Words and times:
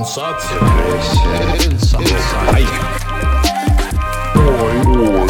Сенсация. 0.00 0.58
Сенсация. 1.58 2.18
Ой, 4.34 4.72
ой. 4.96 5.28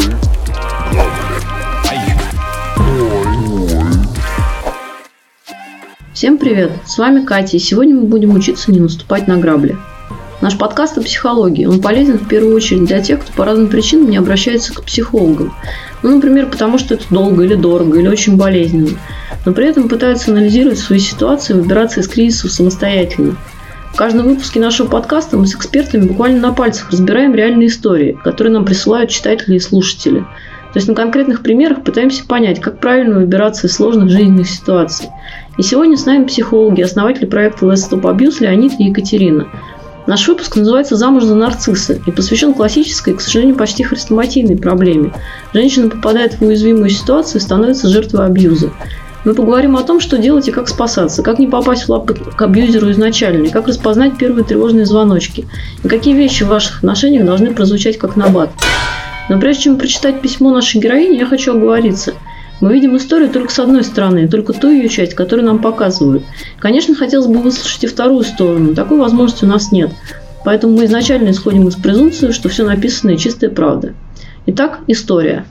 Всем 6.13 6.37
привет! 6.37 6.71
С 6.85 6.97
вами 6.97 7.25
Катя, 7.25 7.57
и 7.57 7.59
сегодня 7.59 7.95
мы 7.95 8.03
будем 8.03 8.33
учиться 8.33 8.71
не 8.71 8.79
наступать 8.79 9.27
на 9.27 9.35
грабли. 9.35 9.75
Наш 10.39 10.57
подкаст 10.57 10.97
о 10.97 11.01
психологии. 11.01 11.65
Он 11.65 11.81
полезен 11.81 12.17
в 12.17 12.29
первую 12.29 12.55
очередь 12.55 12.85
для 12.85 13.01
тех, 13.01 13.19
кто 13.19 13.33
по 13.33 13.43
разным 13.43 13.67
причинам 13.67 14.09
не 14.09 14.15
обращается 14.15 14.73
к 14.73 14.83
психологам. 14.83 15.53
Ну, 16.01 16.15
например, 16.15 16.45
потому 16.49 16.77
что 16.77 16.93
это 16.93 17.03
долго 17.09 17.43
или 17.43 17.55
дорого, 17.55 17.99
или 17.99 18.07
очень 18.07 18.37
болезненно. 18.37 18.97
Но 19.45 19.51
при 19.51 19.67
этом 19.67 19.89
пытаются 19.89 20.31
анализировать 20.31 20.79
свои 20.79 20.99
ситуации 20.99 21.53
и 21.53 21.57
выбираться 21.57 21.99
из 21.99 22.07
кризисов 22.07 22.53
самостоятельно. 22.53 23.35
В 23.93 23.97
каждом 23.97 24.27
выпуске 24.27 24.59
нашего 24.59 24.87
подкаста 24.87 25.37
мы 25.37 25.45
с 25.45 25.53
экспертами 25.53 26.07
буквально 26.07 26.39
на 26.39 26.53
пальцах 26.53 26.91
разбираем 26.91 27.35
реальные 27.35 27.67
истории, 27.67 28.17
которые 28.23 28.53
нам 28.53 28.65
присылают 28.65 29.09
читатели 29.09 29.55
и 29.55 29.59
слушатели. 29.59 30.19
То 30.19 30.77
есть 30.77 30.87
на 30.87 30.95
конкретных 30.95 31.43
примерах 31.43 31.83
пытаемся 31.83 32.25
понять, 32.25 32.61
как 32.61 32.79
правильно 32.79 33.19
выбираться 33.19 33.67
из 33.67 33.73
сложных 33.73 34.09
жизненных 34.09 34.49
ситуаций. 34.49 35.09
И 35.57 35.61
сегодня 35.61 35.97
с 35.97 36.05
нами 36.05 36.23
психологи, 36.23 36.81
основатели 36.81 37.25
проекта 37.25 37.65
Let's 37.65 37.89
Stop 37.89 38.03
Abuse 38.03 38.37
Леонид 38.39 38.79
и 38.79 38.85
Екатерина. 38.85 39.47
Наш 40.07 40.27
выпуск 40.27 40.55
называется 40.55 40.95
«Замуж 40.95 41.23
за 41.23 41.35
нарцисса» 41.35 41.93
и 41.93 42.11
посвящен 42.11 42.53
классической, 42.53 43.13
к 43.13 43.21
сожалению, 43.21 43.55
почти 43.55 43.83
хрестоматийной 43.83 44.57
проблеме. 44.57 45.13
Женщина 45.53 45.89
попадает 45.89 46.35
в 46.35 46.41
уязвимую 46.41 46.89
ситуацию 46.89 47.39
и 47.39 47.43
становится 47.43 47.89
жертвой 47.89 48.25
абьюза. 48.25 48.71
Мы 49.23 49.33
поговорим 49.33 49.77
о 49.77 49.83
том, 49.83 49.99
что 49.99 50.17
делать 50.17 50.47
и 50.47 50.51
как 50.51 50.67
спасаться, 50.67 51.21
как 51.23 51.39
не 51.39 51.47
попасть 51.47 51.83
в 51.83 51.89
лапы 51.89 52.13
к 52.13 52.41
абьюзеру 52.41 52.91
изначально, 52.91 53.45
и 53.45 53.51
как 53.51 53.67
распознать 53.67 54.17
первые 54.17 54.43
тревожные 54.43 54.85
звоночки, 54.85 55.47
и 55.83 55.87
какие 55.87 56.13
вещи 56.13 56.43
в 56.43 56.47
ваших 56.47 56.77
отношениях 56.77 57.25
должны 57.25 57.53
прозвучать 57.53 57.97
как 57.97 58.15
набат. 58.15 58.49
Но 59.29 59.39
прежде 59.39 59.63
чем 59.63 59.77
прочитать 59.77 60.21
письмо 60.21 60.51
нашей 60.51 60.81
героини, 60.81 61.17
я 61.17 61.25
хочу 61.25 61.53
оговориться– 61.53 62.13
мы 62.61 62.73
видим 62.73 62.95
историю 62.95 63.31
только 63.31 63.51
с 63.51 63.57
одной 63.57 63.83
стороны, 63.83 64.27
только 64.27 64.53
ту 64.53 64.69
ее 64.69 64.87
часть, 64.87 65.15
которую 65.15 65.47
нам 65.47 65.59
показывают. 65.59 66.23
Конечно, 66.59 66.93
хотелось 66.93 67.25
бы 67.25 67.39
выслушать 67.39 67.83
и 67.83 67.87
вторую 67.87 68.23
сторону, 68.23 68.75
такой 68.75 68.99
возможности 68.99 69.45
у 69.45 69.47
нас 69.47 69.71
нет. 69.71 69.89
Поэтому 70.45 70.77
мы 70.77 70.85
изначально 70.85 71.31
исходим 71.31 71.67
из 71.67 71.75
презумпции, 71.75 72.31
что 72.31 72.49
все 72.49 72.63
написанное 72.63 73.17
чистая 73.17 73.49
правда. 73.49 73.95
Итак, 74.45 74.79
история. 74.85 75.45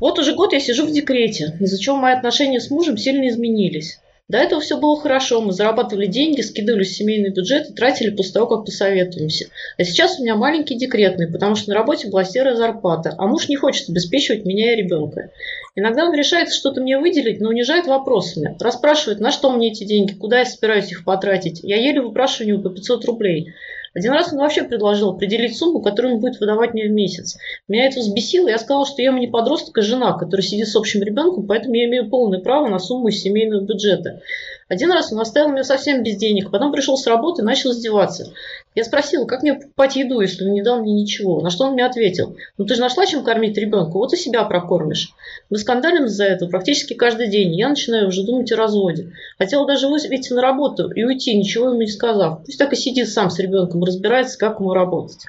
Вот 0.00 0.18
уже 0.18 0.34
год 0.34 0.52
я 0.52 0.60
сижу 0.60 0.86
в 0.86 0.92
декрете, 0.92 1.56
из-за 1.60 1.78
чего 1.78 1.96
мои 1.96 2.14
отношения 2.14 2.60
с 2.60 2.70
мужем 2.70 2.96
сильно 2.96 3.28
изменились. 3.28 3.98
До 4.26 4.38
этого 4.38 4.62
все 4.62 4.78
было 4.78 4.98
хорошо, 4.98 5.42
мы 5.42 5.52
зарабатывали 5.52 6.06
деньги, 6.06 6.40
скидывали 6.40 6.82
семейный 6.84 7.28
бюджет 7.28 7.68
и 7.68 7.74
тратили 7.74 8.08
после 8.08 8.32
того, 8.32 8.46
как 8.46 8.64
посоветуемся. 8.64 9.48
А 9.76 9.84
сейчас 9.84 10.18
у 10.18 10.22
меня 10.22 10.34
маленький 10.34 10.76
декретный, 10.76 11.30
потому 11.30 11.56
что 11.56 11.68
на 11.68 11.74
работе 11.74 12.08
была 12.08 12.24
серая 12.24 12.56
зарплата, 12.56 13.14
а 13.18 13.26
муж 13.26 13.50
не 13.50 13.56
хочет 13.56 13.90
обеспечивать 13.90 14.46
меня 14.46 14.72
и 14.72 14.76
ребенка. 14.76 15.30
Иногда 15.74 16.06
он 16.06 16.14
решает 16.14 16.50
что-то 16.50 16.80
мне 16.80 16.98
выделить, 16.98 17.42
но 17.42 17.50
унижает 17.50 17.86
вопросами. 17.86 18.56
Расспрашивает, 18.58 19.20
на 19.20 19.30
что 19.30 19.50
мне 19.50 19.72
эти 19.72 19.84
деньги, 19.84 20.14
куда 20.14 20.38
я 20.38 20.46
собираюсь 20.46 20.90
их 20.90 21.04
потратить. 21.04 21.60
Я 21.62 21.76
еле 21.76 22.00
выпрашиваю 22.00 22.46
у 22.46 22.58
него 22.60 22.70
по 22.70 22.74
500 22.74 23.04
рублей. 23.04 23.52
Один 23.94 24.12
раз 24.12 24.32
он 24.32 24.40
вообще 24.40 24.64
предложил 24.64 25.10
определить 25.10 25.56
сумму, 25.56 25.80
которую 25.80 26.14
он 26.14 26.20
будет 26.20 26.40
выдавать 26.40 26.74
мне 26.74 26.88
в 26.88 26.90
месяц. 26.90 27.36
Меня 27.68 27.86
это 27.86 28.00
взбесило, 28.00 28.48
я 28.48 28.58
сказала, 28.58 28.86
что 28.86 29.00
я 29.00 29.10
ему 29.10 29.18
не 29.18 29.28
подросток, 29.28 29.78
а 29.78 29.82
жена, 29.82 30.12
которая 30.18 30.44
сидит 30.44 30.66
с 30.66 30.74
общим 30.74 31.02
ребенком, 31.02 31.46
поэтому 31.46 31.74
я 31.74 31.84
имею 31.84 32.10
полное 32.10 32.40
право 32.40 32.68
на 32.68 32.80
сумму 32.80 33.08
из 33.08 33.20
семейного 33.20 33.60
бюджета. 33.60 34.20
Один 34.68 34.90
раз 34.90 35.12
он 35.12 35.20
оставил 35.20 35.50
меня 35.50 35.62
совсем 35.62 36.02
без 36.02 36.16
денег, 36.16 36.50
потом 36.50 36.72
пришел 36.72 36.96
с 36.96 37.06
работы 37.06 37.42
и 37.42 37.44
начал 37.44 37.70
издеваться. 37.70 38.32
Я 38.74 38.82
спросила, 38.82 39.24
как 39.24 39.42
мне 39.42 39.54
покупать 39.54 39.94
еду, 39.94 40.20
если 40.20 40.44
он 40.44 40.52
не 40.52 40.62
дал 40.62 40.80
мне 40.80 40.92
ничего. 40.92 41.40
На 41.40 41.50
что 41.50 41.64
он 41.64 41.74
мне 41.74 41.86
ответил, 41.86 42.36
ну 42.58 42.64
ты 42.64 42.74
же 42.74 42.80
нашла 42.80 43.06
чем 43.06 43.22
кормить 43.22 43.56
ребенка, 43.56 43.92
вот 43.92 44.12
и 44.12 44.16
себя 44.16 44.42
прокормишь. 44.44 45.12
Мы 45.48 45.58
скандалим 45.58 46.06
из-за 46.06 46.24
этого 46.24 46.48
практически 46.50 46.94
каждый 46.94 47.28
день. 47.28 47.54
Я 47.54 47.68
начинаю 47.68 48.08
уже 48.08 48.24
думать 48.24 48.50
о 48.50 48.56
разводе. 48.56 49.12
Хотела 49.38 49.66
даже 49.66 49.88
выйти 49.88 50.32
на 50.32 50.42
работу 50.42 50.90
и 50.90 51.04
уйти, 51.04 51.36
ничего 51.36 51.68
ему 51.68 51.80
не 51.80 51.86
сказав. 51.86 52.44
Пусть 52.44 52.58
так 52.58 52.72
и 52.72 52.76
сидит 52.76 53.08
сам 53.08 53.30
с 53.30 53.38
ребенком 53.38 53.84
разбирается, 53.84 54.38
как 54.38 54.58
ему 54.58 54.74
работать. 54.74 55.26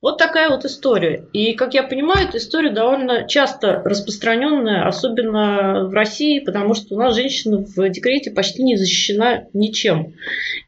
Вот 0.00 0.16
такая 0.16 0.48
вот 0.48 0.64
история. 0.64 1.26
И, 1.34 1.52
как 1.52 1.74
я 1.74 1.82
понимаю, 1.82 2.26
эта 2.26 2.38
история 2.38 2.70
довольно 2.70 3.28
часто 3.28 3.82
распространенная, 3.84 4.86
особенно 4.86 5.84
в 5.84 5.92
России, 5.92 6.38
потому 6.38 6.72
что 6.72 6.94
у 6.94 6.98
нас 6.98 7.14
женщина 7.14 7.58
в 7.58 7.88
декрете 7.90 8.30
почти 8.30 8.62
не 8.62 8.76
защищена 8.76 9.44
ничем. 9.52 10.14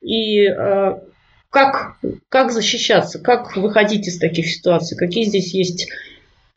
И 0.02 0.42
э, 0.42 0.98
как, 1.52 1.96
как 2.30 2.50
защищаться, 2.50 3.18
как 3.18 3.56
выходить 3.56 4.08
из 4.08 4.18
таких 4.18 4.48
ситуаций, 4.48 4.96
какие 4.96 5.24
здесь 5.24 5.52
есть 5.54 5.88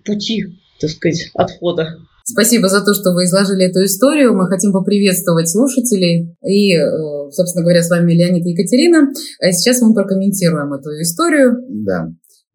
пути, 0.06 0.58
так 0.80 0.90
сказать, 0.90 1.32
отхода? 1.34 1.98
Спасибо 2.24 2.70
за 2.70 2.84
то, 2.84 2.94
что 2.94 3.12
вы 3.12 3.26
изложили 3.26 3.66
эту 3.66 3.84
историю. 3.84 4.34
Мы 4.34 4.48
хотим 4.48 4.72
поприветствовать 4.72 5.48
слушателей. 5.48 6.36
И, 6.44 6.74
э, 6.74 7.30
собственно 7.30 7.64
говоря, 7.64 7.84
с 7.84 7.90
вами 7.90 8.14
Леонид 8.14 8.46
и 8.48 8.52
Екатерина. 8.52 9.12
А 9.40 9.52
сейчас 9.52 9.80
мы 9.82 9.94
прокомментируем 9.94 10.74
эту 10.74 10.90
историю. 11.02 11.58
Да. 11.70 12.08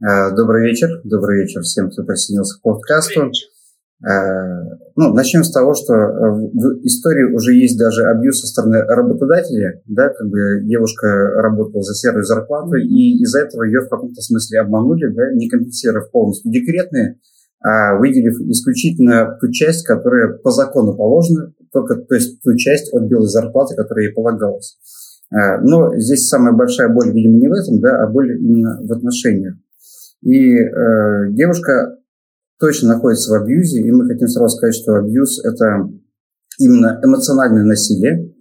Э, 0.02 0.34
добрый 0.34 0.66
вечер. 0.66 0.88
Добрый 1.04 1.42
вечер 1.42 1.60
всем, 1.60 1.88
кто 1.90 2.02
присоединился 2.02 2.58
к 2.58 2.62
подкасту. 2.62 3.26
Э, 3.26 3.30
ну, 4.02 5.12
начнем 5.12 5.44
с 5.44 5.52
того, 5.52 5.74
что 5.74 5.92
э, 5.92 6.30
в 6.32 6.86
истории 6.86 7.34
уже 7.34 7.54
есть 7.54 7.78
даже 7.78 8.04
абьюз 8.04 8.40
со 8.40 8.46
стороны 8.46 8.82
работодателя, 8.82 9.82
да, 9.86 10.08
как 10.08 10.26
бы 10.26 10.62
девушка 10.62 11.06
работала 11.36 11.82
за 11.82 11.94
серую 11.94 12.24
зарплату, 12.24 12.76
mm-hmm. 12.76 12.86
и 12.86 13.22
из-за 13.22 13.40
этого 13.40 13.64
ее 13.64 13.80
в 13.80 13.90
каком-то 13.90 14.22
смысле 14.22 14.60
обманули, 14.60 15.06
да, 15.08 15.32
не 15.34 15.50
компенсировав 15.50 16.10
полностью 16.10 16.50
декретные, 16.50 17.18
а 17.62 17.98
выделив 17.98 18.40
исключительно 18.40 19.36
ту 19.38 19.50
часть, 19.52 19.86
которая 19.86 20.32
по 20.32 20.50
закону 20.50 20.96
положена, 20.96 21.52
только, 21.70 21.96
то 21.96 22.14
есть 22.14 22.40
ту 22.42 22.56
часть 22.56 22.94
от 22.94 23.04
белой 23.04 23.28
зарплаты, 23.28 23.76
которая 23.76 24.06
ей 24.06 24.14
полагалась. 24.14 24.78
Но 25.30 25.96
здесь 25.96 26.26
самая 26.26 26.54
большая 26.54 26.88
боль, 26.88 27.12
видимо, 27.12 27.38
не 27.38 27.48
в 27.48 27.52
этом, 27.52 27.80
да, 27.80 28.02
а 28.02 28.08
боль 28.08 28.36
именно 28.36 28.80
в 28.82 28.90
отношениях. 28.90 29.54
И 30.22 30.54
э, 30.54 31.30
девушка 31.30 31.96
точно 32.60 32.90
находится 32.90 33.32
в 33.32 33.42
абьюзе, 33.42 33.80
и 33.80 33.90
мы 33.90 34.06
хотим 34.06 34.28
сразу 34.28 34.56
сказать, 34.56 34.74
что 34.74 34.94
абьюз– 34.94 35.42
это 35.44 35.88
именно 36.58 37.00
эмоциональное 37.02 37.64
насилие. 37.64 38.32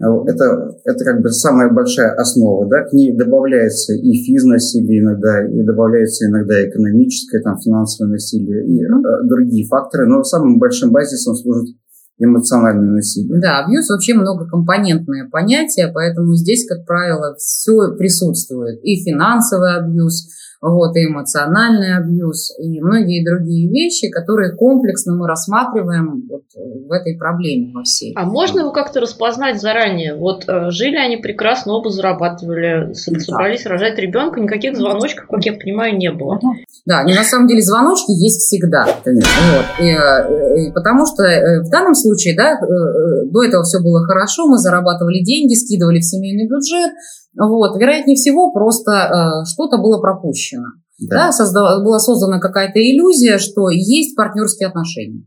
Это, 0.00 0.76
это 0.84 1.02
как 1.02 1.22
бы 1.22 1.30
самая 1.30 1.72
большая 1.72 2.14
основа, 2.16 2.68
да, 2.68 2.84
к 2.84 2.92
ней 2.92 3.16
добавляется 3.16 3.94
и 3.94 4.22
физнасилие 4.22 5.00
иногда, 5.00 5.46
и 5.46 5.62
добавляется 5.62 6.26
иногда 6.26 6.62
экономическое, 6.68 7.40
там, 7.40 7.58
финансовое 7.58 8.10
насилие 8.10 8.66
и 8.66 8.84
э, 8.84 8.88
другие 9.24 9.66
факторы, 9.66 10.06
но 10.06 10.22
самым 10.24 10.58
большим 10.58 10.92
базисом 10.92 11.34
служит 11.34 11.74
эмоциональное 12.18 12.90
насилие. 12.90 13.40
Да, 13.40 13.64
абьюз 13.64 13.88
вообще 13.88 14.12
многокомпонентное 14.12 15.30
понятие, 15.30 15.90
поэтому 15.92 16.34
здесь, 16.34 16.66
как 16.68 16.84
правило, 16.84 17.34
все 17.36 17.96
присутствует. 17.96 18.78
И 18.82 19.02
финансовый 19.02 19.74
абьюз, 19.78 20.28
вот, 20.62 20.96
и 20.96 21.06
эмоциональный 21.06 21.96
абьюз, 21.96 22.56
и 22.56 22.80
многие 22.80 23.24
другие 23.24 23.68
вещи, 23.68 24.08
которые 24.10 24.54
комплексно 24.54 25.16
мы 25.16 25.26
рассматриваем 25.26 26.22
вот 26.30 26.44
в 26.54 26.92
этой 26.92 27.18
проблеме 27.18 27.72
во 27.74 27.82
всей. 27.82 28.14
А 28.16 28.24
можно 28.24 28.60
его 28.60 28.70
как-то 28.70 29.00
распознать 29.00 29.60
заранее? 29.60 30.14
Вот 30.14 30.44
э, 30.48 30.70
жили 30.70 30.96
они 30.96 31.16
прекрасно, 31.16 31.72
оба 31.72 31.90
зарабатывали, 31.90 32.92
собрались 32.94 33.64
да. 33.64 33.70
рожать 33.70 33.98
ребенка, 33.98 34.38
никаких 34.38 34.76
звоночков, 34.76 35.26
как 35.28 35.44
я 35.44 35.52
понимаю, 35.52 35.96
не 35.96 36.12
было. 36.12 36.38
Да, 36.86 37.02
и 37.02 37.12
на 37.12 37.24
самом 37.24 37.48
деле 37.48 37.60
звоночки 37.60 38.12
есть 38.12 38.38
всегда. 38.38 38.86
Вот. 38.86 39.84
И, 39.84 39.88
э, 39.88 40.68
и, 40.68 40.72
потому 40.72 41.06
что 41.06 41.24
э, 41.24 41.62
в 41.62 41.70
данном 41.70 41.94
случае, 41.94 42.36
да, 42.36 42.56
до 42.60 43.42
этого 43.42 43.64
все 43.64 43.80
было 43.80 44.04
хорошо, 44.06 44.46
мы 44.46 44.58
зарабатывали 44.58 45.24
деньги, 45.24 45.54
скидывали 45.54 45.98
в 45.98 46.04
семейный 46.04 46.46
бюджет, 46.46 46.92
вот, 47.36 47.80
вероятнее 47.80 48.16
всего, 48.16 48.52
просто 48.52 48.92
э, 48.92 49.46
что-то 49.50 49.78
было 49.78 50.00
пропущено. 50.00 50.66
Да. 50.98 51.26
Да, 51.26 51.32
создала, 51.32 51.82
была 51.82 51.98
создана 51.98 52.38
какая-то 52.38 52.78
иллюзия, 52.78 53.38
что 53.38 53.70
есть 53.70 54.14
партнерские 54.14 54.68
отношения. 54.68 55.24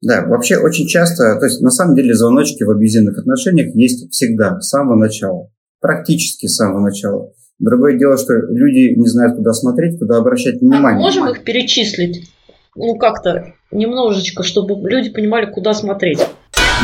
Да, 0.00 0.24
вообще 0.26 0.58
очень 0.58 0.86
часто, 0.86 1.38
то 1.38 1.44
есть 1.44 1.60
на 1.60 1.70
самом 1.70 1.96
деле 1.96 2.14
звоночки 2.14 2.62
в 2.62 2.70
абьюзивных 2.70 3.18
отношениях 3.18 3.74
есть 3.74 4.10
всегда, 4.12 4.60
с 4.60 4.68
самого 4.68 4.96
начала, 4.96 5.48
практически 5.80 6.46
с 6.46 6.54
самого 6.54 6.80
начала. 6.80 7.32
Другое 7.58 7.98
дело, 7.98 8.16
что 8.16 8.34
люди 8.34 8.96
не 8.96 9.08
знают, 9.08 9.36
куда 9.36 9.52
смотреть, 9.52 9.98
куда 9.98 10.18
обращать 10.18 10.60
внимание. 10.60 11.00
А 11.00 11.02
можем 11.02 11.28
их 11.28 11.42
перечислить? 11.42 12.30
Ну, 12.76 12.94
как-то 12.96 13.54
немножечко, 13.72 14.44
чтобы 14.44 14.88
люди 14.88 15.10
понимали, 15.10 15.50
куда 15.50 15.74
смотреть. 15.74 16.20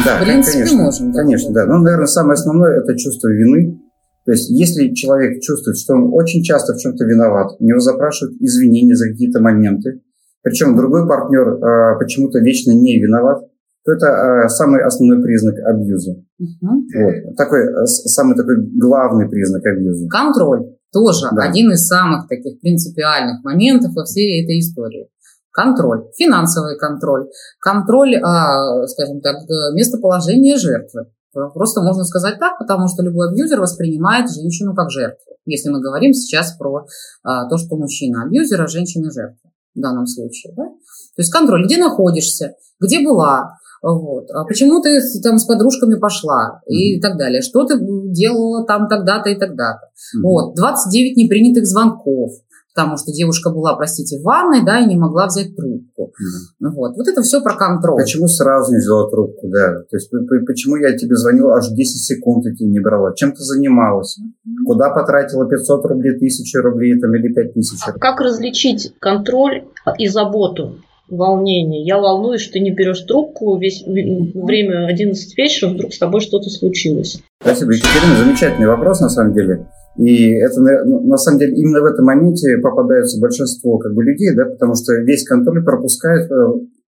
Да, 0.05 0.19
в 0.19 0.25
принципе, 0.25 0.59
конечно, 0.59 0.83
можем. 0.83 1.13
Конечно, 1.13 1.55
да. 1.55 1.67
Ну, 1.67 1.79
наверное, 1.79 2.07
самое 2.07 2.35
основное– 2.35 2.81
это 2.83 2.99
чувство 2.99 3.29
вины, 3.29 3.79
то 4.25 4.33
есть, 4.33 4.49
если 4.51 4.95
человек 4.95 5.43
чувствует, 5.43 5.77
что 5.77 5.95
он 5.95 6.11
очень 6.15 6.43
часто 6.43 6.73
в 6.73 6.79
чем-то 6.79 7.05
виноват, 7.05 7.57
у 7.59 7.65
него 7.65 7.79
запрашивают 7.79 8.41
извинения 8.41 8.95
за 8.95 9.09
какие-то 9.11 9.41
моменты, 9.41 10.01
причем 10.43 10.77
другой 10.77 11.07
партнер 11.07 11.49
э, 11.49 11.99
почему-то 11.99 12.39
вечно 12.39 12.73
не 12.73 13.01
виноват, 13.01 13.43
то 13.85 13.93
это 13.93 14.07
э, 14.07 14.49
самый 14.49 14.83
основной 14.83 15.23
признак 15.23 15.57
абьюза. 15.59 16.13
Угу. 16.39 16.85
Вот. 16.97 17.37
Такой, 17.37 17.61
э, 17.61 17.87
самый 17.87 18.35
такой 18.35 18.57
главный 18.79 19.29
признак 19.29 19.65
абьюза. 19.67 20.09
Контроль. 20.09 20.75
Тоже 20.93 21.27
Да. 21.33 21.49
один 21.49 21.73
из 21.73 21.87
самых 21.87 22.29
таких 22.29 22.61
принципиальных 22.61 23.43
моментов 23.45 23.93
во 23.95 24.05
всей 24.05 24.45
этой 24.45 24.61
истории. 24.61 25.09
Контроль, 25.51 26.05
финансовый 26.17 26.79
контроль, 26.79 27.29
контроль, 27.61 28.17
а, 28.17 28.87
скажем 28.87 29.21
так, 29.21 29.37
э, 29.37 29.75
местоположения 29.75 30.57
жертвы. 30.57 31.07
Просто 31.35 31.83
можно 31.83 32.05
сказать 32.05 32.39
так, 32.39 32.59
потому 32.59 32.89
что 32.89 33.03
любой 33.03 33.31
абьюзер 33.31 33.61
воспринимает 33.61 34.31
женщину 34.31 34.75
как 34.75 34.91
жертву. 34.91 35.33
Если 35.47 35.69
мы 35.69 35.81
говорим 35.81 36.15
сейчас 36.15 36.57
про 36.57 36.87
а, 37.23 37.49
то, 37.49 37.57
что 37.59 37.77
мужчина 37.77 38.25
абьюзер, 38.25 38.63
а 38.63 38.67
женщина 38.67 39.11
жертва 39.11 39.51
в 39.75 39.81
данном 39.81 40.07
случае. 40.07 40.55
Да? 40.57 40.65
То 40.65 41.19
есть 41.19 41.33
контроль, 41.33 41.65
где 41.65 41.77
находишься, 41.79 42.55
где 42.81 43.05
была, 43.05 43.59
вот. 43.83 44.31
А 44.31 44.45
почему 44.45 44.81
ты 44.81 44.99
там 45.23 45.39
с 45.39 45.45
подружками 45.45 45.97
пошла 45.97 46.63
и 46.67 46.99
так 47.01 47.19
далее, 47.19 47.43
что 47.43 47.67
ты 47.67 47.77
делала 47.79 48.65
там 48.67 48.89
тогда-то 48.89 49.29
и 49.29 49.39
тогда-то. 49.39 49.91
Мгм. 50.15 50.23
Вот, 50.23 50.55
29 50.55 51.17
непринятых 51.19 51.67
звонков, 51.67 52.33
потому 52.75 52.97
что 52.97 53.13
девушка 53.13 53.51
была, 53.51 53.77
простите, 53.77 54.19
в 54.19 54.23
ванной, 54.23 54.65
да, 54.65 54.81
и 54.81 54.87
не 54.87 54.97
могла 54.97 55.27
взять 55.27 55.55
трубку. 55.57 56.13
Мгм. 56.61 56.75
Вот, 56.75 56.97
вот 56.97 57.07
это 57.09 57.23
все 57.23 57.41
про 57.41 57.55
контроль. 57.55 58.01
Почему 58.03 58.27
сразу 58.27 58.73
не 58.73 58.79
взяла 58.79 59.09
трубку, 59.11 59.49
да? 59.49 59.81
То 59.91 59.97
есть 59.97 60.11
почему 60.11 60.77
я 60.77 60.97
тебе 60.97 61.15
звонил 61.17 61.51
аж 61.51 61.69
10 61.69 62.03
секунд, 62.03 62.47
и 62.47 62.55
ты 62.55 62.65
не 62.65 62.81
брала? 62.81 63.15
Чем 63.15 63.33
ты 63.33 63.43
занималась? 63.43 64.19
Куда 64.67 64.91
потратила 64.91 65.49
500 65.49 65.85
рублей, 65.87 66.17
1000 66.17 66.63
рублей 66.63 66.99
там, 67.01 67.15
или 67.15 67.33
5000 67.33 67.79
А 67.83 67.87
рублей? 67.93 68.01
как 68.01 68.21
различить 68.21 68.93
контроль 68.99 69.65
и 69.99 70.09
заботу? 70.09 70.77
волнение. 71.07 71.85
Я 71.85 71.99
волнуюсь, 71.99 72.41
что 72.41 72.55
ты 72.55 72.61
не 72.61 72.71
берешь 72.71 73.01
трубку, 73.03 73.59
весь 73.59 73.85
время 73.87 74.87
11 74.87 75.37
вечера 75.37 75.69
вдруг 75.69 75.93
с 75.93 75.99
тобой 75.99 76.23
что-то 76.23 76.49
случилось. 76.49 77.21
Спасибо, 77.43 77.73
Екатерина. 77.73 78.17
Замечательный 78.25 78.67
вопрос, 78.67 79.01
на 79.01 79.11
самом 79.11 79.35
деле. 79.35 79.67
И 79.97 80.33
это, 80.33 80.61
ну, 80.61 81.01
на 81.03 81.17
самом 81.17 81.39
деле, 81.39 81.55
именно 81.55 81.81
в 81.81 81.85
этом 81.85 82.05
моменте 82.05 82.59
попадаются 82.59 83.21
большинство 83.21 83.79
как 83.79 83.95
бы, 83.95 84.03
людей, 84.03 84.35
да, 84.35 84.45
потому 84.45 84.75
что 84.75 84.95
весь 84.95 85.25
контроль 85.25 85.65
пропускает, 85.65 86.31
э, 86.31 86.35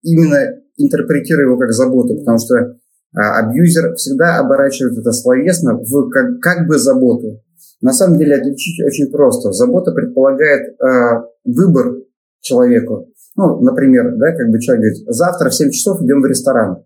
именно 0.04 0.38
интерпретируя 0.78 1.46
его 1.46 1.58
как 1.58 1.72
заботу, 1.74 2.18
потому 2.18 2.38
что 2.40 2.78
а, 3.16 3.40
абьюзер 3.40 3.96
всегда 3.96 4.40
оборачивает 4.40 4.98
это 4.98 5.12
словесно 5.12 5.76
в 5.76 6.10
как, 6.10 6.40
как 6.40 6.68
бы 6.68 6.80
заботу. 6.80 7.42
На 7.82 7.94
самом 7.94 8.18
деле 8.18 8.36
отличить 8.36 8.84
очень 8.84 9.12
просто. 9.12 9.52
Забота 9.52 9.92
предполагает 9.92 10.76
э, 10.80 11.24
выбор 11.44 11.98
человеку. 12.40 13.10
Ну, 13.36 13.60
например, 13.62 14.16
да, 14.16 14.32
как 14.32 14.50
бы 14.50 14.60
человек 14.60 14.84
говорит, 14.84 15.04
завтра 15.08 15.50
в 15.50 15.56
7 15.56 15.70
часов 15.72 16.02
идем 16.02 16.22
в 16.22 16.26
ресторан. 16.26 16.86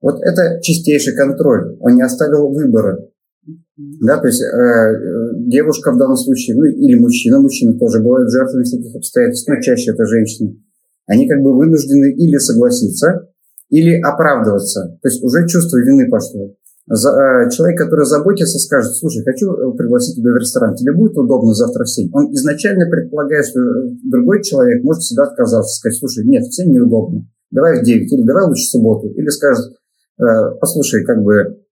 Вот 0.00 0.20
это 0.20 0.60
чистейший 0.60 1.16
контроль. 1.16 1.76
Он 1.80 1.94
не 1.94 2.02
оставил 2.02 2.52
выбора. 2.52 2.98
Да, 3.76 4.18
то 4.18 4.26
есть 4.26 4.42
э, 4.42 5.32
девушка 5.36 5.92
в 5.92 5.98
данном 5.98 6.16
случае, 6.16 6.56
ну 6.56 6.64
или 6.64 6.94
мужчина, 6.98 7.40
мужчины 7.40 7.78
тоже 7.78 8.00
бывают 8.00 8.30
жертвами 8.30 8.62
всяких 8.62 8.94
обстоятельств, 8.94 9.48
но 9.48 9.60
чаще 9.60 9.92
это 9.92 10.06
женщины. 10.06 10.62
Они 11.06 11.28
как 11.28 11.42
бы 11.42 11.56
вынуждены 11.56 12.12
или 12.12 12.38
согласиться, 12.38 13.28
или 13.68 14.00
оправдываться. 14.00 14.98
То 15.02 15.08
есть 15.08 15.22
уже 15.22 15.46
чувство 15.48 15.78
вины 15.78 16.08
пошло. 16.08 16.54
За, 16.86 17.08
э, 17.10 17.50
человек, 17.50 17.78
который 17.78 18.04
заботится, 18.04 18.58
скажет, 18.58 18.94
слушай, 18.94 19.24
хочу 19.24 19.52
э, 19.52 19.72
пригласить 19.76 20.16
тебя 20.16 20.32
в 20.32 20.36
ресторан, 20.36 20.74
тебе 20.76 20.92
будет 20.92 21.16
удобно 21.16 21.54
завтра 21.54 21.84
в 21.84 21.88
7. 21.88 22.10
Он 22.12 22.32
изначально 22.34 22.90
предполагает, 22.90 23.46
что 23.46 23.58
э, 23.58 23.88
другой 24.04 24.42
человек 24.42 24.84
может 24.84 25.02
всегда 25.02 25.24
отказаться, 25.24 25.78
сказать, 25.78 25.98
слушай, 25.98 26.26
нет, 26.26 26.44
в 26.44 26.52
7 26.52 26.70
неудобно, 26.70 27.26
давай 27.50 27.80
в 27.80 27.84
9, 27.84 28.12
или 28.12 28.22
давай 28.22 28.46
лучше 28.46 28.64
в 28.64 28.70
субботу, 28.70 29.08
или 29.08 29.28
скажет, 29.28 29.72
э, 30.20 30.24
послушай, 30.60 31.04
как 31.04 31.22
бы, 31.22 31.63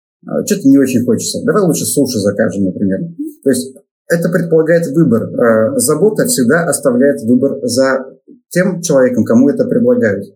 что-то 0.46 0.68
не 0.68 0.78
очень 0.78 1.04
хочется. 1.04 1.44
Давай 1.44 1.62
лучше 1.62 1.84
суши 1.84 2.18
закажем, 2.18 2.64
например. 2.64 3.00
То 3.42 3.50
есть 3.50 3.74
это 4.08 4.28
предполагает 4.28 4.86
выбор. 4.88 5.30
А, 5.40 5.78
Забота 5.78 6.26
всегда 6.26 6.64
оставляет 6.64 7.22
выбор 7.22 7.58
за 7.62 8.06
тем 8.50 8.80
человеком, 8.82 9.24
кому 9.24 9.48
это 9.48 9.64
предлагают. 9.64 10.26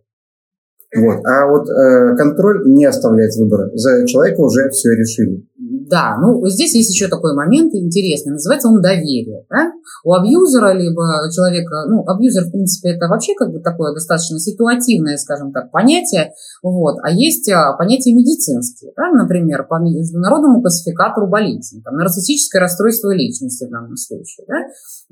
Вот. 0.94 1.24
А 1.26 1.46
вот 1.46 1.68
э, 1.68 2.16
контроль 2.16 2.66
не 2.66 2.86
оставляет 2.86 3.34
выбора. 3.36 3.70
За 3.74 4.06
человека 4.06 4.40
уже 4.40 4.70
все 4.70 4.92
решили. 4.92 5.44
Да, 5.88 6.16
ну 6.20 6.44
здесь 6.48 6.74
есть 6.74 6.92
еще 6.92 7.08
такой 7.08 7.34
момент 7.34 7.72
интересный, 7.74 8.32
называется 8.32 8.68
он 8.68 8.80
доверие. 8.80 9.44
Да? 9.50 9.72
У 10.04 10.12
абьюзера, 10.12 10.72
либо 10.72 11.30
человека, 11.32 11.84
ну, 11.88 12.04
абьюзер, 12.06 12.46
в 12.46 12.50
принципе, 12.50 12.90
это 12.90 13.06
вообще 13.08 13.34
как 13.34 13.52
бы 13.52 13.60
такое 13.60 13.92
достаточно 13.92 14.38
ситуативное, 14.38 15.16
скажем 15.16 15.52
так, 15.52 15.70
понятие, 15.70 16.32
вот, 16.62 16.96
а 17.02 17.10
есть 17.10 17.48
а, 17.50 17.72
понятия 17.76 18.12
медицинские, 18.14 18.92
да? 18.96 19.10
например, 19.12 19.66
по 19.68 19.78
международному 19.78 20.60
классификатору 20.60 21.28
болезней, 21.28 21.82
там, 21.82 21.96
нарциссическое 21.96 22.60
расстройство 22.60 23.14
личности 23.14 23.66
в 23.66 23.70
данном 23.70 23.96
случае, 23.96 24.46
да? 24.48 24.56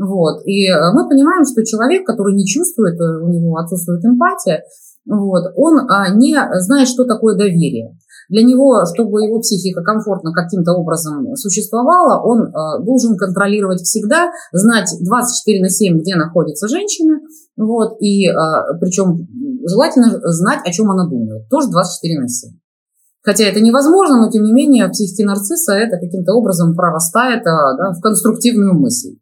вот, 0.05 0.45
и 0.45 0.67
э, 0.67 0.93
мы 0.93 1.09
понимаем, 1.09 1.45
что 1.45 1.65
человек, 1.65 2.07
который 2.07 2.35
не 2.35 2.47
чувствует, 2.47 3.01
э, 3.01 3.23
у 3.23 3.29
него 3.29 3.57
отсутствует 3.57 4.05
эмпатия, 4.05 4.65
вот, 5.07 5.53
он 5.57 5.91
а, 5.91 6.09
не 6.15 6.37
знает, 6.61 6.89
что 6.89 7.05
такое 7.05 7.37
доверие. 7.37 7.97
Для 8.29 8.43
него, 8.43 8.85
чтобы 8.93 9.23
его 9.25 9.41
психика 9.41 9.83
комфортно 9.83 10.33
каким-то 10.33 10.73
образом 10.73 11.35
существовала, 11.37 12.23
он 12.23 12.49
э, 12.49 12.85
должен 12.85 13.17
контролировать 13.17 13.81
всегда, 13.81 14.31
знать 14.53 14.91
24 15.01 15.63
на 15.63 15.69
7, 15.69 15.99
где 15.99 16.17
находится 16.17 16.69
женщина, 16.69 17.21
вот, 17.57 17.97
и 18.01 18.27
э, 18.27 18.33
причем 18.81 19.27
желательно 19.67 20.21
знать, 20.33 20.61
о 20.65 20.71
чем 20.71 20.91
она 20.91 21.09
думает, 21.09 21.49
тоже 21.49 21.69
24 21.71 22.21
на 22.21 22.29
7. 22.29 22.51
Хотя 23.25 23.45
это 23.45 23.61
невозможно, 23.61 24.21
но 24.21 24.31
тем 24.31 24.45
не 24.45 24.53
менее 24.53 24.87
в 24.87 25.25
нарцисса 25.25 25.73
это 25.73 25.97
каким-то 25.97 26.35
образом 26.35 26.75
прорастает 26.77 27.41
э, 27.41 27.77
да, 27.79 27.93
в 27.93 28.01
конструктивную 28.01 28.75
мысль. 28.75 29.17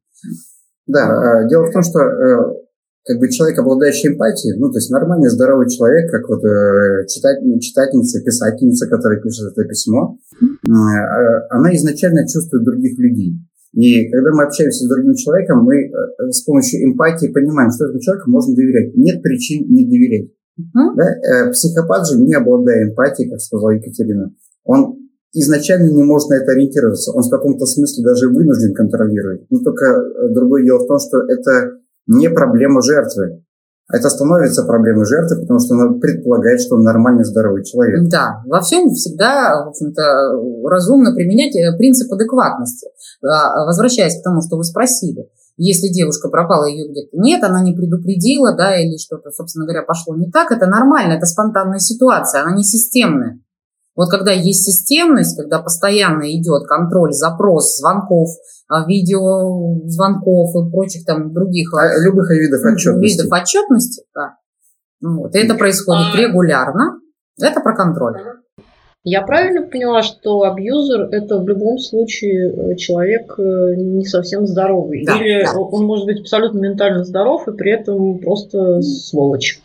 Да, 0.87 1.07
э, 1.07 1.49
дело 1.49 1.67
в 1.67 1.73
том, 1.73 1.83
что 1.83 2.01
э, 2.01 2.62
как 3.05 3.19
бы 3.19 3.29
человек, 3.31 3.59
обладающий 3.59 4.11
эмпатией, 4.11 4.59
ну, 4.59 4.71
то 4.71 4.79
есть 4.79 4.91
нормальный, 4.91 5.29
здоровый 5.29 5.69
человек, 5.69 6.11
как 6.11 6.29
вот 6.29 6.45
э, 6.45 7.07
читать, 7.09 7.39
читательница, 7.61 8.21
писательница, 8.21 8.89
которая 8.89 9.21
пишет 9.21 9.53
это 9.53 9.65
письмо, 9.65 10.19
э, 10.41 10.69
она 11.51 11.75
изначально 11.75 12.27
чувствует 12.29 12.65
других 12.65 12.99
людей. 12.99 13.35
И 13.73 14.11
когда 14.11 14.31
мы 14.33 14.45
общаемся 14.45 14.85
с 14.85 14.89
другим 14.89 15.15
человеком, 15.15 15.65
мы 15.65 15.77
э, 15.77 15.91
с 16.31 16.43
помощью 16.43 16.85
эмпатии 16.85 17.27
понимаем, 17.29 17.71
что 17.73 17.87
этому 17.87 18.01
человеку 18.01 18.31
можно 18.31 18.55
доверять. 18.55 18.95
Нет 18.97 19.23
причин 19.23 19.67
не 19.69 19.85
доверять. 19.85 20.31
Мгм. 20.57 20.97
Да? 20.97 21.05
Э, 21.05 21.51
Психопат 21.51 22.07
же, 22.07 22.21
не 22.21 22.35
обладая 22.35 22.85
эмпатией, 22.85 23.31
как 23.31 23.41
сказала 23.41 23.71
Екатерина, 23.71 24.33
он 24.65 24.99
изначально 25.33 25.91
не 25.91 26.03
может 26.03 26.29
на 26.29 26.35
это 26.35 26.53
ориентироваться. 26.53 27.13
Он 27.13 27.23
в 27.23 27.31
каком-то 27.31 27.65
смысле 27.65 28.05
даже 28.05 28.29
вынужден 28.29 28.75
контролировать. 28.75 29.47
Но 29.51 29.61
только 29.61 29.87
э, 29.87 30.29
другое 30.33 30.65
дело 30.65 30.79
в 30.79 30.87
том, 30.87 30.99
что 30.99 31.21
это 31.27 31.79
не 32.07 32.29
проблема 32.31 32.83
жертвы. 32.83 33.43
Это 33.93 34.09
становится 34.09 34.65
проблемой 34.65 35.05
жертвы, 35.05 35.43
потому 35.43 35.59
что 35.61 35.75
она 35.75 35.99
предполагает, 35.99 36.61
что 36.61 36.77
он 36.77 36.83
нормальный, 36.83 37.25
здоровый 37.25 37.63
человек. 37.65 38.09
Да, 38.09 38.43
во 38.47 38.61
всем 38.63 38.89
всегда, 38.91 39.65
в 39.65 39.69
общем-то, 39.69 40.03
разумно 40.69 41.15
применять 41.15 41.55
э, 41.57 41.77
принцип 41.77 42.11
адекватности. 42.11 42.89
А, 43.23 43.67
Возвращаясь 43.67 44.19
к 44.19 44.25
тому, 44.25 44.41
что 44.41 44.57
вы 44.57 44.65
спросили, 44.65 45.29
если 45.59 45.89
девушка 45.89 46.29
пропала, 46.29 46.65
ее 46.65 46.89
где-то 46.89 47.17
нет, 47.19 47.45
она 47.45 47.63
не 47.63 47.75
предупредила, 47.75 48.57
да, 48.57 48.81
или 48.81 48.97
что-то, 48.97 49.31
собственно 49.31 49.67
говоря, 49.67 49.83
пошло 49.83 50.17
не 50.17 50.31
так, 50.31 50.51
это 50.53 50.67
нормально, 50.67 51.13
это 51.15 51.27
спонтанная 51.27 51.79
ситуация, 51.79 52.43
она 52.43 52.57
не 52.57 52.65
системная. 52.65 53.41
Вот 53.95 54.11
когда 54.11 54.33
есть 54.33 54.65
системность, 54.65 55.37
когда 55.37 55.61
постоянно 55.61 56.31
идет 56.33 56.67
контроль, 56.67 57.13
запрос 57.13 57.77
звонков, 57.79 58.31
а, 58.69 58.87
видеозвонков 58.87 60.51
и 60.57 60.71
прочих 60.71 61.05
там 61.05 61.33
других 61.33 61.73
А 61.75 61.99
Любых 62.03 62.31
видов 62.31 62.61
отчетности. 62.65 63.21
видов 63.21 63.33
отчетности, 63.33 64.05
да. 64.15 64.37
Вот. 65.03 65.35
И 65.35 65.39
это 65.39 65.55
происходит 65.55 66.15
регулярно. 66.15 67.01
Это 67.41 67.61
про 67.61 67.75
контроль. 67.75 68.19
Я 69.05 69.23
правильно 69.23 69.67
поняла, 69.67 70.03
что 70.03 70.43
абьюзер 70.43 71.09
это 71.11 71.39
в 71.39 71.49
любом 71.49 71.79
случае 71.79 72.53
э, 72.53 72.77
человек 72.77 73.35
э, 73.37 73.75
не 73.77 74.05
совсем 74.05 74.47
здоровый? 74.47 75.05
Да, 75.05 75.17
Или 75.17 75.43
да. 75.43 75.59
он 75.59 75.87
может 75.87 76.07
быть 76.07 76.21
абсолютно 76.21 76.61
ментально 76.61 77.03
здоров 77.03 77.49
и 77.49 77.53
при 77.53 77.73
этом 77.73 78.21
просто 78.21 78.81
сволочь? 78.81 79.61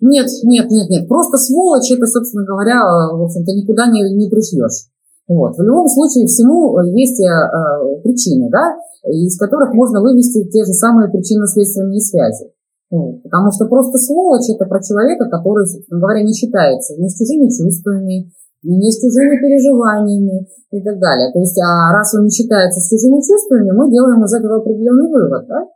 Нет, 0.00 0.26
нет, 0.44 0.70
нет, 0.70 0.88
нет. 0.88 1.08
Просто 1.08 1.38
сволочь, 1.38 1.90
это, 1.90 2.06
собственно 2.06 2.44
говоря, 2.44 2.78
в 3.12 3.22
общем-то, 3.22 3.50
никуда 3.52 3.90
не, 3.90 4.02
не 4.14 4.30
пришлешь. 4.30 4.86
Вот. 5.26 5.56
В 5.56 5.62
любом 5.62 5.88
случае 5.88 6.26
всему 6.26 6.78
есть 6.94 7.20
э, 7.20 8.00
причины, 8.02 8.48
да, 8.50 8.78
из 9.10 9.36
которых 9.38 9.74
можно 9.74 10.00
вывести 10.00 10.48
те 10.48 10.64
же 10.64 10.72
самые 10.72 11.10
причинно-следственные 11.10 12.00
связи. 12.00 12.48
Вот. 12.90 13.22
Потому 13.22 13.52
что 13.52 13.66
просто 13.66 13.98
сволочь 13.98 14.48
это 14.48 14.64
про 14.64 14.80
человека, 14.80 15.28
который, 15.28 15.66
собственно 15.66 16.00
говоря, 16.00 16.22
не 16.22 16.32
считается 16.32 16.94
ни 16.96 17.08
с 17.08 17.18
чужими 17.18 17.50
чувствами, 17.50 18.32
ни 18.62 18.90
с 18.90 19.00
чужими 19.00 19.36
переживаниями 19.36 20.48
и 20.70 20.80
так 20.80 20.98
далее. 20.98 21.30
То 21.32 21.40
есть, 21.40 21.58
а 21.60 21.92
раз 21.92 22.14
он 22.14 22.24
не 22.24 22.30
считается 22.30 22.80
с 22.80 22.88
чужими 22.88 23.20
чувствами, 23.20 23.70
мы 23.72 23.90
делаем 23.90 24.24
из 24.24 24.32
этого 24.32 24.56
определенный 24.56 25.08
вывод, 25.10 25.46
да? 25.46 25.68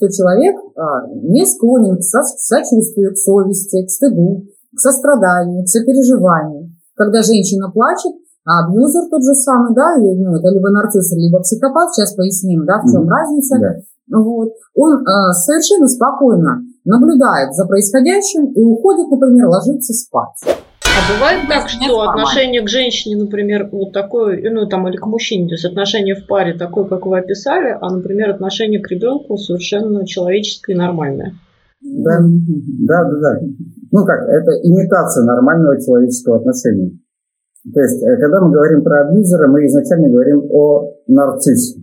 Что 0.00 0.08
человек 0.08 0.56
а, 0.76 1.06
не 1.12 1.44
склонен 1.44 1.98
к 1.98 2.02
со- 2.02 2.22
сочувствию, 2.22 3.12
к 3.12 3.18
совести, 3.18 3.84
к 3.84 3.90
стыду, 3.90 4.46
к 4.74 4.80
состраданию, 4.80 5.64
к 5.64 5.68
сопереживанию. 5.68 6.72
Когда 6.96 7.22
женщина 7.22 7.70
плачет, 7.70 8.12
А 8.46 8.64
абьюзер 8.64 9.10
тот 9.10 9.22
же 9.22 9.34
самый, 9.34 9.74
да, 9.74 9.96
ну, 10.00 10.36
это 10.36 10.48
либо 10.48 10.70
нарцисс, 10.70 11.12
либо 11.12 11.40
психопат, 11.40 11.92
сейчас 11.92 12.14
поясним, 12.14 12.64
да, 12.64 12.80
в 12.80 12.90
чем 12.90 13.04
mm-hmm. 13.04 13.12
разница. 13.12 13.56
Да. 13.60 14.18
Вот. 14.18 14.48
Он 14.74 14.94
э, 14.96 15.32
совершенно 15.34 15.86
спокойно 15.86 16.62
наблюдает 16.84 17.52
за 17.54 17.66
происходящим 17.66 18.46
и 18.46 18.62
уходит, 18.62 19.10
например, 19.10 19.48
ложиться 19.48 19.92
спать. 19.92 20.59
А 20.90 21.14
бывает 21.14 21.48
так, 21.48 21.68
что 21.68 22.02
отношение 22.02 22.62
к 22.62 22.68
женщине, 22.68 23.16
например, 23.16 23.68
вот 23.70 23.92
такое, 23.92 24.50
ну 24.50 24.66
там 24.66 24.88
или 24.88 24.96
к 24.96 25.06
мужчине, 25.06 25.48
то 25.48 25.54
есть 25.54 25.64
отношение 25.64 26.14
в 26.14 26.26
паре 26.26 26.54
такое, 26.54 26.84
как 26.84 27.06
вы 27.06 27.18
описали, 27.18 27.76
а, 27.80 27.94
например, 27.94 28.30
отношение 28.30 28.80
к 28.80 28.90
ребенку 28.90 29.36
совершенно 29.36 30.06
человеческое 30.06 30.74
и 30.74 30.78
нормальное. 30.78 31.34
Да, 31.80 32.18
да, 32.20 33.04
да, 33.04 33.20
да. 33.20 33.40
Ну 33.92 34.04
как, 34.04 34.20
это 34.22 34.52
имитация 34.62 35.24
нормального 35.24 35.80
человеческого 35.80 36.36
отношения. 36.36 36.98
То 37.72 37.80
есть, 37.80 38.02
э, 38.02 38.16
когда 38.16 38.40
мы 38.40 38.52
говорим 38.52 38.82
про 38.82 39.08
абьюзера, 39.08 39.48
мы 39.48 39.66
изначально 39.66 40.08
говорим 40.08 40.42
о 40.50 40.92
нарциссе, 41.06 41.80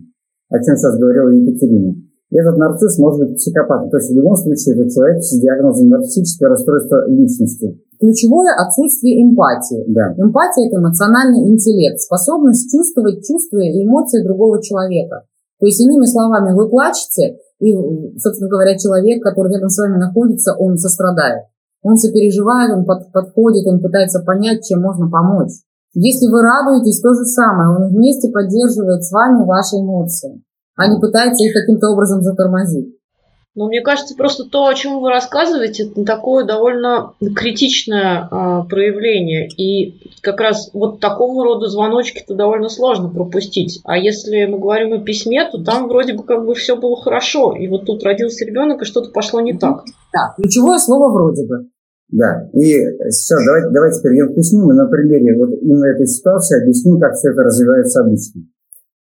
о 0.50 0.56
чем 0.62 0.76
сейчас 0.76 0.98
говорила 0.98 1.30
Екатерина. 1.30 1.94
Этот 2.30 2.58
нарцисс 2.58 2.98
может 2.98 3.20
быть 3.20 3.36
психопатом. 3.36 3.88
То 3.90 3.96
есть, 3.96 4.10
в 4.10 4.14
любом 4.14 4.36
случае, 4.36 4.76
это 4.76 4.90
человек 4.90 5.22
с 5.22 5.40
диагнозом 5.40 5.88
нарциссическое 5.88 6.50
расстройство 6.50 7.08
личности. 7.08 7.80
Ключевое 7.98 8.52
отсутствие 8.54 9.24
эмпатии. 9.24 9.82
Да. 9.88 10.12
Эмпатия– 10.16 10.68
это 10.68 10.76
эмоциональный 10.76 11.48
интеллект, 11.48 11.98
способность 12.00 12.70
чувствовать 12.70 13.24
чувства 13.24 13.58
и 13.58 13.84
эмоции 13.84 14.22
другого 14.22 14.62
человека. 14.62 15.24
То 15.58 15.66
есть, 15.66 15.80
иными 15.80 16.04
словами, 16.04 16.54
вы 16.54 16.68
плачете, 16.68 17.38
и, 17.60 17.74
собственно 18.18 18.50
говоря, 18.50 18.76
человек, 18.76 19.22
который 19.22 19.52
рядом 19.52 19.70
с 19.70 19.78
вами 19.78 19.98
находится, 19.98 20.54
он 20.54 20.76
сострадает. 20.76 21.44
Он 21.82 21.96
сопереживает, 21.96 22.76
он 22.76 22.84
под, 22.84 23.10
подходит, 23.12 23.66
он 23.66 23.80
пытается 23.80 24.20
понять, 24.20 24.64
чем 24.64 24.82
можно 24.82 25.08
помочь. 25.08 25.52
Если 25.94 26.30
вы 26.30 26.42
радуетесь, 26.42 27.00
то 27.00 27.14
же 27.14 27.24
самое. 27.24 27.70
Он 27.70 27.88
вместе 27.88 28.30
поддерживает 28.30 29.02
с 29.02 29.10
вами 29.10 29.44
ваши 29.44 29.76
эмоции, 29.76 30.42
а 30.78 30.88
не 30.88 30.98
пытается 30.98 31.44
их 31.44 31.52
каким-то 31.52 31.90
образом 31.90 32.22
затормозить. 32.22 32.94
Но 33.54 33.66
мне 33.66 33.80
кажется, 33.80 34.14
просто 34.14 34.44
то, 34.44 34.68
о 34.68 34.74
чем 34.74 35.00
вы 35.00 35.10
рассказываете, 35.10 35.86
это 35.86 36.04
такое 36.04 36.46
довольно 36.46 37.14
критичное 37.34 38.28
э, 38.30 38.68
проявление. 38.70 39.48
И 39.48 39.98
как 40.22 40.38
раз 40.40 40.70
вот 40.72 41.00
такому 41.00 41.42
роду 41.42 41.66
звоночки-то 41.66 42.36
довольно 42.36 42.68
сложно 42.68 43.08
пропустить. 43.08 43.80
А 43.82 43.98
если 43.98 44.46
мы 44.46 44.60
говорим 44.60 44.92
о 44.92 45.00
письме, 45.00 45.44
то 45.50 45.60
там 45.64 45.88
вроде 45.88 46.12
бы 46.12 46.22
как 46.22 46.46
бы 46.46 46.54
все 46.54 46.76
было 46.76 47.02
хорошо. 47.02 47.56
И 47.56 47.66
вот 47.66 47.84
тут 47.84 48.04
родился 48.04 48.44
ребенок, 48.44 48.82
и 48.82 48.84
что-то 48.84 49.10
пошло 49.10 49.40
не 49.40 49.54
так. 49.54 49.82
Да, 50.12 50.34
ключевое 50.36 50.78
слово 50.78 51.12
вроде 51.12 51.44
бы. 51.44 51.68
Да, 52.10 52.48
и 52.52 52.62
сейчас 53.10 53.44
давайте, 53.44 53.70
давайте 53.70 54.02
перейдем 54.02 54.32
к 54.32 54.36
письму. 54.36 54.66
Мы 54.66 54.74
на 54.74 54.86
примере 54.86 55.36
вот 55.36 55.50
именно 55.60 55.86
этой 55.86 56.06
ситуации 56.06 56.62
объясним, 56.62 57.00
как 57.00 57.14
все 57.14 57.32
это 57.32 57.42
развивается 57.42 58.02
обычно. 58.02 58.42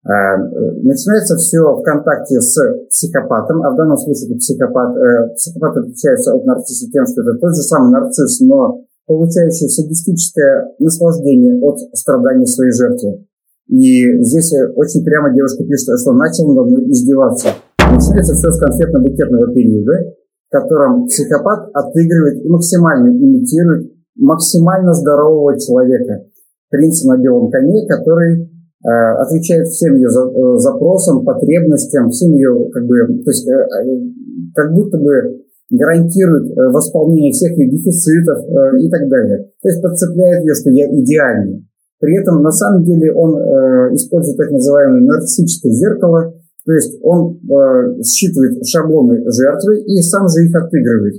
А, 0.04 0.36
начинается 0.38 1.36
все 1.36 1.58
в 1.58 1.82
контакте 1.82 2.40
с 2.40 2.56
психопатом, 2.88 3.62
а 3.62 3.72
в 3.72 3.76
данном 3.76 3.98
случае 3.98 4.36
психопат, 4.36 4.96
э, 4.96 5.34
психопат 5.34 5.76
отличается 5.76 6.34
от 6.34 6.46
нарцисса 6.46 6.90
тем, 6.90 7.04
что 7.06 7.22
это 7.22 7.34
тот 7.38 7.54
же 7.54 7.62
самый 7.62 7.90
нарцисс, 7.90 8.40
но 8.40 8.84
получающий 9.06 9.68
садистическое 9.68 10.74
наслаждение 10.78 11.60
от 11.62 11.78
страдания 11.94 12.46
своей 12.46 12.72
жертвы. 12.72 13.26
И 13.68 14.22
здесь 14.22 14.52
очень 14.76 15.04
прямо 15.04 15.34
девушка 15.34 15.64
пишет, 15.64 15.98
что 16.00 16.12
начал 16.12 16.46
надо 16.48 16.68
мной 16.68 16.90
издеваться. 16.90 17.48
Начинается 17.78 18.34
все 18.34 18.50
с 18.50 18.62
конфетно-букетного 18.62 19.52
периода, 19.52 20.14
в 20.48 20.52
котором 20.52 21.06
психопат 21.06 21.70
отыгрывает 21.74 22.44
и 22.44 22.48
максимально 22.48 23.08
имитирует 23.08 23.92
максимально 24.16 24.94
здорового 24.94 25.58
человека. 25.58 26.24
Принц 26.70 27.04
на 27.04 27.16
белом 27.16 27.50
коне, 27.50 27.86
который 27.86 28.42
э, 28.42 28.57
отвечает 28.86 29.66
всем 29.68 29.96
ее 29.96 30.08
э, 30.08 30.58
запросам, 30.58 31.24
потребностям, 31.24 32.10
всем 32.10 32.32
ее, 32.32 32.70
как 32.72 32.86
бы, 32.86 32.96
то 33.24 33.30
есть, 33.30 33.46
э, 33.48 33.52
э 33.52 34.12
как 34.54 34.72
будто 34.72 34.98
бы 34.98 35.44
гарантирует 35.70 36.50
э, 36.50 36.70
восполнение 36.70 37.32
всех 37.32 37.56
ее 37.58 37.70
дефицитов 37.70 38.38
э, 38.38 38.78
и 38.80 38.88
так 38.88 39.08
далее. 39.08 39.50
То 39.62 39.68
есть 39.68 39.82
подцепляет 39.82 40.44
ее, 40.44 40.54
что 40.54 40.70
я 40.70 40.86
идеальный. 40.90 41.66
При 42.00 42.16
этом 42.20 42.42
на 42.42 42.52
самом 42.52 42.84
деле 42.84 43.12
он 43.12 43.36
э, 43.36 43.94
использует 43.94 44.36
так 44.38 44.50
называемое 44.50 45.02
нарциссическое 45.02 45.72
зеркало, 45.72 46.32
то 46.64 46.72
есть 46.72 46.98
он 47.02 47.40
э, 47.50 48.02
считывает 48.02 48.64
шаблоны 48.64 49.24
жертвы 49.30 49.80
и 49.80 50.00
сам 50.02 50.28
же 50.28 50.44
их 50.44 50.54
отыгрывает. 50.54 51.14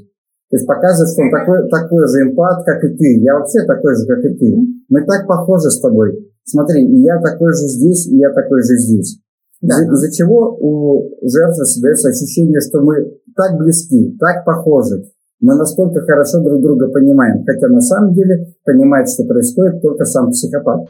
То 0.50 0.56
есть 0.56 0.66
показывает, 0.66 1.12
что 1.12 1.22
он 1.22 1.30
такой, 1.30 1.70
такой 1.70 2.08
же 2.08 2.24
эмпат, 2.24 2.66
как 2.66 2.84
и 2.84 2.96
ты. 2.96 3.20
Я 3.20 3.38
вообще 3.38 3.66
такой 3.68 3.96
же, 3.96 4.06
как 4.08 4.26
и 4.26 4.34
ты. 4.34 4.56
Мы 4.90 5.06
так 5.06 5.28
похожи 5.28 5.70
с 5.70 5.80
тобой. 5.80 6.29
Смотри, 6.46 6.86
я 7.02 7.20
такой 7.20 7.54
же 7.54 7.68
здесь, 7.68 8.08
и 8.08 8.18
я 8.18 8.30
такой 8.34 8.62
же 8.64 8.76
здесь. 8.78 9.20
Да. 9.62 9.76
Из-за, 9.76 9.94
из-за 9.94 10.12
чего 10.12 10.58
у 10.60 11.10
жертвы 11.22 11.66
создается 11.66 12.10
ощущение, 12.10 12.62
что 12.62 12.82
мы 12.82 12.96
так 13.36 13.58
близки, 13.58 14.16
так 14.20 14.46
похожи. 14.46 15.04
Мы 15.42 15.56
настолько 15.56 16.02
хорошо 16.02 16.42
друг 16.42 16.62
друга 16.62 16.90
понимаем, 16.90 17.46
хотя 17.46 17.68
на 17.70 17.82
самом 17.82 18.14
деле 18.14 18.54
понимает, 18.66 19.10
что 19.10 19.24
происходит 19.24 19.82
только 19.82 20.06
сам 20.06 20.32
психопат. 20.32 20.88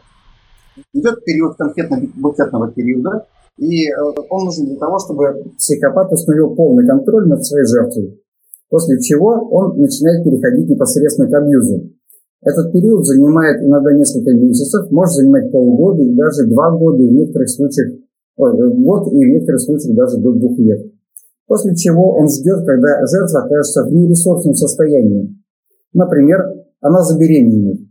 Идет 0.94 1.24
период 1.24 1.56
конфетно-букетного 1.60 2.72
периода, 2.74 3.26
и 3.58 3.90
э, 3.90 3.94
он 4.30 4.46
нужен 4.46 4.66
для 4.66 4.78
того, 4.78 4.98
чтобы 4.98 5.52
психопат 5.58 6.12
установил 6.12 6.56
полный 6.56 6.88
контроль 6.88 7.28
над 7.28 7.46
своей 7.46 7.66
жертвой. 7.66 8.24
После 8.70 9.00
чего 9.02 9.50
он 9.52 9.78
начинает 9.78 10.24
переходить 10.24 10.70
непосредственно 10.70 11.30
к 11.30 11.34
абьюзу. 11.34 11.92
Этот 12.42 12.72
период 12.72 13.06
занимает 13.06 13.62
иногда 13.62 13.92
несколько 13.94 14.32
месяцев, 14.32 14.90
может 14.92 15.16
занимать 15.16 15.52
полгода 15.52 16.02
и 16.02 16.16
даже 16.16 16.48
два 16.48 16.72
года, 16.72 17.04
и 17.04 17.10
в 17.10 17.12
некоторых 17.12 17.50
случаях 17.50 18.00
ой, 18.38 18.74
год, 18.76 19.12
и 19.12 19.18
в 19.18 19.28
некоторых 19.28 19.62
случаях 19.62 19.96
даже 19.96 20.18
до 20.18 20.32
двух 20.32 20.58
лет. 20.60 20.80
После 21.48 21.76
чего 21.76 22.16
он 22.18 22.30
ждет, 22.30 22.66
когда 22.66 23.06
жертва 23.06 23.42
окажется 23.44 23.84
в 23.84 23.92
нересурсном 23.92 24.54
состоянии. 24.54 25.36
Например, 25.94 26.40
она 26.80 27.04
забеременеет. 27.04 27.82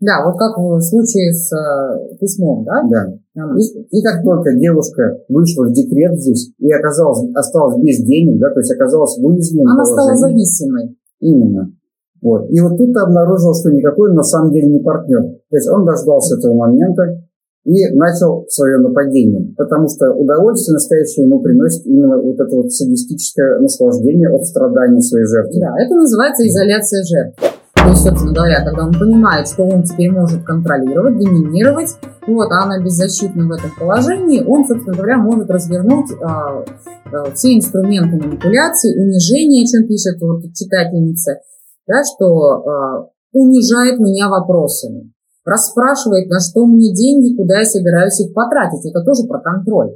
Да, 0.00 0.24
вот 0.24 0.38
как 0.38 0.56
в 0.56 0.80
случае 0.80 1.32
с 1.32 1.52
э, 1.52 2.16
письмом, 2.20 2.64
да? 2.64 2.82
Да. 2.88 3.42
И, 3.58 3.98
и 3.98 4.02
как 4.02 4.22
только 4.22 4.54
девушка 4.56 5.18
вышла 5.28 5.64
в 5.64 5.72
декрет 5.72 6.20
здесь 6.20 6.52
и 6.58 6.70
оказалась, 6.70 7.28
осталась 7.34 7.82
без 7.82 7.98
денег, 7.98 8.38
да, 8.38 8.50
то 8.50 8.60
есть 8.60 8.70
оказалась 8.70 9.18
в 9.18 9.26
уязвимом 9.26 9.72
Она 9.72 9.82
положении. 9.82 10.16
стала 10.16 10.16
зависимой. 10.16 10.96
Именно. 11.18 11.72
Вот. 12.22 12.50
И 12.50 12.60
вот 12.60 12.76
тут 12.76 12.96
обнаружил, 12.96 13.54
что 13.54 13.70
никакой 13.70 14.12
на 14.12 14.22
самом 14.22 14.52
деле 14.52 14.68
не 14.68 14.80
партнер. 14.80 15.22
То 15.22 15.56
есть 15.56 15.68
он 15.68 15.84
дождался 15.84 16.36
этого 16.36 16.54
момента 16.54 17.22
и 17.64 17.94
начал 17.94 18.46
свое 18.48 18.78
нападение. 18.78 19.54
Потому 19.56 19.88
что 19.88 20.12
удовольствие 20.12 20.74
настоящее 20.74 21.26
ему 21.26 21.40
приносит 21.40 21.86
именно 21.86 22.16
вот 22.18 22.40
это 22.40 22.54
вот 22.56 22.72
садистическое 22.72 23.60
наслаждение 23.60 24.30
от 24.30 24.44
страдания 24.46 25.00
своей 25.00 25.26
жертвы. 25.26 25.60
Да, 25.60 25.74
это 25.78 25.94
называется 25.94 26.46
изоляция 26.46 27.04
жертвы. 27.04 27.48
То 27.74 27.92
есть, 27.92 28.02
собственно 28.02 28.34
говоря, 28.34 28.64
когда 28.64 28.86
он 28.86 28.92
понимает, 28.92 29.48
что 29.48 29.64
он 29.64 29.82
теперь 29.82 30.10
может 30.10 30.44
контролировать, 30.44 31.16
доминировать, 31.16 31.96
вот, 32.26 32.50
а 32.52 32.64
она 32.64 32.82
беззащитна 32.82 33.46
в 33.46 33.52
этом 33.52 33.70
положении, 33.78 34.44
он, 34.44 34.66
собственно 34.66 34.94
говоря, 34.94 35.16
может 35.16 35.48
развернуть 35.48 36.10
а, 36.22 36.64
а, 37.12 37.30
все 37.34 37.56
инструменты 37.56 38.16
манипуляции, 38.16 38.94
унижения, 38.94 39.66
чем 39.66 39.88
пишет 39.88 40.20
вот 40.20 40.52
читательница, 40.52 41.40
да, 41.88 42.02
что 42.04 42.26
а, 42.52 43.08
унижает 43.32 43.98
меня 43.98 44.28
вопросами, 44.28 45.12
расспрашивает, 45.44 46.28
на 46.28 46.40
что 46.40 46.66
мне 46.66 46.92
деньги, 46.94 47.36
куда 47.36 47.60
я 47.60 47.64
собираюсь 47.64 48.20
их 48.20 48.34
потратить. 48.34 48.84
Это 48.84 49.02
тоже 49.02 49.26
про 49.26 49.40
контроль. 49.40 49.94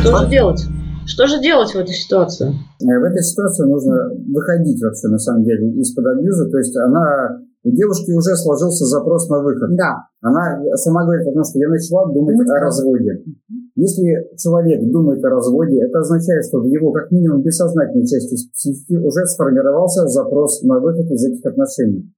Что 0.00 0.16
же 0.16 0.28
делать? 0.28 0.60
Что 1.06 1.26
же 1.26 1.40
делать 1.40 1.70
в 1.70 1.76
этой 1.76 1.94
ситуации? 1.94 2.48
Э, 2.48 2.98
в 3.00 3.04
этой 3.04 3.22
ситуации 3.22 3.64
нужно 3.64 4.10
выходить 4.28 4.82
вообще, 4.82 5.08
на 5.08 5.18
самом 5.18 5.44
деле, 5.44 5.70
из-под 5.80 6.04
абьюза. 6.04 6.50
То 6.50 6.58
есть 6.58 6.76
она 6.76 7.38
у 7.64 7.70
девушки 7.70 8.12
уже 8.12 8.36
сложился 8.36 8.84
запрос 8.84 9.28
на 9.28 9.40
выход. 9.40 9.74
Да. 9.76 10.04
Она 10.20 10.60
сама 10.76 11.04
говорит 11.04 11.26
о 11.28 11.32
том, 11.32 11.44
что 11.44 11.58
я 11.58 11.68
начала 11.68 12.06
думать, 12.12 12.36
думать 12.36 12.50
о 12.50 12.60
разводе. 12.60 13.24
Если 13.78 14.26
человек 14.36 14.82
думает 14.90 15.24
о 15.24 15.30
разводе, 15.30 15.80
это 15.84 16.00
означает, 16.00 16.44
что 16.46 16.58
в 16.58 16.64
его, 16.64 16.90
как 16.90 17.12
минимум, 17.12 17.42
бессознательной 17.42 18.08
части 18.08 18.34
психики 18.52 18.96
уже 18.96 19.24
сформировался 19.26 20.04
запрос 20.08 20.64
на 20.64 20.80
выход 20.80 21.08
из 21.12 21.24
этих 21.24 21.46
отношений. 21.46 22.12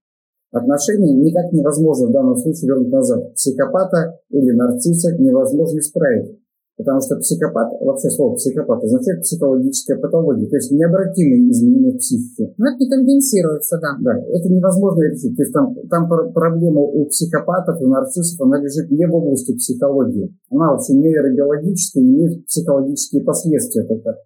Отношения 0.53 1.13
никак 1.13 1.53
невозможно 1.53 2.09
в 2.09 2.13
данном 2.13 2.37
случае 2.39 2.69
вернуть 2.69 2.91
назад. 2.91 3.35
Психопата 3.35 4.19
или 4.31 4.53
нарцисса 4.53 5.15
невозможно 5.19 5.79
исправить. 5.81 6.40
Потому 6.81 6.99
что 7.05 7.17
психопат, 7.21 7.69
вообще 7.85 8.09
слово 8.09 8.37
психопат 8.37 8.83
означает 8.83 9.21
психологическая 9.21 9.99
патология, 9.99 10.49
то 10.49 10.57
есть 10.57 10.73
необратимые 10.73 11.51
изменения 11.51 11.93
психики. 11.93 12.55
Но 12.57 12.73
это 12.73 12.81
не 12.81 12.89
компенсируется, 12.89 13.79
да. 13.83 14.01
Да, 14.01 14.17
это 14.17 14.49
невозможно 14.49 15.03
решить. 15.03 15.37
То 15.37 15.43
есть 15.43 15.53
там, 15.53 15.77
там 15.91 16.09
проблема 16.09 16.81
у 16.81 17.05
психопатов, 17.05 17.83
у 17.83 17.87
нарциссов, 17.87 18.41
она 18.41 18.59
лежит 18.63 18.91
не 18.91 19.07
в 19.07 19.15
области 19.15 19.53
психологии. 19.53 20.35
Она 20.49 20.73
вообще 20.73 20.95
нейробиологическая, 20.95 22.03
имеет 22.03 22.47
психологические 22.47 23.25
последствия 23.25 23.85
только. 23.85 24.17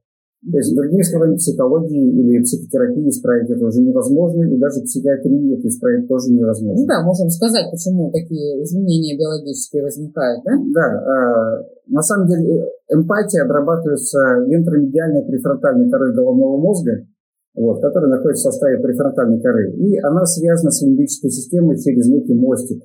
То 0.44 0.58
есть, 0.58 0.76
другими 0.76 1.02
словами, 1.02 1.36
психологии 1.36 2.04
или 2.20 2.42
психотерапии 2.42 3.08
исправить 3.08 3.48
это 3.48 3.64
уже 3.64 3.80
невозможно, 3.80 4.44
и 4.44 4.58
даже 4.58 4.82
психиатрии 4.82 5.56
это 5.56 5.68
исправить 5.68 6.06
тоже 6.06 6.32
невозможно. 6.32 6.82
Ну 6.82 6.86
да, 6.86 7.02
можем 7.02 7.30
сказать, 7.30 7.70
почему 7.70 8.10
такие 8.12 8.62
изменения 8.62 9.16
биологические 9.16 9.82
возникают, 9.82 10.44
да? 10.44 10.52
Да, 10.74 10.88
э, 11.00 11.64
на 11.88 12.02
самом 12.02 12.28
деле 12.28 12.68
эмпатия 12.90 13.42
обрабатывается 13.42 14.44
вентромедиальной 14.46 15.24
префронтальной 15.24 15.90
корой 15.90 16.14
головного 16.14 16.58
мозга, 16.58 17.06
вот, 17.54 17.80
которая 17.80 18.10
находится 18.10 18.50
в 18.50 18.52
составе 18.52 18.82
префронтальной 18.82 19.40
коры, 19.40 19.72
и 19.72 19.98
она 19.98 20.26
связана 20.26 20.70
с 20.70 20.82
лимбической 20.82 21.30
системой 21.30 21.78
через 21.78 22.06
некий 22.08 22.34
мостик. 22.34 22.82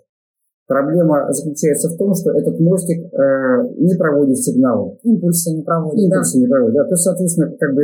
Проблема 0.70 1.26
заключается 1.34 1.90
в 1.90 1.98
том, 1.98 2.14
что 2.14 2.30
этот 2.30 2.60
мостик 2.60 3.02
э, 3.02 3.74
не 3.80 3.98
проводит 3.98 4.38
сигналы. 4.38 5.00
Импульсы 5.02 5.50
не 5.56 5.64
проводит. 5.64 5.98
Импульсы 5.98 6.38
да. 6.38 6.42
не 6.42 6.48
проводит, 6.48 6.76
да. 6.76 6.84
То 6.84 6.94
есть, 6.94 7.04
соответственно, 7.04 7.58
как 7.60 7.74
бы 7.74 7.84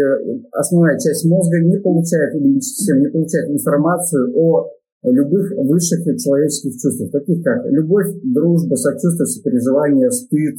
основная 0.52 0.94
часть 1.00 1.26
мозга 1.26 1.58
не 1.62 1.78
получает, 1.80 2.36
или 2.36 2.60
система 2.60 3.00
не 3.00 3.08
получает 3.08 3.50
информацию 3.50 4.32
о 4.38 4.70
любых 5.02 5.52
высших 5.66 6.06
человеческих 6.22 6.80
чувствах, 6.80 7.10
таких 7.10 7.44
как 7.44 7.66
любовь, 7.66 8.06
дружба, 8.24 8.76
сочувствие, 8.76 9.26
сопереживание, 9.26 10.12
стыд, 10.12 10.58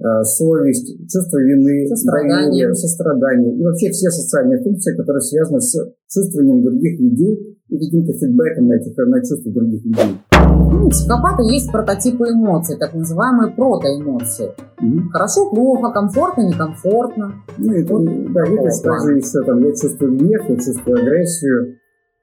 э, 0.00 0.22
совесть, 0.24 0.96
чувство 1.12 1.36
вины, 1.36 1.86
Сострадание. 1.86 2.46
доверие, 2.48 2.74
сострадание 2.74 3.54
и 3.54 3.62
вообще 3.62 3.90
все 3.90 4.08
социальные 4.08 4.62
функции, 4.62 4.96
которые 4.96 5.20
связаны 5.20 5.60
с 5.60 5.76
чувствованием 6.08 6.62
других 6.64 6.98
людей 6.98 7.58
и 7.68 7.78
каким-то 7.78 8.14
фидбэком 8.14 8.68
на, 8.68 8.76
этих, 8.76 8.96
на 8.96 9.20
чувства 9.20 9.52
других 9.52 9.84
людей. 9.84 10.16
Ну, 10.48 10.86
у 10.86 10.90
психопата 10.90 11.42
есть 11.42 11.70
прототипы 11.70 12.24
эмоций, 12.30 12.76
так 12.78 12.94
называемые 12.94 13.52
протоэмоции. 13.52 14.52
Мгм. 14.80 15.10
Хорошо, 15.10 15.50
плохо, 15.50 15.92
комфортно, 15.92 16.42
некомфортно. 16.42 17.32
Ну, 17.58 17.72
и, 17.72 17.84
Вот 17.84 18.04
да, 18.04 18.42
и 18.42 18.56
такого 18.56 18.56
то 18.56 18.64
есть 18.66 18.82
также 18.82 19.16
еще 19.16 19.44
там 19.44 19.58
я 19.64 19.72
чувствую 19.72 20.16
гнев, 20.16 20.42
я 20.48 20.56
чувствую 20.56 20.98
агрессию. 20.98 21.76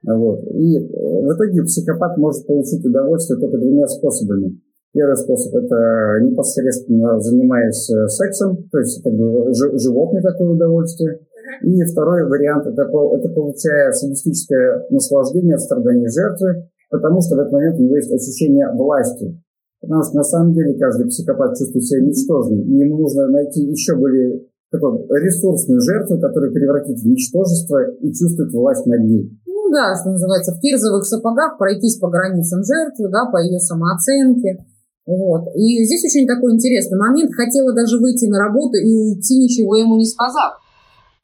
Вот. 0.08 0.44
И 0.54 0.78
э, 0.78 0.88
в 0.88 1.34
итоге 1.34 1.64
психопат 1.64 2.18
может 2.18 2.46
получить 2.46 2.86
удовольствие 2.86 3.40
только 3.40 3.58
двумя 3.58 3.88
способами. 3.88 4.62
Первый 4.94 5.18
способ– 5.18 5.54
это 5.56 6.20
непосредственно 6.22 7.20
занимаясь 7.20 7.90
э, 7.90 8.08
сексом, 8.08 8.70
то 8.72 8.80
есть 8.80 9.04
как 9.04 9.14
бы 9.14 9.52
жи- 9.54 9.78
животное 9.78 10.22
такое 10.22 10.52
удовольствие. 10.52 11.20
И 11.64 11.84
второй 11.84 12.28
вариант– 12.28 12.66
это, 12.68 12.84
это 12.84 13.30
получая 13.30 13.92
садистическое 13.92 14.86
наслаждение 14.90 15.56
от 15.56 15.62
страдания 15.62 16.08
жертвы, 16.08 16.70
потому 16.90 17.22
что 17.22 17.36
в 17.36 17.40
этот 17.40 17.54
момент 17.54 17.80
у 17.80 17.84
него 17.84 17.96
есть 17.96 18.12
ощущение 18.12 18.68
власти. 18.74 19.42
Потому 19.82 20.04
что 20.04 20.16
на 20.16 20.24
самом 20.24 20.54
деле 20.54 20.78
каждый 20.80 21.08
психопат 21.08 21.58
чувствует 21.58 21.86
себя 21.86 22.02
ничтожным, 22.02 22.62
и 22.62 22.74
ему 22.78 22.98
нужно 22.98 23.28
найти 23.28 23.62
еще 23.62 23.96
более 23.96 24.42
такую 24.72 25.06
ресурсную 25.10 25.80
жертву, 25.82 26.20
которая 26.20 26.52
превратит 26.52 26.98
в 27.00 27.06
ничтожество 27.06 27.86
и 28.02 28.12
чувствует 28.12 28.52
власть 28.52 28.86
над 28.86 29.02
ней. 29.04 29.30
Ну 29.46 29.72
да, 29.72 29.96
что 30.00 30.12
называется, 30.12 30.54
в 30.54 30.60
кирзовых 30.60 31.06
сапогах 31.06 31.58
пройтись 31.58 31.98
по 31.98 32.10
границам 32.10 32.64
жертвы, 32.64 33.10
да, 33.10 33.26
по 33.32 33.38
ее 33.38 33.60
самооценке. 33.60 34.66
Вот. 35.06 35.54
И 35.54 35.86
здесь 35.86 36.04
очень 36.04 36.26
такой 36.26 36.54
интересный 36.54 36.98
момент. 36.98 37.32
Хотела 37.34 37.74
даже 37.74 38.00
выйти 38.00 38.26
на 38.26 38.40
работу 38.40 38.78
и 38.78 39.14
уйти, 39.14 39.38
ничего 39.38 39.76
ему 39.76 39.98
не 39.98 40.06
сказав. 40.06 40.58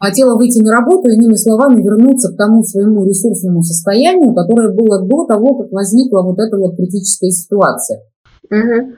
Хотела 0.01 0.35
выйти 0.35 0.59
на 0.63 0.71
работу, 0.71 1.09
иными 1.09 1.35
словами, 1.35 1.83
вернуться 1.83 2.33
к 2.33 2.35
тому 2.35 2.63
своему 2.63 3.05
ресурсному 3.05 3.61
состоянию, 3.61 4.33
которое 4.33 4.73
было 4.73 4.99
до 5.05 5.25
того, 5.27 5.59
как 5.59 5.71
возникла 5.71 6.23
вот 6.23 6.39
эта 6.39 6.57
вот 6.57 6.75
критическая 6.75 7.29
ситуация. 7.29 8.01
Мгм. 8.49 8.95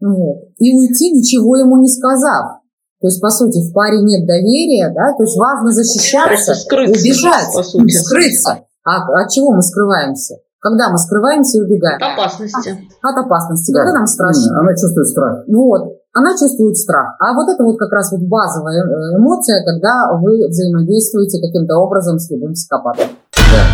Вот. 0.00 0.48
И 0.58 0.72
уйти, 0.74 1.12
ничего 1.12 1.58
ему 1.58 1.76
не 1.82 1.88
сказав. 1.88 2.60
То 3.02 3.08
есть, 3.08 3.20
по 3.20 3.28
сути, 3.28 3.58
в 3.58 3.74
паре 3.74 4.00
нет 4.00 4.26
доверия, 4.26 4.90
да, 4.94 5.14
то 5.14 5.24
есть 5.24 5.36
важно 5.36 5.72
защищаться, 5.72 6.54
скрыться, 6.54 7.00
убежать, 7.00 7.52
скрыться. 7.90 8.64
А 8.82 9.22
от 9.22 9.30
чего 9.30 9.52
мы 9.52 9.60
скрываемся? 9.60 10.36
Когда 10.60 10.90
мы 10.90 10.98
скрываемся 10.98 11.58
и 11.58 11.62
убегаем? 11.62 11.96
От 11.96 12.12
опасности. 12.12 12.70
От 13.02 13.16
опасности, 13.16 13.72
Да. 13.72 13.80
когда 13.80 13.98
нам 14.00 14.06
страшно. 14.06 14.60
Она 14.60 14.72
чувствует 14.76 15.08
страх. 15.08 15.44
Вот. 15.48 15.96
Она 16.12 16.30
чувствует 16.36 16.76
страх. 16.76 17.16
А 17.18 17.32
вот 17.34 17.48
это 17.48 17.62
вот 17.64 17.78
как 17.78 17.90
раз 17.92 18.12
вот 18.12 18.20
базовая 18.22 18.82
э, 18.84 19.16
эмоция, 19.16 19.64
когда 19.64 20.12
вы 20.20 20.48
взаимодействуете 20.48 21.40
каким-то 21.40 21.76
образом 21.76 22.18
с 22.18 22.30
любым 22.30 22.52
психопатом. 22.52 23.06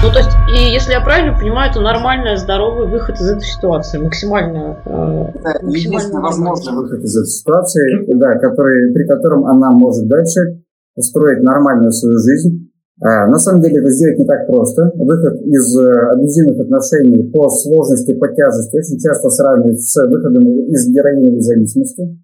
Ну, 0.02 0.10
то 0.10 0.18
есть, 0.18 0.30
и 0.48 0.72
если 0.72 0.92
я 0.92 1.00
правильно 1.00 1.36
понимаю, 1.38 1.70
это 1.70 1.80
нормальный, 1.80 2.36
здоровый 2.36 2.88
выход 2.88 3.16
из 3.16 3.28
этой 3.28 3.42
ситуации, 3.44 3.98
максимально... 3.98 4.78
э, 4.84 5.38
Это 5.44 5.64
максимально 5.64 6.20
возможный. 6.20 6.72
Выход 6.74 7.00
из 7.00 7.16
этой 7.16 7.26
ситуации, 7.28 8.14
да, 8.14 8.38
который, 8.38 8.92
при 8.94 9.06
котором 9.06 9.46
она 9.46 9.70
может 9.72 10.06
дальше 10.06 10.62
устроить 10.94 11.42
нормальную 11.42 11.92
свою 11.92 12.18
жизнь. 12.18 12.65
А, 13.00 13.26
на 13.26 13.38
самом 13.38 13.60
деле 13.60 13.80
это 13.80 13.90
сделать 13.90 14.18
не 14.18 14.24
так 14.24 14.46
просто. 14.46 14.90
Выход 14.94 15.42
из 15.42 15.78
э, 15.78 15.92
абьюзивных 16.12 16.60
отношений 16.60 17.24
по 17.30 17.48
сложности, 17.50 18.14
по 18.14 18.28
тяжести 18.28 18.78
очень 18.78 18.98
часто 18.98 19.28
сравнивают 19.28 19.80
с 19.80 20.02
выходом 20.06 20.48
из 20.66 20.88
героиновой 20.88 21.40
зависимости. 21.40 22.18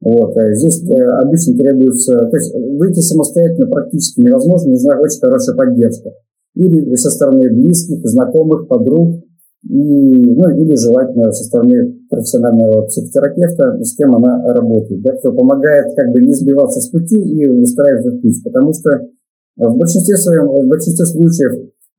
Вот, 0.00 0.36
э, 0.36 0.54
здесь 0.54 0.80
э, 0.88 1.02
обычно 1.22 1.56
требуется, 1.56 2.16
то 2.18 2.36
есть 2.36 2.54
выйти 2.54 3.00
самостоятельно 3.00 3.66
практически 3.66 4.20
невозможно, 4.20 4.70
нужна 4.70 4.98
очень 5.00 5.20
хорошая 5.20 5.56
поддержка. 5.56 6.10
Или 6.54 6.94
со 6.94 7.10
стороны 7.10 7.50
близких, 7.50 8.06
знакомых, 8.06 8.68
подруг, 8.68 9.24
и, 9.64 9.74
ну, 9.74 10.48
или 10.50 10.76
желательно 10.76 11.32
со 11.32 11.44
стороны 11.44 11.98
профессионального 12.10 12.82
психотерапевта, 12.82 13.78
с 13.82 13.96
кем 13.96 14.14
она 14.14 14.52
работает, 14.52 15.02
да, 15.02 15.16
кто 15.16 15.32
помогает 15.32 15.94
как 15.96 16.12
бы 16.12 16.20
не 16.20 16.32
сбиваться 16.32 16.80
с 16.80 16.88
пути 16.88 17.16
и 17.16 17.48
выстраивать 17.48 18.20
путь. 18.22 18.42
Потому 18.44 18.72
что 18.72 18.90
в 19.56 19.76
большинстве 19.76 20.16
своем, 20.16 20.46
в 20.48 20.68
большинстве 20.68 21.04
случаев 21.06 21.52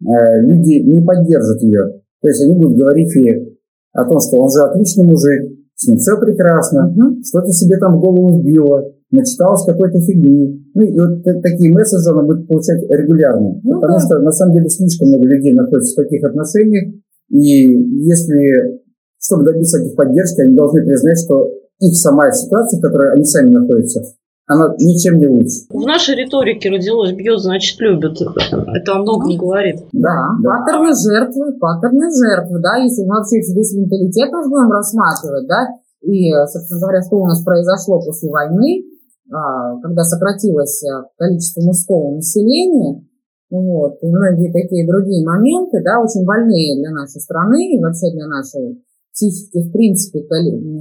э, 0.05 0.41
люди 0.41 0.79
не 0.81 1.01
поддержат 1.05 1.61
ее. 1.61 2.01
То 2.21 2.27
есть 2.29 2.41
они 2.41 2.53
будут 2.53 2.77
говорить 2.77 3.13
ей 3.15 3.59
о 3.93 4.05
том, 4.05 4.19
что 4.19 4.37
он 4.41 4.49
же 4.49 4.63
отличный 4.63 5.05
мужик, 5.05 5.51
с 5.75 5.87
ним 5.87 5.97
все 5.97 6.17
прекрасно, 6.19 6.87
Мгм. 6.95 7.21
что 7.23 7.41
ты 7.41 7.51
себе 7.51 7.77
там 7.77 7.97
в 7.97 8.01
голову 8.01 8.39
вбила, 8.39 8.85
начиталась 9.11 9.65
какой-то 9.65 9.99
фигни. 9.99 10.63
Ну 10.73 10.81
и 10.83 10.99
вот 10.99 11.23
та- 11.23 11.39
такие 11.41 11.71
месседжи 11.71 12.09
она 12.09 12.23
будет 12.23 12.47
получать 12.47 12.81
регулярно. 12.89 13.59
Ну 13.63 13.79
потому 13.81 13.99
да. 13.99 14.05
что 14.05 14.19
на 14.19 14.31
самом 14.31 14.53
деле 14.55 14.69
слишком 14.69 15.09
много 15.09 15.25
людей 15.25 15.53
находится 15.53 15.93
в 15.93 16.03
таких 16.03 16.23
отношениях. 16.23 16.93
И 17.29 17.45
если, 18.05 18.79
чтобы 19.19 19.43
добиться 19.45 19.79
этих 19.81 19.95
поддержки, 19.95 20.41
они 20.41 20.55
должны 20.55 20.83
признать, 20.83 21.19
что 21.19 21.49
их 21.79 21.95
сама 21.95 22.31
ситуация, 22.31 22.79
в 22.79 22.81
которой 22.81 23.13
они 23.13 23.25
сами 23.25 23.49
находятся, 23.49 24.03
она 24.45 24.75
ничем 24.77 25.19
не 25.19 25.27
лучше. 25.27 25.63
В 25.69 25.87
нашей 25.87 26.15
риторике 26.15 26.69
родилось 26.69 27.13
«бьет, 27.13 27.39
значит, 27.39 27.79
любит». 27.79 28.19
Это 28.19 28.91
о 28.91 29.01
многом 29.01 29.37
говорит. 29.37 29.79
Да, 29.93 30.35
паттерны 30.43 30.91
жертвы, 30.91 31.53
паттерны 31.59 32.11
жертвы, 32.11 32.59
да, 32.59 32.75
если 32.75 33.03
мы 33.03 33.15
вообще 33.15 33.37
весь 33.39 33.73
менталитет 33.73 34.31
наш 34.31 34.47
будем 34.47 34.71
рассматривать, 34.71 35.47
да, 35.47 35.67
и, 36.01 36.31
собственно 36.51 36.81
говоря, 36.81 37.01
что 37.01 37.15
у 37.15 37.25
нас 37.25 37.41
произошло 37.43 38.01
после 38.03 38.29
войны, 38.29 38.83
а, 39.31 39.79
когда 39.79 40.03
сократилось 40.03 40.83
а, 40.83 41.07
количество 41.17 41.61
мужского 41.61 42.15
населения, 42.15 43.07
вот, 43.49 43.95
и 44.01 44.07
многие 44.07 44.51
такие 44.51 44.85
другие 44.85 45.25
моменты, 45.25 45.81
да, 45.85 46.01
очень 46.03 46.25
больные 46.25 46.75
для 46.81 46.91
нашей 46.91 47.21
страны 47.21 47.77
и 47.77 47.79
вообще 47.79 48.11
для 48.11 48.27
нашей 48.27 48.83
психики, 49.13 49.63
в 49.63 49.71
принципе, 49.71 50.25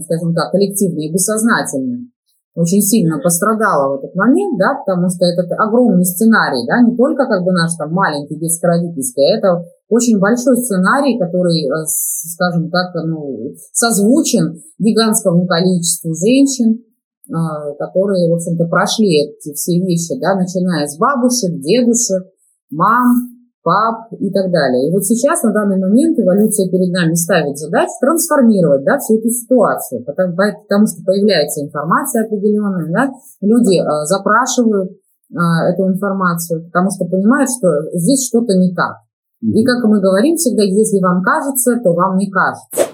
скажем 0.02 0.34
так, 0.34 0.50
коллективной 0.50 1.06
и 1.06 1.12
бессознательной 1.12 2.10
очень 2.54 2.82
сильно 2.82 3.18
пострадала 3.18 3.96
в 3.96 3.98
этот 3.98 4.14
момент, 4.14 4.58
да, 4.58 4.76
потому 4.84 5.08
что 5.08 5.24
этот 5.24 5.50
огромный 5.56 6.04
сценарий, 6.04 6.66
да, 6.68 6.84
не 6.84 6.96
только 6.96 7.26
как 7.26 7.44
бы 7.44 7.52
наш 7.52 7.74
там 7.76 7.92
маленький 7.92 8.36
детско-родительский, 8.36 9.24
а 9.24 9.38
это 9.38 9.48
очень 9.88 10.18
большой 10.18 10.56
сценарий, 10.58 11.18
который, 11.18 11.64
э, 11.64 11.84
скажем 11.86 12.70
так, 12.70 12.92
ну, 13.04 13.54
созвучен 13.72 14.60
гигантскому 14.78 15.46
количеству 15.46 16.14
женщин, 16.14 16.76
э, 16.76 17.32
которые, 17.78 18.30
в 18.30 18.34
общем-то, 18.34 18.66
прошли 18.66 19.32
эти 19.32 19.54
все 19.54 19.80
вещи, 19.80 20.20
да, 20.20 20.34
начиная 20.36 20.86
с 20.86 20.98
бабушек, 20.98 21.58
дедушек, 21.60 22.28
мам, 22.70 23.32
пап 23.62 24.12
и 24.18 24.30
так 24.30 24.50
далее. 24.50 24.88
И 24.88 24.92
вот 24.92 25.04
сейчас, 25.04 25.42
на 25.42 25.52
данный 25.52 25.78
момент, 25.78 26.18
эволюция 26.18 26.68
перед 26.68 26.92
нами 26.92 27.14
ставит 27.14 27.56
задачу 27.56 27.92
трансформировать 28.00 28.84
да, 28.84 28.98
всю 28.98 29.18
эту 29.18 29.30
ситуацию, 29.30 30.04
потому, 30.04 30.36
потому 30.36 30.86
что 30.86 31.02
появляется 31.04 31.64
информация 31.64 32.24
определенная, 32.24 32.90
да, 32.92 33.10
люди 33.40 33.78
э, 33.78 34.04
запрашивают 34.06 34.90
э, 34.90 35.36
эту 35.72 35.86
информацию, 35.86 36.64
потому 36.66 36.90
что 36.90 37.06
понимают, 37.06 37.48
что 37.50 37.68
здесь 37.94 38.26
что-то 38.26 38.54
не 38.54 38.74
так. 38.74 38.96
И 39.42 39.64
как 39.64 39.82
мы 39.84 40.00
говорим 40.00 40.36
всегда, 40.36 40.62
если 40.62 41.00
вам 41.02 41.22
кажется, 41.22 41.80
то 41.82 41.92
вам 41.92 42.16
не 42.16 42.30
кажется. 42.30 42.91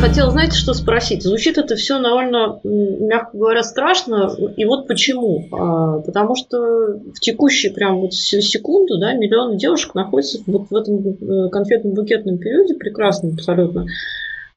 Хотела, 0.00 0.30
знаете, 0.30 0.56
что 0.56 0.74
спросить? 0.74 1.22
Звучит 1.22 1.58
это 1.58 1.74
все 1.74 1.98
довольно, 2.00 2.60
мягко 2.62 3.36
говоря, 3.36 3.62
страшно. 3.62 4.30
И 4.56 4.64
вот 4.64 4.86
почему. 4.86 5.46
А, 5.52 6.00
Потому 6.00 6.36
что 6.36 6.98
в 7.14 7.18
текущей 7.20 7.70
прям 7.70 8.00
вот 8.00 8.12
се- 8.14 8.42
секунду, 8.42 8.98
да, 8.98 9.14
миллионы 9.14 9.56
девушек 9.56 9.94
находятся 9.94 10.38
вот 10.46 10.70
в 10.70 10.76
этом 10.76 10.98
э, 10.98 11.48
конфетно-букетном 11.50 12.38
периоде, 12.38 12.74
прекрасном 12.74 13.32
абсолютно, 13.34 13.86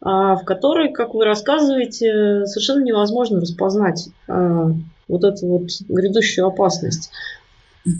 а, 0.01 0.35
в 0.35 0.45
который, 0.45 0.91
как 0.91 1.13
вы 1.13 1.25
рассказываете, 1.25 2.45
совершенно 2.45 2.83
невозможно 2.83 3.39
распознать 3.39 4.09
а, 4.27 4.71
вот 5.07 5.23
эту 5.23 5.47
вот 5.47 5.63
грядущую 5.87 6.47
опасность. 6.47 7.11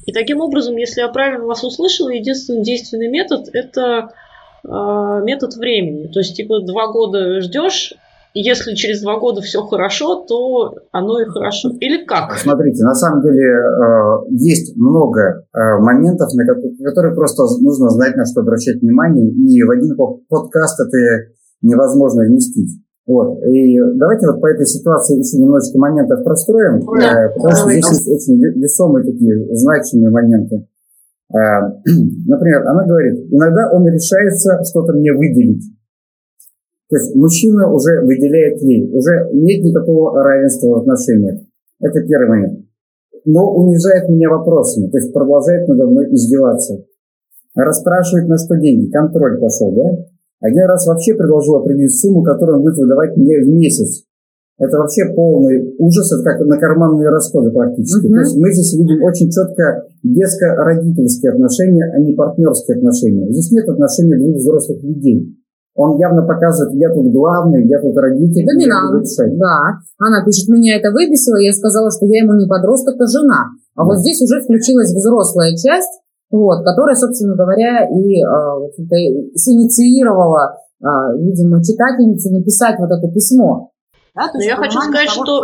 И 0.05 0.11
таким 0.11 0.41
образом, 0.41 0.75
если 0.75 1.01
я 1.01 1.07
правильно 1.07 1.45
вас 1.45 1.63
услышала, 1.63 2.09
единственный 2.09 2.63
действенный 2.63 3.07
метод– 3.07 3.49
это 3.53 4.11
метод 4.63 5.55
времени. 5.55 6.07
То 6.07 6.19
есть, 6.19 6.35
типа, 6.35 6.61
два 6.65 6.91
года 6.91 7.41
ждешь, 7.41 7.93
если 8.33 8.75
через 8.75 9.01
два 9.01 9.19
года 9.19 9.41
все 9.41 9.61
хорошо, 9.63 10.23
то 10.27 10.75
оно 10.91 11.19
и 11.19 11.25
хорошо. 11.25 11.71
Или 11.79 12.05
как? 12.05 12.37
Смотрите, 12.37 12.83
на 12.83 12.93
самом 12.93 13.23
деле 13.23 13.43
э, 13.43 14.29
есть 14.31 14.75
много 14.77 15.21
э, 15.51 15.79
моментов, 15.79 16.29
на 16.33 16.45
которые 16.45 17.15
просто 17.15 17.43
нужно 17.59 17.89
знать, 17.89 18.15
на 18.15 18.25
что 18.25 18.41
обращать 18.41 18.81
внимание, 18.81 19.29
и 19.29 19.63
в 19.63 19.71
один 19.71 19.97
подкаст 20.29 20.79
это 20.79 21.31
невозможно 21.61 22.23
вместить. 22.23 22.79
Вот. 23.07 23.41
И 23.43 23.79
давайте 23.95 24.27
вот 24.27 24.39
по 24.39 24.45
этой 24.45 24.67
ситуации 24.67 25.17
еще 25.17 25.37
немножечко 25.41 25.79
моментов 25.79 26.23
простроим, 26.23 26.81
да. 26.99 27.25
э, 27.25 27.33
потому 27.33 27.55
что 27.55 27.69
здесь 27.71 27.89
есть 27.89 28.07
очень 28.07 28.39
весомые 28.61 29.05
такие 29.05 29.55
значимые 29.55 30.11
моменты. 30.11 30.67
Э, 31.33 31.37
например, 32.27 32.67
она 32.67 32.85
говорит, 32.85 33.27
иногда 33.31 33.71
он 33.71 33.87
решается 33.87 34.63
что-то 34.63 34.93
мне 34.93 35.13
выделить. 35.13 35.63
То 36.89 36.95
есть 36.97 37.15
мужчина 37.15 37.71
уже 37.71 38.01
выделяет 38.01 38.61
ей, 38.61 38.89
уже 38.91 39.29
нет 39.33 39.63
никакого 39.63 40.23
равенства 40.23 40.69
в 40.69 40.77
отношениях. 40.79 41.39
Это 41.79 42.01
первый 42.01 42.27
момент. 42.29 42.65
Но 43.25 43.53
унижает 43.53 44.09
меня 44.09 44.29
вопросами, 44.29 44.89
то 44.89 44.97
есть 44.97 45.13
продолжает 45.13 45.67
надо 45.67 45.85
мной 45.85 46.11
издеваться. 46.13 46.83
Расспрашивает, 47.55 48.27
на 48.27 48.37
что 48.37 48.55
деньги, 48.55 48.89
контроль 48.89 49.39
пошел, 49.39 49.71
да? 49.71 50.05
Один 50.39 50.65
раз 50.65 50.87
вообще 50.87 51.13
предложил 51.13 51.57
определить 51.57 51.99
сумму, 51.99 52.23
которую 52.23 52.57
он 52.57 52.63
будет 52.63 52.77
выдавать 52.77 53.15
мне 53.17 53.39
в 53.39 53.47
месяц. 53.47 54.05
Это 54.59 54.77
вообще 54.77 55.05
полный 55.15 55.73
ужас, 55.79 56.11
это 56.11 56.21
как 56.23 56.45
на 56.45 56.57
карманные 56.57 57.07
расходы 57.09 57.49
практически. 57.49 58.07
Uh-huh. 58.07 58.13
То 58.13 58.19
есть 58.19 58.35
мы 58.37 58.51
здесь 58.51 58.73
видим 58.75 59.01
очень 59.03 59.31
четко 59.31 59.87
детско-родительские 60.03 61.31
отношения, 61.31 61.89
а 61.95 61.99
не 61.99 62.13
партнерские 62.13 62.75
отношения. 62.75 63.31
Здесь 63.31 63.51
нет 63.51 63.69
отношений 63.69 64.17
двух 64.19 64.35
взрослых 64.35 64.83
людей. 64.83 65.33
Он 65.75 65.97
явно 65.97 66.27
показывает, 66.27 66.75
я 66.75 66.93
тут 66.93 67.07
главный, 67.07 67.65
я 67.65 67.79
тут 67.79 67.95
родитель. 67.95 68.45
Доминант, 68.45 69.07
да. 69.39 69.79
Она 69.97 70.25
пишет, 70.25 70.49
меня 70.49 70.75
это 70.75 70.91
выбесило, 70.91 71.37
я 71.37 71.53
сказала, 71.53 71.89
что 71.89 72.05
я 72.05 72.23
ему 72.23 72.35
не 72.35 72.47
подросток, 72.47 72.99
а 72.99 73.07
жена. 73.07 73.55
А 73.75 73.83
да. 73.83 73.85
вот 73.85 73.99
здесь 73.99 74.21
уже 74.21 74.41
включилась 74.41 74.91
взрослая 74.91 75.55
часть, 75.55 76.03
вот, 76.31 76.65
которая, 76.65 76.95
собственно 76.95 77.33
говоря, 77.35 77.87
и 77.87 78.19
э, 78.19 78.27
синициировала, 79.35 80.59
э, 80.83 80.85
видимо, 81.17 81.63
читательницу 81.63 82.29
написать 82.29 82.75
вот 82.77 82.91
это 82.91 83.07
письмо. 83.13 83.71
Да, 84.19 84.27
то 84.27 84.37
есть 84.37 84.49
я 84.49 84.57
хочу 84.57 84.81
сказать, 84.81 85.07
того, 85.07 85.25
что, 85.25 85.43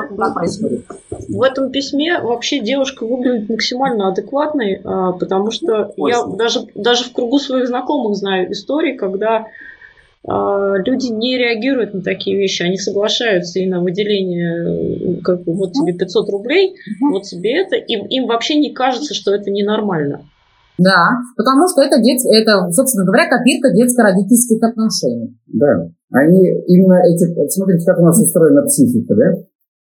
в 1.30 1.42
этом 1.42 1.72
письме 1.72 2.20
вообще 2.20 2.60
девушка 2.60 3.06
выглядит 3.06 3.50
максимально 3.50 4.10
адекватной, 4.10 4.82
а, 4.84 5.14
потому 5.14 5.50
что 5.52 5.94
Ой, 5.96 6.12
я 6.12 6.26
даже, 6.26 6.68
даже 6.76 7.06
в 7.06 7.14
кругу 7.14 7.40
своих 7.40 7.68
знакомых 7.68 8.16
знаю 8.18 8.52
истории, 8.52 8.98
когда 8.98 9.46
а, 10.28 10.76
люди 10.76 11.08
не 11.08 11.38
реагируют 11.38 11.94
на 11.94 12.02
такие 12.02 12.36
вещи, 12.36 12.64
они 12.64 12.78
соглашаются 12.78 13.60
и 13.60 13.66
на 13.66 13.80
выделение, 13.80 15.22
как 15.22 15.44
бы, 15.44 15.54
вот 15.54 15.72
тебе 15.72 15.94
500 15.94 16.30
рублей, 16.30 16.76
вот 17.00 17.24
тебе 17.24 17.62
это, 17.62 17.78
им, 17.78 18.06
им 18.08 18.28
вообще 18.28 18.56
не 18.58 18.72
кажется, 18.72 19.14
что 19.14 19.34
это 19.34 19.52
ненормально. 19.52 20.26
Да, 20.78 21.24
потому 21.38 21.68
что 21.68 21.82
это, 21.82 22.02
дет... 22.02 22.20
это, 22.26 22.70
собственно 22.72 23.06
говоря, 23.06 23.30
копирка 23.30 23.72
детско-родительских 23.72 24.62
отношений. 24.62 25.38
Да, 25.48 25.88
они 26.12 26.44
именно 26.68 27.00
эти, 27.08 27.26
смотрите, 27.50 27.86
как 27.86 28.00
у 28.00 28.04
нас 28.04 28.20
устроена 28.20 28.64
психика, 28.64 29.16
да? 29.16 29.40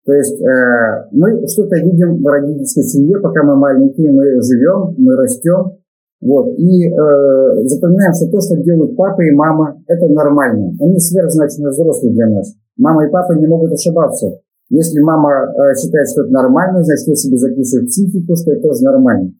То 0.05 0.13
есть 0.13 0.39
э, 0.39 1.07
мы 1.11 1.47
что-то 1.47 1.77
видим 1.77 2.21
в 2.21 2.27
родительской 2.27 2.83
семье, 2.83 3.19
пока 3.19 3.41
мы 3.43 3.55
маленькие, 3.55 4.11
мы 4.11 4.39
живем, 4.41 4.93
мы 4.99 5.15
растем, 5.15 5.81
вот, 6.21 6.47
и 6.57 6.89
э, 6.89 7.67
запоминаем, 7.67 8.13
что 8.13 8.29
то, 8.29 8.39
что 8.39 8.55
делают 8.57 8.95
папа 8.95 9.21
и 9.21 9.31
мама, 9.31 9.81
это 9.87 10.07
нормально. 10.07 10.73
Они 10.79 10.99
сверхзначительно 10.99 11.69
взрослые 11.69 12.13
для 12.13 12.27
нас. 12.29 12.53
Мама 12.77 13.07
и 13.07 13.11
папа 13.11 13.33
не 13.33 13.47
могут 13.47 13.71
ошибаться. 13.73 14.39
Если 14.69 15.01
мама 15.01 15.29
э, 15.29 15.75
считает, 15.75 16.07
что 16.09 16.23
это 16.23 16.31
нормально, 16.31 16.83
значит, 16.83 17.07
я 17.07 17.15
себе 17.15 17.37
записываю 17.37 17.87
психику, 17.87 18.35
что 18.35 18.51
это 18.51 18.61
тоже 18.61 18.83
нормально. 18.83 19.33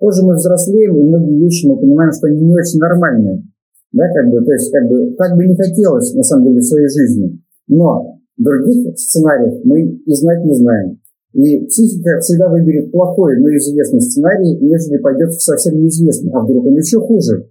Позже 0.00 0.24
мы 0.24 0.34
взрослеем, 0.34 0.96
и 0.96 1.08
многие 1.08 1.38
вещи 1.44 1.68
мы 1.68 1.76
понимаем, 1.76 2.10
что 2.10 2.26
они 2.26 2.40
не 2.40 2.54
очень 2.54 2.80
нормальные. 2.80 3.44
Да, 3.92 4.04
как 4.14 4.30
бы, 4.30 4.42
то 4.42 4.52
есть, 4.52 4.72
как 4.72 4.88
бы, 4.88 5.14
так 5.18 5.36
бы 5.36 5.46
не 5.46 5.54
хотелось, 5.54 6.14
на 6.14 6.22
самом 6.22 6.46
деле, 6.46 6.60
в 6.60 6.64
своей 6.64 6.88
жизни. 6.88 7.38
Но 7.68 8.18
других 8.38 8.96
сценариев 8.96 9.60
мы 9.64 9.82
и 9.82 10.14
знать 10.14 10.42
не 10.44 10.54
знаем. 10.54 11.00
И 11.34 11.66
психика 11.66 12.18
всегда 12.20 12.48
выберет 12.48 12.90
плохой, 12.90 13.38
но 13.40 13.48
известный 13.50 14.00
сценарий, 14.00 14.58
нежели 14.60 14.96
пойдет 14.96 15.30
в 15.30 15.42
совсем 15.42 15.76
неизвестный, 15.76 16.32
а 16.32 16.40
вдруг 16.40 16.66
он 16.66 16.76
еще 16.76 16.98
хуже. 17.00 17.50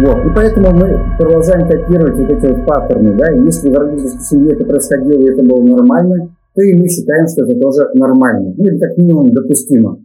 Вот. 0.00 0.16
И 0.26 0.34
поэтому 0.34 0.72
мы 0.72 0.98
продолжаем 1.18 1.68
копировать 1.68 2.18
вот 2.18 2.30
эти 2.30 2.46
вот 2.52 2.66
паттерны. 2.66 3.16
Да? 3.16 3.30
Если 3.44 3.68
в 3.68 3.74
родительской 3.74 4.20
семье 4.22 4.54
это 4.54 4.64
происходило 4.64 5.20
и 5.20 5.30
это 5.30 5.42
было 5.42 5.62
нормально, 5.62 6.34
то 6.54 6.62
и 6.62 6.74
мы 6.74 6.88
считаем, 6.88 7.26
что 7.28 7.44
это 7.44 7.58
тоже 7.60 7.88
нормально. 7.94 8.54
Ну 8.56 8.64
или 8.64 8.78
как 8.78 8.96
минимум 8.96 9.32
допустимо. 9.32 9.98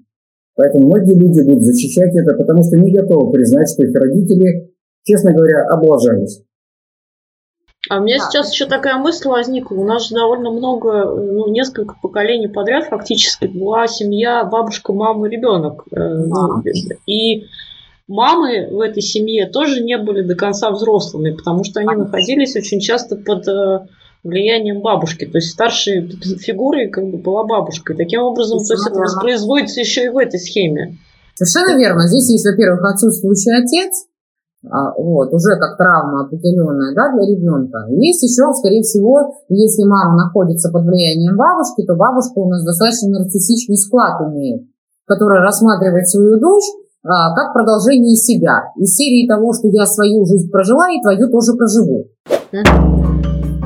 Поэтому 0.62 0.90
многие 0.90 1.16
люди 1.16 1.42
будут 1.42 1.64
защищать 1.64 2.16
это, 2.16 2.36
потому 2.36 2.62
что 2.62 2.78
не 2.78 2.92
готовы 2.92 3.32
признать, 3.32 3.68
что 3.68 3.82
их 3.82 3.96
родители, 3.96 4.72
честно 5.04 5.34
говоря, 5.34 5.66
облажались. 5.68 6.44
А 7.90 7.98
у 7.98 8.04
меня 8.04 8.20
да. 8.20 8.26
сейчас 8.26 8.54
еще 8.54 8.68
такая 8.68 8.98
мысль 8.98 9.28
возникла. 9.28 9.78
У 9.78 9.86
нас 9.86 10.08
же 10.08 10.14
довольно 10.14 10.52
много, 10.52 11.16
ну, 11.16 11.52
несколько 11.52 11.96
поколений 12.00 12.48
подряд 12.48 12.86
фактически 12.86 13.46
была 13.48 13.88
семья, 13.88 14.44
бабушка, 14.44 14.94
мама, 14.94 15.28
ребенок. 15.28 15.84
Э, 15.92 15.98
ну, 15.98 16.62
и 17.08 17.48
мамы 18.08 18.68
в 18.70 18.82
этой 18.82 19.02
семье 19.02 19.48
тоже 19.48 19.82
не 19.82 19.98
были 19.98 20.22
до 20.22 20.36
конца 20.36 20.70
взрослыми, 20.70 21.32
потому 21.32 21.64
что 21.64 21.80
они 21.80 21.96
находились 21.96 22.56
очень 22.56 22.82
часто 22.82 23.16
под 23.16 23.48
э, 23.48 23.88
влиянием 24.24 24.82
бабушки. 24.82 25.26
То 25.26 25.38
есть 25.38 25.52
старшей 25.52 26.08
фигурой 26.38 26.90
как 26.90 27.06
бы 27.06 27.18
была 27.18 27.44
бабушка. 27.44 27.94
И 27.94 27.98
таким 27.98 28.22
образом 28.22 28.60
то 28.60 28.74
есть 28.74 28.88
это 28.88 29.00
воспроизводится 29.00 29.80
еще 29.80 30.06
и 30.06 30.10
в 30.10 30.18
этой 30.18 30.40
схеме. 30.40 30.98
Совершенно 31.36 31.78
верно. 31.78 32.08
Здесь 32.08 32.30
есть, 32.30 32.46
во-первых, 32.46 32.84
отсутствующий 32.84 33.58
отец, 33.58 34.06
а, 34.70 34.94
вот, 34.94 35.34
уже 35.34 35.58
как 35.58 35.78
травма 35.78 36.26
определенная 36.26 36.94
да, 36.94 37.12
для 37.14 37.26
ребенка. 37.26 37.88
Есть 37.90 38.22
еще, 38.22 38.54
скорее 38.54 38.84
всего, 38.84 39.42
если 39.50 39.84
мама 39.86 40.16
находится 40.16 40.70
под 40.72 40.84
влиянием 40.84 41.36
бабушки, 41.36 41.84
то 41.84 41.96
бабушка 41.96 42.38
у 42.38 42.50
нас 42.50 42.64
достаточно 42.64 43.10
нарциссичный 43.10 43.78
склад 43.78 44.22
имеет, 44.30 44.68
которая 45.08 45.42
рассматривает 45.42 46.08
свою 46.08 46.40
дочь 46.40 46.70
а, 47.04 47.34
как 47.34 47.54
продолжение 47.54 48.16
себя. 48.16 48.72
Из 48.78 48.94
серии 48.94 49.28
того, 49.28 49.52
что 49.54 49.68
я 49.70 49.88
свою 49.88 50.26
жизнь 50.26 50.52
прожила 50.52 50.92
и 50.92 51.02
твою 51.02 51.28
тоже 51.32 51.54
проживу. 51.54 52.06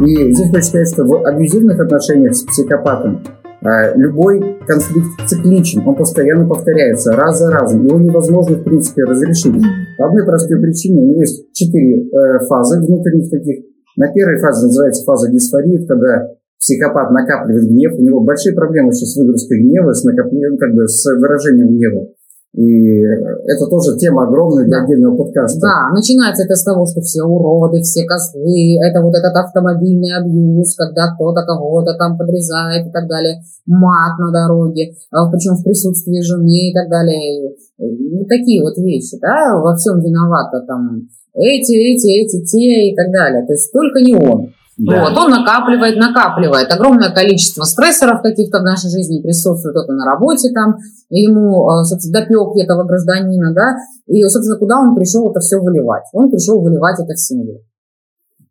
И 0.01 0.33
здесь 0.33 0.49
хочу 0.51 0.63
сказать, 0.63 0.89
что 0.89 1.05
в 1.05 1.25
абьюзивных 1.25 1.79
отношениях 1.79 2.35
с 2.35 2.43
психопатом 2.43 3.23
а, 3.63 3.95
любой 3.95 4.59
конфликт 4.67 5.07
цикличен, 5.25 5.87
он 5.87 5.95
постоянно 5.95 6.47
повторяется 6.47 7.13
раз 7.13 7.39
за 7.39 7.49
разом. 7.49 7.85
Его 7.85 7.97
невозможно, 7.99 8.57
в 8.57 8.63
принципе, 8.63 9.03
разрешить. 9.03 9.55
По 9.97 10.07
одной 10.07 10.25
простой 10.25 10.61
причине 10.61 11.01
у 11.01 11.05
него 11.07 11.21
есть 11.21 11.51
четыре 11.53 12.03
э, 12.03 12.45
фазы 12.45 12.79
внутренних 12.79 13.31
таких. 13.31 13.65
На 13.95 14.11
первой 14.11 14.37
фазе 14.39 14.65
называется 14.65 15.05
фаза 15.05 15.31
дисфории, 15.31 15.85
когда 15.87 16.27
психопат 16.59 17.11
накапливает 17.11 17.69
гнев, 17.69 17.93
у 17.97 18.01
него 18.01 18.21
большие 18.21 18.53
проблемы 18.53 18.91
сейчас 18.91 19.13
с 19.13 19.17
выгрузкой 19.17 19.61
гнева, 19.61 19.93
с 19.93 20.03
накоплением, 20.03 20.57
как 20.57 20.73
бы 20.73 20.87
с 20.87 21.05
выражением 21.05 21.69
гнева. 21.69 22.07
И 22.55 23.03
это 23.03 23.67
тоже 23.67 23.97
тема 23.99 24.23
огромная 24.23 24.63
для 24.63 24.79
да. 24.79 24.83
отдельного 24.85 25.17
подкаста. 25.17 25.59
Да, 25.59 25.91
начинается 25.93 26.43
это 26.43 26.55
с 26.55 26.63
того, 26.63 26.85
что 26.85 27.01
все 27.01 27.23
уроды, 27.23 27.81
все 27.81 28.05
козлы, 28.05 28.79
это 28.79 29.01
вот 29.01 29.13
этот 29.13 29.35
автомобильный 29.35 30.15
абьюз, 30.15 30.75
когда 30.75 31.13
кто-то 31.13 31.43
кого-то 31.43 31.95
там 31.99 32.17
подрезает 32.17 32.87
и 32.87 32.91
так 32.91 33.09
далее, 33.09 33.43
мат 33.65 34.17
на 34.19 34.31
дороге, 34.31 34.95
а 35.11 35.29
причем 35.29 35.55
в 35.55 35.63
присутствии 35.63 36.21
жены 36.21 36.71
и 36.71 36.73
так 36.73 36.89
далее. 36.89 37.51
Ну, 37.77 38.23
такие 38.23 38.63
вот 38.63 38.77
вещи, 38.77 39.19
да, 39.19 39.59
во 39.59 39.75
всем 39.75 39.99
виновата 39.99 40.63
там 40.65 41.09
эти, 41.35 41.75
эти, 41.75 42.07
эти, 42.23 42.45
те 42.45 42.91
и 42.91 42.95
так 42.95 43.11
далее. 43.11 43.45
То 43.45 43.51
есть 43.51 43.69
только 43.73 43.99
не 43.99 44.15
он. 44.15 44.53
Да. 44.77 45.03
Вот, 45.03 45.17
он 45.17 45.31
накапливает, 45.31 45.95
накапливает 45.95 46.71
огромное 46.71 47.09
количество 47.09 47.63
стрессоров 47.63 48.21
каких-то 48.21 48.59
в 48.59 48.63
нашей 48.63 48.89
жизни, 48.89 49.21
присутствует 49.21 49.73
кто-то 49.73 49.93
на 49.93 50.05
работе 50.05 50.49
там, 50.53 50.75
ему, 51.09 51.69
а, 51.69 51.83
собственно, 51.85 52.19
допек 52.19 52.61
этого 52.61 52.83
гражданина, 52.83 53.53
да, 53.53 53.77
и, 54.07 54.21
собственно, 54.23 54.59
куда 54.59 54.79
он 54.79 54.93
пришел 54.93 55.29
это 55.31 55.39
все 55.39 55.59
выливать? 55.61 56.03
Он 56.11 56.29
пришел 56.29 56.61
выливать 56.61 56.99
это 56.99 57.13
в 57.13 57.19
семью. 57.19 57.61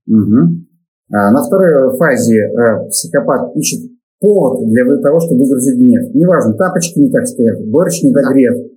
Угу. 0.07 0.65
А 1.13 1.31
на 1.31 1.43
второй 1.43 1.97
фазе 1.99 2.41
э, 2.41 2.89
психопат 2.89 3.55
ищет 3.57 3.91
повод 4.21 4.67
для 4.69 4.85
того, 4.97 5.21
чтобы 5.21 5.45
выгрузить 5.45 5.79
гнев. 5.79 6.15
Неважно, 6.15 6.55
тапочки 6.55 6.99
не 6.99 7.11
так 7.11 7.27
стоят, 7.27 7.67
борщ 7.67 8.03
не 8.03 8.13
догрет, 8.13 8.57
да. 8.57 8.74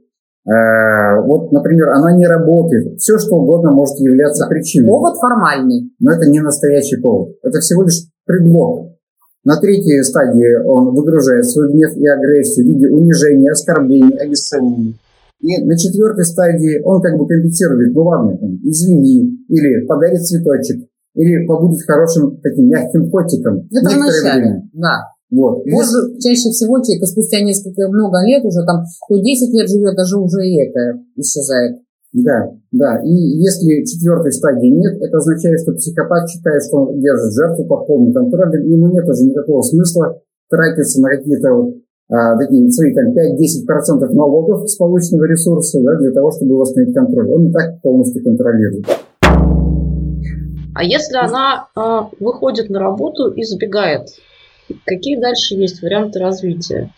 Э, 0.48 1.22
вот, 1.26 1.52
например, 1.52 1.90
она 1.90 2.16
не 2.16 2.26
работает. 2.26 3.00
Все, 3.00 3.18
что 3.18 3.36
угодно 3.36 3.72
может 3.72 4.00
являться 4.00 4.48
причиной. 4.48 4.88
Повод 4.88 5.18
формальный. 5.18 5.92
Но 6.00 6.14
это 6.14 6.30
не 6.30 6.40
настоящий 6.40 6.98
повод. 6.98 7.36
Это 7.44 7.60
всего 7.60 7.84
лишь 7.84 8.06
предлог. 8.26 8.94
На 9.44 9.58
третьей 9.58 10.02
стадии 10.04 10.62
он 10.64 10.94
выгружает 10.96 11.46
свой 11.46 11.72
гнев 11.72 11.96
и 11.96 12.08
агрессию 12.08 12.66
в 12.66 12.70
виде 12.70 12.90
унижения, 12.90 13.52
оскорблений, 13.52 14.18
обесценивания. 14.18 14.94
И 15.40 15.64
на 15.64 15.78
четвертой 15.78 16.26
стадии 16.26 16.82
он 16.84 17.02
как 17.02 17.18
бы 17.18 17.28
компенсирует, 17.28 17.94
ну 17.94 18.04
ладно, 18.04 18.38
там, 18.38 18.58
извини, 18.64 19.46
или 19.48 19.86
подарит 19.86 20.26
цветочек, 20.26 20.88
или 21.14 21.46
побудет 21.46 21.86
хорошим 21.86 22.40
таким 22.42 22.70
мягким 22.70 23.10
котиком. 23.12 23.68
Это 23.72 23.90
некоторое 23.90 24.22
вначале, 24.22 24.42
время. 24.42 24.70
да. 24.74 24.98
Вот. 25.30 25.66
И 25.66 25.72
Может, 25.72 26.20
чаще 26.20 26.50
всего 26.50 26.80
человек 26.80 27.06
спустя 27.06 27.42
несколько 27.42 27.88
много 27.90 28.24
лет 28.26 28.46
уже 28.46 28.64
там, 28.66 28.86
кто 29.06 29.20
10 29.20 29.54
лет 29.54 29.70
живет, 29.70 29.96
даже 29.96 30.18
уже 30.18 30.40
и 30.48 30.56
это 30.56 31.04
исчезает. 31.16 31.84
Да, 32.14 32.52
да. 32.72 33.02
И 33.04 33.12
если 33.12 33.84
четвертой 33.84 34.32
стадии 34.32 34.72
нет, 34.72 35.02
это 35.02 35.18
означает, 35.18 35.60
что 35.60 35.74
психопат 35.74 36.30
считает, 36.30 36.64
что 36.64 36.78
он 36.78 37.02
держит 37.02 37.34
жертву 37.34 37.66
под 37.66 37.88
полным 37.88 38.14
контролем, 38.14 38.64
и 38.64 38.72
ему 38.72 38.88
нет 38.88 39.08
уже 39.08 39.24
никакого 39.24 39.62
смысла 39.62 40.18
тратиться 40.50 41.02
на 41.02 41.10
какие-то 41.10 41.54
вот, 41.54 41.76
а, 42.10 42.38
такие 42.38 42.72
свои 42.72 42.94
там 42.96 43.12
5-10% 43.12 44.14
налогов 44.14 44.70
с 44.70 44.78
полученного 44.78 45.26
ресурса 45.26 45.82
да, 45.84 45.98
для 46.00 46.12
того, 46.12 46.32
чтобы 46.32 46.58
восстановить 46.58 46.96
контроль. 46.96 47.30
Он 47.34 47.50
и 47.50 47.52
так 47.52 47.82
полностью 47.82 48.24
контролирует. 48.24 48.86
А 50.74 50.84
если 50.84 51.18
она 51.18 51.68
а, 51.76 52.10
выходит 52.22 52.70
на 52.70 52.80
работу 52.80 53.32
и 53.32 53.44
сбегает, 53.44 54.08
какие 54.86 55.20
дальше 55.20 55.56
есть 55.56 55.82
варианты 55.82 56.20
развития? 56.20 56.94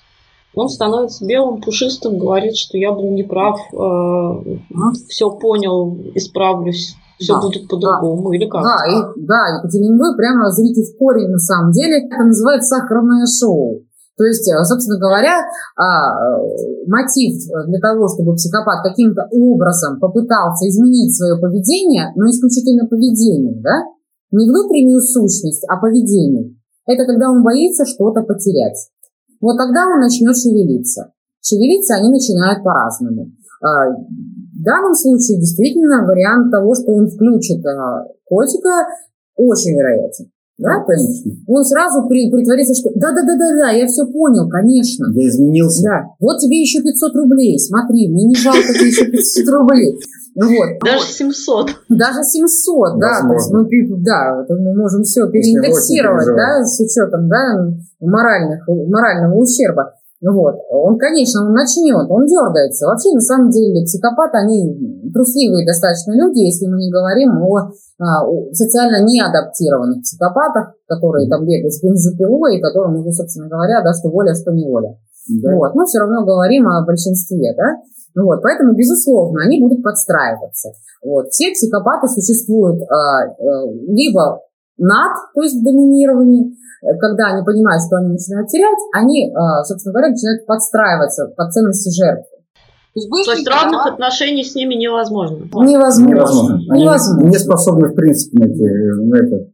Он 0.56 0.68
становится 0.68 1.26
белым, 1.26 1.62
пушистым, 1.62 2.18
говорит, 2.18 2.56
что 2.56 2.78
я 2.78 2.92
был 2.92 3.12
неправ, 3.12 3.60
все 5.08 5.30
понял, 5.32 5.96
исправлюсь, 6.16 6.96
все 7.20 7.34
Да, 7.34 7.42
будет 7.42 7.68
по-другому, 7.68 8.32
или 8.32 8.48
как? 8.48 8.64
Да, 8.64 8.78
и, 8.88 8.96
да, 9.28 9.60
Екатерина, 9.60 9.98
вы 9.98 10.16
прямо 10.16 10.50
зрите 10.52 10.82
в 10.84 10.98
корень 10.98 11.30
на 11.30 11.38
самом 11.38 11.72
деле. 11.72 12.08
Это 12.08 12.24
называется 12.24 12.78
сахарное 12.78 13.26
шоу. 13.28 13.84
То 14.18 14.26
есть, 14.26 14.48
э, 14.52 14.64
собственно 14.66 15.00
говоря, 15.00 15.40
а, 15.78 16.12
э, 16.12 16.86
мотив 16.88 17.40
для 17.68 17.80
того, 17.80 18.08
чтобы 18.10 18.36
психопат 18.36 18.84
каким-то 18.84 19.28
образом 19.32 20.00
попытался 20.00 20.68
изменить 20.68 21.16
свое 21.16 21.40
поведение, 21.40 22.12
но 22.16 22.28
исключительно 22.28 22.88
поведение, 22.88 23.56
да, 23.64 23.84
не 24.32 24.50
внутреннюю 24.50 25.00
сущность, 25.00 25.64
а 25.70 25.78
поведение, 25.78 26.56
это 26.86 27.06
когда 27.06 27.30
он 27.30 27.44
боится 27.44 27.86
что-то 27.86 28.22
потерять. 28.22 28.90
Вот 29.42 29.58
тогда 29.58 29.88
он 29.88 30.00
начнет 30.00 30.36
шевелиться. 30.36 31.14
Шевелиться 31.42 31.96
они 31.96 32.10
начинают 32.10 32.64
по-разному. 32.64 33.32
А, 33.62 33.92
В 33.92 34.64
данном 34.64 34.94
случае 34.94 35.40
действительно 35.40 36.06
вариант 36.06 36.52
того, 36.52 36.76
что 36.76 36.92
он 36.94 37.08
включит 37.08 37.66
а, 37.66 38.06
котика, 38.26 38.88
очень 39.36 39.78
вероятен. 39.78 40.32
Да, 40.60 40.84
то 40.86 40.92
есть 40.92 41.26
он 41.48 41.64
сразу 41.64 42.08
при- 42.08 42.30
притворится, 42.30 42.76
что 42.76 42.90
да-да-да-да-да, 42.94 43.72
я 43.72 43.88
все 43.88 44.06
понял, 44.06 44.50
конечно. 44.50 45.08
Я 45.16 45.28
изменился. 45.30 45.84
Да, 45.84 46.04
вот 46.20 46.38
тебе 46.40 46.60
еще 46.62 46.82
500 46.84 47.16
рублей, 47.16 47.58
смотри, 47.58 48.10
мне 48.12 48.26
не 48.26 48.36
жалко 48.36 48.60
тебе 48.74 48.88
еще 48.90 49.06
500 49.06 49.48
рублей. 49.54 49.98
Ну 50.36 50.46
вот, 50.48 50.70
Даже 50.86 51.06
700. 51.06 51.70
даже 51.90 52.24
700, 52.24 53.00
да, 53.00 53.22
то 53.28 53.34
есть 53.34 53.52
мы, 53.52 53.68
да, 54.04 54.46
мы 54.48 54.76
можем 54.78 55.04
все 55.04 55.28
переиндексировать, 55.30 56.28
да, 56.38 56.64
с 56.64 56.80
учетом, 56.80 57.28
да, 57.28 57.74
моральных, 58.00 58.64
морального 58.68 59.36
ущерба. 59.36 59.94
Ну 60.22 60.34
вот, 60.36 60.56
он, 60.70 60.98
конечно, 60.98 61.48
он 61.48 61.54
начнет, 61.54 62.04
он 62.12 62.26
дергается. 62.28 62.88
Вообще, 62.88 63.14
на 63.14 63.22
самом 63.22 63.50
деле, 63.52 63.86
психопаты, 63.86 64.38
они 64.38 65.12
трусливые 65.14 65.66
достаточно 65.66 66.12
люди, 66.12 66.44
если 66.44 66.68
мы 66.68 66.76
не 66.76 66.92
говорим 66.92 67.40
о, 67.40 67.72
а, 68.00 68.28
о 68.28 68.52
социально 68.52 69.00
неадаптированных 69.00 70.04
психопатах, 70.04 70.76
которые 70.88 71.30
там 71.30 71.46
бегают 71.46 71.74
с 71.74 71.82
бензопилой, 71.82 72.58
и 72.58 72.62
которым 72.62 73.00
уже, 73.00 73.14
собственно 73.14 73.48
говоря, 73.48 73.82
да, 73.82 73.94
что 73.94 74.10
воля, 74.10 74.36
что 74.36 74.52
неволя. 74.52 75.00
Да. 75.30 75.56
Вот, 75.56 75.74
но 75.76 75.86
все 75.86 76.00
равно 76.00 76.26
говорим 76.26 76.68
о 76.68 76.86
большинстве, 76.86 77.56
да. 77.56 77.80
Ну 78.16 78.26
Вот, 78.26 78.42
поэтому, 78.42 78.76
безусловно, 78.76 79.44
они 79.44 79.62
будут 79.62 79.84
подстраиваться. 79.84 80.74
Вот. 81.02 81.30
Все 81.30 81.52
психопаты 81.52 82.08
существуют 82.08 82.82
а, 82.92 83.24
э, 83.24 83.72
либо 83.88 84.42
над, 84.80 85.12
то 85.36 85.42
есть 85.42 85.56
в 85.60 85.64
доминировании, 85.64 86.56
э, 86.82 86.98
когда 87.00 87.28
они 87.34 87.44
понимают, 87.46 87.84
что 87.86 87.98
они 87.98 88.10
начинают 88.14 88.48
терять, 88.50 88.80
они, 88.96 89.32
а, 89.36 89.64
собственно 89.64 89.94
говоря, 89.94 90.10
начинают 90.12 90.46
подстраиваться 90.46 91.28
под 91.36 91.52
ценности 91.54 91.90
жертвы. 91.96 92.26
То 92.94 93.00
есть, 93.00 93.26
То 93.26 93.32
есть 93.34 93.48
равных 93.48 93.86
отношений 93.86 94.44
с 94.44 94.56
ними 94.56 94.74
невозможно. 94.74 95.46
невозможно. 95.62 96.08
Невозможно. 96.10 96.56
Они 96.72 96.84
Невозможно. 96.84 97.28
не 97.30 97.38
способны, 97.38 97.88
в 97.90 97.96
принципе, 97.96 98.46
на 98.46 99.16
это. 99.16 99.48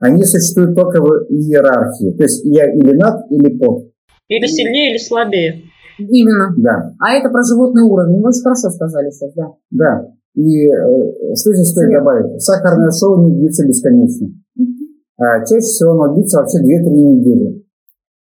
Они 0.00 0.24
существуют 0.24 0.74
только 0.74 1.00
в 1.02 1.26
иерархии. 1.28 2.16
То 2.16 2.22
есть 2.22 2.44
я 2.44 2.72
или 2.72 2.96
над, 2.96 3.30
или 3.30 3.56
под. 3.58 3.90
Или 4.28 4.46
сильнее, 4.46 4.92
или 4.92 4.98
слабее. 4.98 5.62
Именно. 5.98 6.54
Да, 6.56 6.92
А 7.00 7.12
это 7.12 7.28
про 7.28 7.42
животный 7.42 7.82
уровень. 7.82 8.22
Вы 8.22 8.28
очень 8.28 8.42
хорошо 8.42 8.70
сказали 8.70 9.10
сейчас, 9.10 9.32
да. 9.34 9.46
да. 9.70 10.06
И 10.34 10.68
э, 10.68 11.34
что 11.34 11.52
здесь 11.52 11.70
стоит 11.70 11.88
Нет. 11.88 12.00
добавить? 12.00 12.42
Сахарное 12.42 12.90
шоу 12.90 13.24
не 13.24 13.36
длится 13.36 13.66
бесконечно. 13.66 14.28
А, 15.18 15.44
чаще 15.44 15.60
всего 15.60 15.92
оно 15.92 16.14
длится 16.14 16.38
вообще 16.38 16.58
2-3 16.58 16.90
недели. 16.90 17.64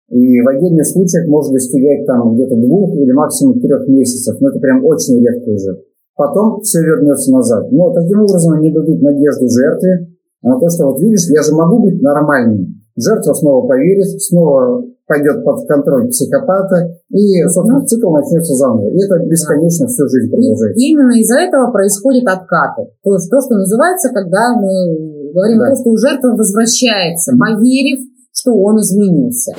И 0.09 0.41
в 0.41 0.47
отдельных 0.49 0.85
случаях 0.85 1.27
может 1.27 1.53
достигать 1.53 2.05
там 2.05 2.35
где-то 2.35 2.55
двух 2.57 2.93
или 2.95 3.11
максимум 3.11 3.61
трех 3.61 3.87
месяцев. 3.87 4.35
Но 4.41 4.49
это 4.49 4.59
прям 4.59 4.83
очень 4.83 5.23
редко 5.25 5.49
уже. 5.49 5.79
Потом 6.15 6.59
все 6.61 6.81
вернется 6.81 7.31
назад. 7.31 7.71
Но 7.71 7.93
таким 7.93 8.19
образом 8.19 8.53
они 8.59 8.71
дадут 8.71 9.01
надежду 9.01 9.47
жертве 9.47 10.09
на 10.41 10.59
то, 10.59 10.69
что 10.69 10.87
вот 10.87 11.01
видишь, 11.01 11.29
я 11.29 11.41
же 11.41 11.55
могу 11.55 11.79
быть 11.83 12.01
нормальным. 12.01 12.80
Жертва 12.95 13.33
снова 13.33 13.67
поверит, 13.67 14.21
снова 14.21 14.83
пойдет 15.07 15.43
под 15.43 15.67
контроль 15.67 16.07
психопата, 16.09 16.95
и, 17.09 17.43
собственно, 17.47 17.85
цикл 17.85 18.11
начнется 18.11 18.53
заново. 18.55 18.87
И 18.89 18.97
это 19.03 19.19
бесконечно 19.27 19.87
всю 19.87 20.07
жизнь 20.07 20.27
И 20.27 20.31
продолжается. 20.31 20.79
именно 20.79 21.11
из-за 21.19 21.39
этого 21.41 21.71
происходят 21.71 22.23
откаты. 22.27 22.91
То 23.03 23.13
есть 23.13 23.29
то, 23.29 23.41
что 23.41 23.55
называется, 23.55 24.09
когда 24.13 24.55
мы 24.55 25.31
говорим 25.33 25.59
Да. 25.59 25.65
о 25.65 25.67
том, 25.69 25.75
что 25.77 25.97
жертва 25.97 26.29
возвращается, 26.35 27.33
поверив, 27.37 27.99
что 28.31 28.53
он 28.55 28.79
изменился. 28.79 29.51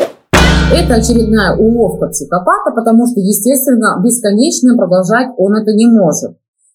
Это 0.73 0.95
очередная 0.95 1.55
уловка 1.57 2.09
психопата, 2.09 2.73
потому 2.75 3.07
что, 3.07 3.21
естественно, 3.21 4.01
бесконечно 4.03 4.77
продолжать 4.77 5.29
он 5.37 5.53
это 5.55 5.73
не 5.75 5.87
может. 5.87 6.33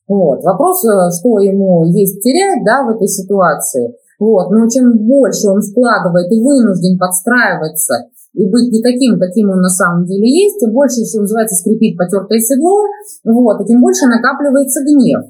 Вот. 0.08 0.44
Вопрос, 0.44 0.86
э, 0.86 1.10
что 1.20 1.40
ему 1.40 1.84
есть 1.86 2.22
терять 2.22 2.64
да, 2.64 2.86
в 2.86 2.96
этой 2.96 3.08
ситуации. 3.08 3.96
Вот. 4.20 4.50
Но 4.50 4.68
чем 4.68 4.98
больше 4.98 5.48
он 5.50 5.62
вкладывает 5.62 6.32
и 6.32 6.42
вынужден 6.42 6.98
подстраиваться 6.98 8.10
и 8.38 8.46
быть 8.46 8.70
не 8.72 8.82
таким, 8.82 9.20
каким 9.20 9.50
он 9.50 9.62
на 9.62 9.70
самом 9.70 10.06
деле 10.06 10.30
есть, 10.30 10.60
тем 10.60 10.72
больше, 10.72 11.06
что 11.06 11.22
называется, 11.22 11.56
скрипит 11.56 11.98
потертое 11.98 12.40
седло, 12.40 12.86
вот, 13.26 13.62
и 13.62 13.66
тем 13.66 13.82
больше 13.82 14.06
накапливается 14.06 14.86
гнев, 14.86 15.26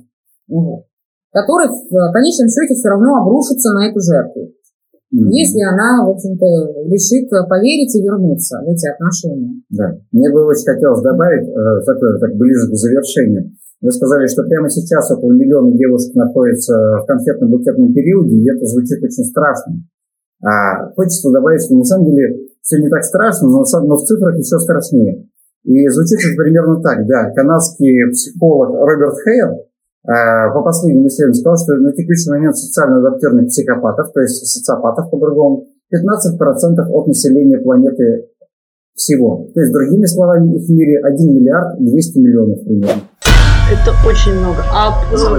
вот, 0.48 0.84
который 1.32 1.70
в 1.72 1.88
э, 1.88 2.12
конечном 2.12 2.52
счете 2.52 2.76
все 2.76 2.90
равно 2.90 3.24
обрушится 3.24 3.72
на 3.72 3.88
эту 3.88 4.02
жертву, 4.02 4.52
Мгм. 5.10 5.30
если 5.32 5.64
она, 5.64 6.04
в 6.04 6.10
общем-то, 6.12 6.46
решит 6.92 7.32
э, 7.32 7.48
поверить 7.48 7.96
и 7.96 8.04
вернуться 8.04 8.60
в 8.60 8.68
эти 8.68 8.92
отношения. 8.92 9.56
Да. 9.70 9.96
Мне 10.12 10.30
бы 10.30 10.44
очень 10.44 10.68
хотелось 10.68 11.02
добавить, 11.02 11.48
э, 11.48 11.86
такое, 11.86 12.20
так 12.20 12.36
ближе 12.36 12.68
к 12.68 12.76
завершению. 12.76 13.56
Вы 13.82 13.92
сказали, 13.92 14.26
что 14.28 14.44
прямо 14.44 14.70
сейчас 14.70 15.12
около 15.12 15.34
миллиона 15.34 15.72
девушек 15.78 16.16
находятся 16.16 16.74
в 16.74 17.06
конфетно-букетном 17.06 17.94
периоде, 17.94 18.36
и 18.36 18.50
это 18.50 18.66
звучит 18.66 19.04
очень 19.04 19.26
страшно. 19.26 19.84
А 20.44 20.92
хочется 20.96 21.32
добавить, 21.32 21.64
что 21.64 21.76
на 21.76 21.84
самом 21.84 22.06
деле 22.06 22.48
все 22.62 22.80
не 22.80 22.90
так 22.90 23.04
страшно, 23.04 23.48
но, 23.50 23.64
но 23.84 23.96
в 23.98 24.04
цифрах 24.04 24.38
еще 24.38 24.58
страшнее. 24.60 25.28
И 25.64 25.88
звучит 25.90 26.20
это 26.26 26.36
примерно 26.36 26.82
так, 26.82 27.06
да. 27.08 27.32
Канадский 27.32 28.12
психолог 28.12 28.70
Роберт 28.70 29.16
Хейер 29.24 29.50
э, 29.52 30.54
по 30.54 30.62
последним 30.64 31.08
исследованиям 31.08 31.34
сказал, 31.36 31.58
что 31.58 31.74
на 31.76 31.92
текущий 31.92 32.30
момент 32.30 32.58
социально 32.58 32.98
адаптированных 32.98 33.48
психопатов, 33.48 34.12
то 34.14 34.22
есть 34.22 34.46
социопатов 34.48 35.12
по-другому, 35.12 35.66
15% 35.94 36.80
от 36.90 37.08
населения 37.08 37.60
планеты 37.60 38.28
всего. 38.96 39.48
То 39.54 39.62
есть, 39.62 39.72
другими 39.72 40.06
словами, 40.06 40.56
их 40.56 40.68
в 40.68 40.72
мире 40.72 41.00
1 41.00 41.36
миллиард 41.36 41.80
200 41.80 42.18
миллионов 42.18 42.64
примерно. 42.64 43.02
Это 43.70 43.92
очень 44.08 44.34
много. 44.40 44.64
А 44.72 44.94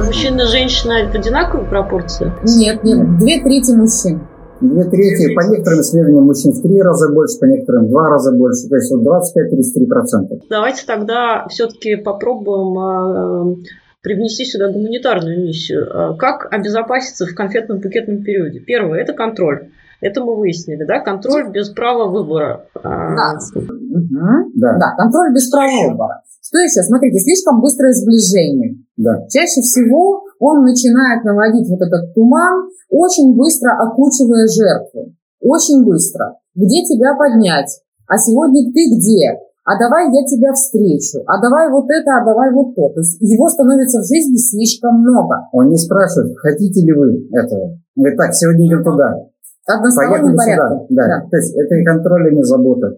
мужчина 0.05 0.43
и 0.43 0.47
женщина 0.47 1.11
в 1.11 1.15
одинаковой 1.15 1.65
пропорции? 1.67 2.31
Нет, 2.59 2.85
нет, 2.85 3.19
две 3.19 3.41
трети 3.41 3.71
мужчин. 3.71 4.21
Две 4.61 4.85
трети, 4.85 5.35
по 5.35 5.41
некоторым 5.49 5.81
исследованиям, 5.81 6.25
мужчин 6.25 6.53
в 6.53 6.61
три 6.61 6.83
раза 6.83 7.11
больше, 7.11 7.39
по 7.39 7.47
некоторым 7.47 7.87
в 7.87 7.91
два 7.91 8.11
раза 8.11 8.33
больше, 8.33 8.69
то 8.69 8.77
есть 8.77 8.91
вот 8.91 9.03
25-33%. 9.03 10.43
Давайте 10.51 10.85
тогда 10.85 11.47
все-таки 11.49 11.97
попробуем 11.97 12.77
э, 12.77 13.57
привнести 14.03 14.45
сюда 14.45 14.71
гуманитарную 14.73 15.41
миссию. 15.41 15.87
Э, 15.87 16.17
Как 16.19 16.53
обезопаситься 16.53 17.25
в 17.25 17.35
конфетно-букетном 17.35 18.23
периоде? 18.23 18.61
Первое– 18.61 18.99
это 19.01 19.15
контроль. 19.15 19.71
Это 20.01 20.25
мы 20.25 20.37
выяснили, 20.37 20.85
да? 20.87 21.01
Контроль 21.01 21.51
без 21.51 21.71
права 21.71 22.09
выбора. 22.11 22.67
А, 22.83 23.15
Да. 23.15 24.45
Да, 24.55 24.79
Да, 24.79 24.95
контроль 24.97 25.35
без 25.35 25.51
права 25.51 25.91
выбора. 25.91 26.23
Что 26.41 26.59
еще? 26.59 26.83
Смотрите, 26.83 27.19
слишком 27.19 27.61
быстрое 27.61 27.93
сближение. 27.93 28.79
да. 28.97 29.27
Чаще 29.29 29.61
всего 29.61 30.25
он 30.39 30.63
начинает 30.65 31.25
наводить 31.25 31.69
вот 31.69 31.81
этот 31.83 32.15
туман, 32.15 32.71
очень 32.91 33.37
быстро 33.37 33.73
окучивая 33.77 34.47
жертву. 34.47 35.13
Очень 35.41 35.85
быстро. 35.85 36.37
где 36.55 36.83
тебя 36.83 37.15
поднять, 37.15 37.71
а 38.09 38.19
сегодня 38.19 38.73
ты 38.73 38.81
где, 38.97 39.39
а 39.65 39.79
давай 39.79 40.07
я 40.11 40.25
тебя 40.25 40.53
встречу, 40.55 41.23
а 41.27 41.41
давай 41.41 41.71
вот 41.71 41.85
это, 41.91 42.17
а 42.17 42.25
давай 42.25 42.51
вот 42.53 42.75
то. 42.75 42.89
То 42.89 43.01
есть 43.01 43.21
его 43.21 43.49
становится 43.49 44.01
в 44.01 44.07
жизни 44.07 44.37
слишком 44.37 45.03
много. 45.03 45.47
Он 45.53 45.69
не 45.69 45.77
спрашивает, 45.77 46.35
хотите 46.39 46.81
ли 46.81 46.93
вы 46.93 47.29
этого. 47.31 47.65
Он 47.75 47.79
говорит, 47.95 48.19
так, 48.19 48.35
сегодня 48.35 48.67
идем 48.67 48.83
туда. 48.83 49.28
Одностороннем 49.69 50.37
Поехали 50.37 50.57
сюда. 50.57 50.69
порядке. 50.69 50.95
Да. 50.97 51.29
То 51.31 51.37
есть 51.37 51.55
это 51.55 51.75
и 51.77 51.85
контроль, 51.85 52.33
и 52.33 52.37
не 52.37 52.43
забота. 52.43 52.97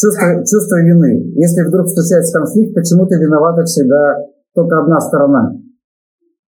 Чувство, 0.00 0.26
чувство 0.46 0.76
вины. 0.80 1.32
Если 1.36 1.62
вдруг 1.66 1.88
случается 1.88 2.38
конфликт, 2.38 2.74
почему-то 2.74 3.16
виновата 3.16 3.64
всегда 3.64 4.24
только 4.54 4.80
одна 4.80 5.00
сторона. 5.00 5.52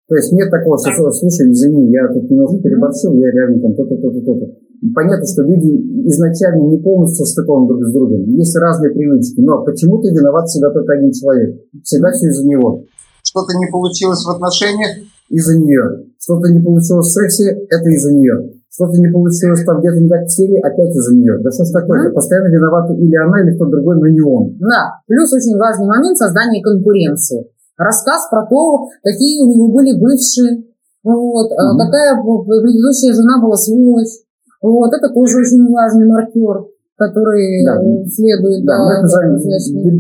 То 0.08 0.16
есть 0.16 0.32
нет 0.32 0.50
такого, 0.50 0.78
что 0.78 1.12
слушай, 1.12 1.52
извини, 1.52 1.92
я 1.92 2.08
тут 2.08 2.30
немного 2.30 2.62
переборщил, 2.62 3.14
я 3.14 3.32
реально 3.32 3.62
там 3.62 3.76
то-то, 3.76 3.96
то-то, 3.98 4.22
то-то. 4.22 4.46
Понятно, 4.94 5.26
что 5.26 5.42
люди 5.44 6.08
изначально 6.08 6.70
не 6.70 6.78
полностью 6.78 7.26
стыкованы 7.26 7.68
друг 7.68 7.84
с 7.84 7.92
другом. 7.92 8.24
Есть 8.36 8.56
разные 8.56 8.94
привычки, 8.94 9.42
но 9.42 9.64
почему-то 9.66 10.08
виноват 10.08 10.48
всегда 10.48 10.70
только 10.72 10.94
один 10.94 11.12
человек. 11.12 11.60
Всегда 11.84 12.12
все 12.12 12.28
из-за 12.28 12.48
него. 12.48 12.86
Что-то 13.24 13.58
не 13.58 13.68
получилось 13.72 14.24
в 14.24 14.30
отношениях, 14.30 15.04
Из-за 15.30 15.58
нее. 15.58 16.06
Что-то 16.20 16.54
не 16.54 16.60
получилось 16.60 17.08
в 17.08 17.12
сексе, 17.12 17.66
это 17.70 17.90
из-за 17.90 18.14
нее. 18.14 18.57
Что-то 18.78 18.94
не 19.02 19.10
получилось 19.10 19.66
там 19.66 19.82
где-то 19.82 19.98
не 19.98 20.06
так 20.06 20.30
в 20.30 20.30
серии, 20.30 20.62
опять 20.62 20.94
из-за 20.94 21.18
нее. 21.18 21.34
Да 21.42 21.50
что 21.50 21.66
ж 21.66 21.74
такое? 21.74 22.14
Постоянно 22.14 22.54
виноваты 22.54 22.94
или 22.94 23.16
она, 23.18 23.42
или 23.42 23.58
кто-то 23.58 23.72
другой, 23.74 23.98
но 23.98 24.06
не 24.06 24.22
он. 24.22 24.54
Да, 24.62 25.02
плюс 25.10 25.34
очень 25.34 25.58
важный 25.58 25.90
момент 25.90 26.14
создания 26.14 26.62
конкуренции. 26.62 27.50
Рассказ 27.74 28.30
про 28.30 28.46
то, 28.46 28.86
какие 29.02 29.42
у 29.42 29.50
него 29.50 29.74
были 29.74 29.98
бывшие, 29.98 30.62
вот, 31.02 31.50
Мгм. 31.50 31.78
какая 31.82 32.22
предыдущая 32.22 33.18
жена 33.18 33.42
была 33.42 33.58
сволочь. 33.58 34.22
Вот, 34.62 34.94
это 34.94 35.10
тоже 35.10 35.42
очень 35.42 35.66
важный 35.74 36.06
маркер, 36.06 36.70
который 37.02 37.66
Да. 37.66 37.82
э, 37.82 38.06
следует 38.14 38.62
Да, 38.62 38.78
мы 38.78 38.94
это 38.94 39.02
называем 39.10 39.42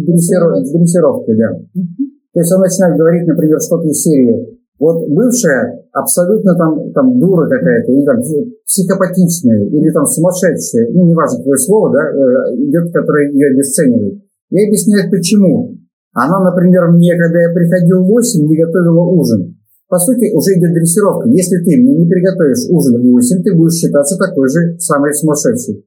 дрессировкой, 0.05 1.35
да. 1.37 1.49
То 2.33 2.39
есть 2.41 2.53
он 2.53 2.61
начинает 2.61 2.97
говорить, 2.97 3.27
например, 3.27 3.57
что-то 3.59 3.87
из 3.87 4.01
серии. 4.03 4.57
Вот 4.79 5.09
бывшая 5.09 5.81
абсолютно 5.99 6.55
там, 6.55 6.91
там 6.93 7.19
дура 7.19 7.47
какая-то, 7.47 7.91
или 7.91 8.05
там 8.05 8.21
психопатичная, 8.65 9.65
или 9.65 9.89
там 9.91 10.05
сумасшедшая, 10.05 10.89
ну, 10.93 11.07
неважно 11.07 11.39
какое 11.39 11.57
слово, 11.57 11.91
да, 11.91 12.03
э, 12.09 12.55
идет, 12.55 12.93
которое 12.93 13.31
ее 13.31 13.53
обесценивает. 13.53 14.21
И 14.49 14.65
объясняет, 14.65 15.11
почему. 15.11 15.75
Она, 16.13 16.39
например, 16.39 16.87
мне, 16.91 17.15
когда 17.17 17.41
я 17.41 17.53
приходил 17.53 18.03
в 18.03 18.07
8, 18.07 18.47
не 18.47 18.57
готовила 18.57 19.03
ужин. 19.03 19.57
По 19.89 19.99
сути, 19.99 20.33
уже 20.33 20.57
идет 20.57 20.73
дрессировка. 20.73 21.29
Если 21.29 21.57
ты 21.57 21.77
мне 21.77 21.95
не 21.95 22.09
приготовишь 22.09 22.67
ужин 22.69 23.01
в 23.01 23.11
8, 23.11 23.43
ты 23.43 23.55
будешь 23.55 23.79
считаться 23.79 24.17
такой 24.17 24.49
же 24.49 24.79
самой 24.79 25.13
сумасшедшей. 25.13 25.85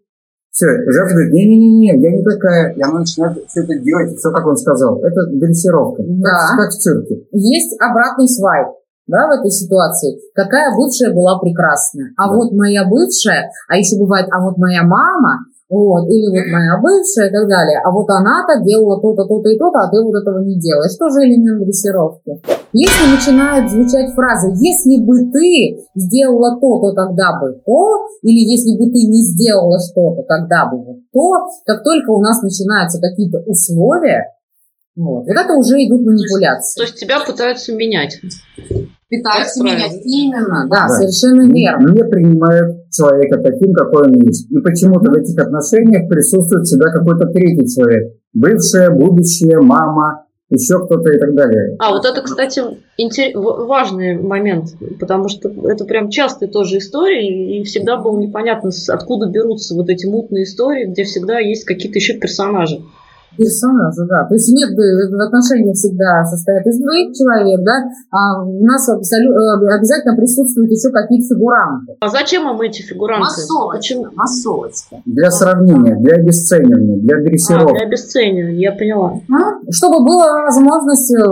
Все, 0.50 0.66
жертва 0.66 1.14
говорит, 1.14 1.32
не-не-не, 1.32 2.00
я 2.00 2.10
не 2.10 2.24
такая. 2.24 2.74
И 2.74 2.82
она 2.82 3.00
начинает 3.00 3.38
все 3.48 3.62
это 3.62 3.78
делать, 3.78 4.16
все 4.18 4.30
как 4.30 4.46
он 4.46 4.56
сказал. 4.56 5.00
Это 5.02 5.26
дрессировка. 5.32 6.02
Да. 6.02 6.30
Как, 6.30 6.58
как 6.58 6.70
в 6.70 6.78
цирке. 6.78 7.22
Есть 7.32 7.76
обратный 7.80 8.26
свайп. 8.26 8.68
Да, 9.10 9.26
в 9.26 9.40
этой 9.40 9.50
ситуации. 9.50 10.18
Какая 10.34 10.70
бывшая 10.76 11.12
была 11.12 11.38
прекрасная. 11.38 12.14
А 12.16 12.28
Да. 12.28 12.36
вот 12.36 12.52
моя 12.52 12.86
бывшая, 12.86 13.50
а 13.68 13.76
еще 13.76 13.98
бывает, 13.98 14.26
а 14.30 14.38
вот 14.40 14.56
моя 14.56 14.82
мама, 14.82 15.50
вот, 15.68 16.06
или 16.10 16.26
вот 16.30 16.46
моя 16.50 16.78
бывшая 16.82 17.30
и 17.30 17.32
так 17.32 17.46
далее. 17.46 17.78
А 17.84 17.90
вот 17.90 18.06
она-то 18.10 18.62
делала 18.62 19.00
то-то, 19.00 19.26
то-то 19.26 19.48
и 19.50 19.58
то-то, 19.58 19.78
а 19.82 19.90
ты 19.90 20.02
вот 20.02 20.14
этого 20.14 20.42
не 20.42 20.58
делаешь. 20.58 20.94
Что 20.94 21.10
же 21.10 21.22
элемент 21.26 21.62
дрессировки? 21.62 22.42
Если 22.72 23.06
начинают 23.10 23.70
звучать 23.70 24.14
фразы 24.14 24.54
«если 24.62 25.02
бы 25.02 25.30
ты 25.30 25.82
сделала 25.94 26.58
то, 26.60 26.78
то 26.78 26.92
тогда 26.94 27.38
бы 27.38 27.58
то», 27.66 28.06
или 28.22 28.46
«если 28.46 28.78
бы 28.78 28.90
ты 28.90 29.06
не 29.10 29.22
сделала 29.26 29.78
что-то, 29.78 30.22
тогда 30.22 30.66
бы 30.70 30.78
вот 30.78 30.98
то», 31.12 31.50
как 31.66 31.82
только 31.82 32.10
у 32.10 32.20
нас 32.20 32.42
начинаются 32.42 33.00
какие-то 33.00 33.38
условия, 33.46 34.34
вот, 34.96 35.24
вот 35.26 35.36
это 35.36 35.54
уже 35.54 35.76
идут 35.86 36.02
манипуляции. 36.04 36.78
То 36.78 36.82
есть 36.84 36.96
тебя 36.96 37.20
пытаются 37.24 37.74
менять. 37.74 38.20
Менять. 39.10 39.50
правильно. 39.58 40.00
Именно, 40.04 40.68
да, 40.70 40.86
Да. 40.86 40.88
совершенно 40.88 41.52
верно. 41.52 41.88
Не 41.92 42.04
принимают 42.04 42.90
человека 42.90 43.38
таким, 43.42 43.72
какой 43.74 44.08
он 44.08 44.14
есть. 44.22 44.50
И 44.50 44.58
почему-то 44.60 45.10
в 45.10 45.14
этих 45.14 45.38
отношениях 45.40 46.08
присутствует 46.08 46.64
всегда 46.66 46.90
какой-то 46.92 47.26
третий 47.26 47.66
человек. 47.74 48.12
Бывшая, 48.32 48.90
будущее, 48.90 49.60
мама, 49.60 50.26
еще 50.50 50.84
кто-то 50.84 51.10
и 51.12 51.18
так 51.18 51.34
далее. 51.34 51.76
А, 51.78 51.90
вот 51.90 52.04
это, 52.04 52.22
кстати, 52.22 52.60
интер- 52.98 53.32
в- 53.38 53.66
важный 53.66 54.18
момент, 54.18 54.74
потому 54.98 55.28
что 55.28 55.48
это 55.68 55.84
прям 55.84 56.08
частая 56.10 56.48
тоже 56.48 56.78
история, 56.78 57.26
и 57.58 57.62
всегда 57.64 57.96
было 57.96 58.18
непонятно, 58.18 58.70
откуда 58.88 59.28
берутся 59.30 59.74
вот 59.74 59.88
эти 59.90 60.06
мутные 60.06 60.44
истории, 60.44 60.86
где 60.86 61.04
всегда 61.04 61.38
есть 61.38 61.64
какие-то 61.64 61.98
еще 61.98 62.14
персонажи. 62.14 62.80
Персонажа, 63.40 64.04
да. 64.04 64.28
То 64.28 64.34
есть 64.34 64.52
нет, 64.52 64.68
э, 64.68 65.08
в 65.08 65.20
отношениях 65.20 65.74
всегда 65.74 66.24
состоят 66.28 66.66
из 66.66 66.78
двоих 66.78 67.16
человек, 67.16 67.60
да, 67.64 67.88
а 68.10 68.44
у 68.44 68.62
нас 68.62 68.86
э, 68.86 68.92
обязательно 68.92 70.14
присутствуют 70.14 70.70
еще 70.70 70.90
какие-то 70.90 71.34
фигуранты. 71.34 71.96
А 72.00 72.08
зачем 72.08 72.48
им 72.52 72.60
эти 72.60 72.82
фигуранты? 72.82 73.24
Почему? 73.72 74.06
массовочка. 74.14 74.96
Для 75.06 75.30
сравнения, 75.30 75.96
для 75.96 76.16
обесценивания, 76.16 77.00
для 77.00 77.16
А, 77.16 77.20
дрессировки. 77.22 77.78
для 77.78 77.86
обесценивания, 77.86 78.60
я 78.60 78.72
поняла. 78.72 79.14
Чтобы 79.70 80.04
была 80.04 80.42
возможность 80.44 81.10
э, 81.14 81.22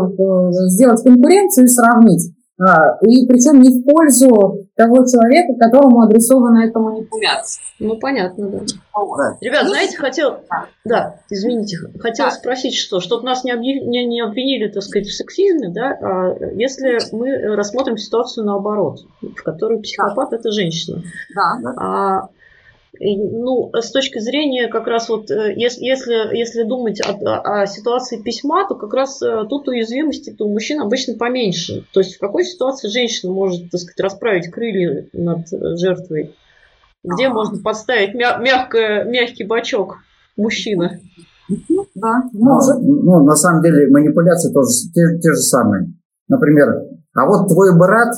сделать 0.72 1.02
конкуренцию 1.02 1.66
и 1.66 1.68
сравнить. 1.68 2.32
А, 2.60 2.98
И 3.02 3.24
причем 3.26 3.60
не 3.60 3.70
в 3.70 3.84
пользу 3.84 4.66
того 4.74 4.96
человека, 5.06 5.54
которому 5.60 6.00
адресована 6.02 6.64
эта 6.64 6.78
манипуляция. 6.80 7.62
Ну, 7.78 7.96
понятно, 7.98 8.48
да. 8.48 8.58
Да. 8.58 9.36
Ребят, 9.40 9.62
Ну, 9.64 9.68
знаете, 9.68 9.96
хотел... 9.96 10.30
да. 10.50 10.66
Да, 10.84 11.14
извините, 11.30 11.76
хотела 12.00 12.30
Да. 12.30 12.34
спросить, 12.34 12.74
что, 12.74 12.98
чтобы 12.98 13.22
нас 13.24 13.44
не, 13.44 13.52
объяв- 13.52 13.84
не, 13.86 14.04
не 14.06 14.20
обвинили, 14.20 14.68
так 14.68 14.82
сказать, 14.82 15.06
в 15.06 15.14
сексизме, 15.14 15.68
да, 15.68 15.96
а 16.02 16.34
если 16.54 16.98
мы 17.14 17.54
рассмотрим 17.54 17.96
ситуацию 17.96 18.44
наоборот, 18.44 19.00
в 19.22 19.42
которой 19.44 19.80
психопат– 19.80 20.32
это 20.34 20.50
женщина. 20.50 21.02
Да. 21.34 21.74
А, 21.76 22.28
ну, 23.00 23.70
с 23.74 23.90
точки 23.92 24.18
зрения 24.18 24.68
как 24.68 24.86
раз 24.86 25.08
вот, 25.08 25.30
э, 25.30 25.52
ес- 25.54 25.78
если, 25.78 26.36
если 26.36 26.62
думать 26.64 27.00
о, 27.00 27.12
о- 27.62 27.66
ситуации 27.66 28.20
письма, 28.20 28.66
то 28.68 28.74
как 28.74 28.92
раз 28.94 29.22
э, 29.22 29.44
тут 29.48 29.68
уязвимости 29.68 30.34
у 30.38 30.48
мужчин 30.48 30.80
обычно 30.80 31.14
поменьше. 31.16 31.84
То 31.92 32.00
есть 32.00 32.16
в 32.16 32.20
какой 32.20 32.44
ситуации 32.44 32.88
женщина 32.88 33.32
может, 33.32 33.70
так 33.70 33.80
сказать, 33.80 34.00
расправить 34.00 34.50
крылья 34.50 35.06
над 35.12 35.52
э, 35.52 35.76
жертвой? 35.76 36.34
Где 37.04 37.26
Ага. 37.26 37.34
можно 37.34 37.62
подставить 37.62 38.14
мя- 38.14 38.38
мягкое, 38.38 39.04
мягкий 39.04 39.44
бачок 39.44 39.98
мужчина? 40.36 40.98
Да, 41.94 42.22
Ну, 42.32 42.44
может. 42.44 42.82
ну, 42.82 43.24
на 43.24 43.34
самом 43.36 43.62
деле 43.62 43.88
манипуляции 43.90 44.52
тоже 44.52 44.68
те, 44.92 45.18
те 45.20 45.30
же 45.30 45.40
самые. 45.40 45.92
Например, 46.28 46.68
а 47.14 47.26
вот 47.26 47.48
твой 47.48 47.76
брат 47.78 48.14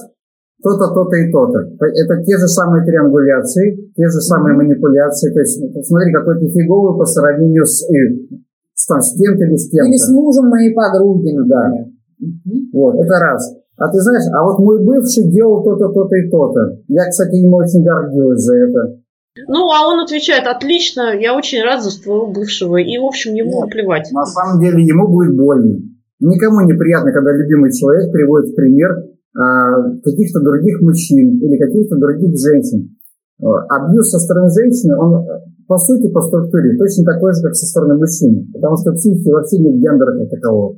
то-то, 0.63 0.95
то-то 0.95 1.17
и 1.17 1.31
то-то. 1.33 1.59
Это 1.81 2.23
те 2.25 2.37
же 2.37 2.47
самые 2.49 2.85
триангуляции, 2.85 3.93
те 3.97 4.05
же 4.09 4.21
самые 4.21 4.57
манипуляции. 4.57 5.33
То 5.33 5.41
есть, 5.41 5.61
ну, 5.61 5.83
смотри, 5.83 6.13
какой 6.13 6.39
ты 6.39 6.49
фиговый 6.49 6.99
по 6.99 7.05
сравнению 7.07 7.65
с, 7.65 7.83
э, 7.89 8.39
с, 8.75 8.87
там, 8.87 9.01
с 9.01 9.17
кем-то 9.17 9.45
или 9.45 9.57
с 9.57 9.71
кем-то. 9.71 9.89
Или 9.89 9.97
с 9.97 10.09
мужем 10.11 10.49
моей 10.49 10.75
подруги, 10.75 11.31
Да. 11.49 11.69
например. 11.69 11.87
Мгм. 12.21 12.71
Вот, 12.73 12.95
это 12.97 13.15
раз. 13.19 13.57
А 13.79 13.89
ты 13.91 13.99
знаешь, 14.01 14.25
а 14.35 14.45
вот 14.45 14.59
мой 14.59 14.85
бывший 14.85 15.25
делал 15.31 15.65
то-то, 15.65 15.89
то-то 15.89 16.15
и 16.17 16.29
то-то. 16.31 16.61
Я, 16.89 17.09
кстати, 17.09 17.37
ему 17.37 17.57
очень 17.57 17.83
гордилась 17.83 18.41
за 18.41 18.57
это. 18.57 19.01
Ну, 19.49 19.71
а 19.71 19.89
он 19.89 20.01
отвечает, 20.01 20.47
отлично, 20.47 21.17
я 21.19 21.35
очень 21.35 21.63
рад 21.63 21.83
за 21.83 21.91
своего 21.91 22.27
бывшего, 22.27 22.77
и, 22.77 22.99
в 22.99 23.05
общем, 23.05 23.33
ему 23.33 23.63
Нет. 23.63 23.71
плевать. 23.71 24.11
На 24.13 24.27
самом 24.27 24.61
деле 24.61 24.85
ему 24.85 25.09
будет 25.09 25.35
больно. 25.35 25.79
Никому 26.21 26.61
неприятно, 26.69 27.13
когда 27.13 27.33
любимый 27.33 27.73
человек 27.73 28.13
приводит 28.13 28.51
в 28.51 28.55
пример 28.55 28.91
каких-то 29.33 30.41
других 30.41 30.81
мужчин 30.83 31.39
или 31.39 31.57
каких-то 31.57 31.97
других 31.97 32.37
женщин. 32.37 32.97
А, 33.43 33.87
Абьюз 33.87 34.11
со 34.11 34.19
стороны 34.19 34.51
женщины, 34.51 34.97
он 34.97 35.25
э, 35.25 35.41
по 35.67 35.79
сути, 35.79 36.09
по 36.09 36.21
структуре, 36.21 36.77
точно 36.77 37.05
такой 37.05 37.33
же, 37.33 37.43
как 37.43 37.55
со 37.55 37.67
стороны 37.67 37.97
мужчины. 37.97 38.47
Потому 38.53 38.77
что 38.77 38.91
в 38.91 38.97
психике 38.97 39.33
вообще 39.33 39.59
нет 39.59 39.79
гендера 39.79 40.19
как 40.19 40.31
такового. 40.31 40.77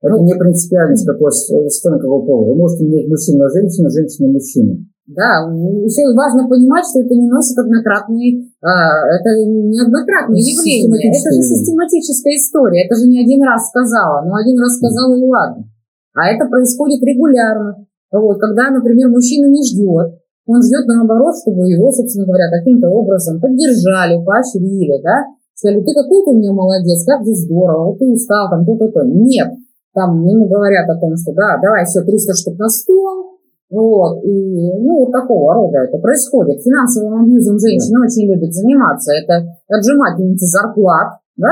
Это 0.00 0.18
не 0.20 0.34
принципиально, 0.34 0.96
какой 1.06 1.30
с 1.32 1.48
стороны 1.76 2.00
какого 2.00 2.26
пола. 2.26 2.52
Вы 2.52 2.56
можете 2.56 2.84
иметь 2.84 3.08
мужчину 3.08 3.48
женщину, 3.48 3.90
женщину 3.90 4.32
мужчину. 4.32 4.84
Да, 5.06 5.44
еще 5.84 6.08
важно 6.16 6.48
понимать, 6.48 6.84
что 6.88 7.04
это 7.04 7.12
не 7.12 7.28
носит 7.28 7.58
однократный, 7.58 8.48
а, 8.64 9.04
это 9.12 9.36
неоднократное 9.44 10.40
Это 10.40 10.48
явление, 10.48 11.12
это 11.12 11.28
же 11.28 11.42
систематическая 11.44 12.32
история, 12.40 12.88
это 12.88 12.96
же 12.96 13.08
не 13.12 13.20
один 13.20 13.44
раз 13.44 13.68
сказала, 13.68 14.24
но 14.24 14.36
один 14.36 14.56
раз 14.58 14.80
сказала 14.80 15.12
и 15.12 15.24
ладно. 15.28 15.68
А 16.14 16.30
это 16.30 16.46
происходит 16.46 17.02
регулярно. 17.02 17.86
Вот, 18.12 18.38
когда, 18.38 18.70
например, 18.70 19.10
мужчина 19.10 19.50
не 19.50 19.62
ждет, 19.66 20.22
он 20.46 20.62
ждет 20.62 20.86
наоборот, 20.86 21.34
чтобы 21.42 21.66
его, 21.66 21.90
собственно 21.90 22.26
говоря, 22.26 22.50
каким-то 22.50 22.88
образом 22.88 23.40
поддержали, 23.40 24.22
поощрили, 24.24 25.02
да, 25.02 25.26
сказали, 25.54 25.82
ты 25.82 25.92
какой 25.94 26.22
ты 26.22 26.30
у 26.30 26.38
меня 26.38 26.52
молодец, 26.52 27.04
как 27.04 27.22
здесь 27.22 27.42
здорово, 27.42 27.90
вот 27.90 27.98
ты 27.98 28.06
устал, 28.06 28.50
там, 28.50 28.64
то-то-то. 28.64 29.02
Нет, 29.04 29.48
там 29.94 30.24
ему 30.26 30.46
говорят 30.46 30.88
о 30.88 31.00
том, 31.00 31.16
что 31.16 31.32
да, 31.34 31.58
давай 31.62 31.84
все 31.86 32.02
300 32.02 32.34
штук 32.34 32.58
на 32.58 32.68
стол, 32.68 33.40
Вот, 33.70 34.22
и, 34.22 34.72
ну, 34.78 35.00
вот 35.00 35.12
такого 35.12 35.54
рода 35.54 35.78
это 35.78 35.98
происходит. 35.98 36.62
Финансовым 36.62 37.22
абьюзом 37.22 37.58
женщины 37.58 38.04
очень 38.04 38.30
любят 38.30 38.52
заниматься. 38.52 39.12
Это 39.12 39.58
отжимательницы 39.68 40.46
зарплат, 40.46 41.18
да? 41.36 41.50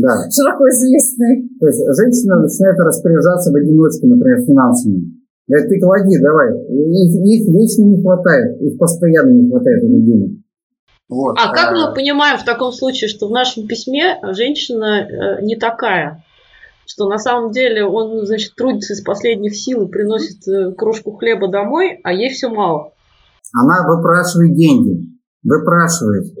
Да. 0.00 0.30
Широко 0.30 0.68
известные. 0.68 1.48
То 1.60 1.66
есть 1.66 1.80
женщина 1.96 2.40
начинает 2.40 2.78
распоряжаться 2.78 3.52
в 3.52 3.54
одиночку, 3.54 4.06
например, 4.06 4.42
финансами. 4.44 5.24
Говорит, 5.46 5.68
ты 5.68 5.80
клади, 5.80 6.18
давай. 6.18 6.50
Их, 6.68 7.10
их 7.20 7.48
вечно 7.48 7.82
не 7.84 8.00
хватает, 8.00 8.60
их 8.60 8.78
постоянно 8.78 9.30
не 9.30 9.50
хватает 9.50 9.84
этих 9.84 10.04
денег. 10.04 10.44
Вот. 11.08 11.36
А 11.38 11.52
как 11.52 11.72
мы 11.72 11.94
понимаем 11.94 12.38
в 12.38 12.44
таком 12.44 12.72
случае, 12.72 13.08
что 13.08 13.28
в 13.28 13.30
нашем 13.30 13.66
письме 13.66 14.18
женщина 14.32 15.06
э, 15.06 15.42
не 15.42 15.56
такая? 15.56 16.24
Что 16.86 17.08
на 17.08 17.18
самом 17.18 17.50
деле 17.50 17.84
он, 17.84 18.26
значит, 18.26 18.54
трудится 18.56 18.94
из 18.94 19.02
последних 19.02 19.54
сил 19.54 19.86
и 19.86 19.90
приносит 19.90 20.48
э, 20.48 20.72
крошку 20.72 21.12
хлеба 21.12 21.50
домой, 21.50 22.00
а 22.02 22.12
ей 22.12 22.30
все 22.30 22.48
мало. 22.48 22.92
Она 23.52 23.86
выпрашивает 23.86 24.56
деньги. 24.56 25.06
Выпрашивает. 25.42 26.32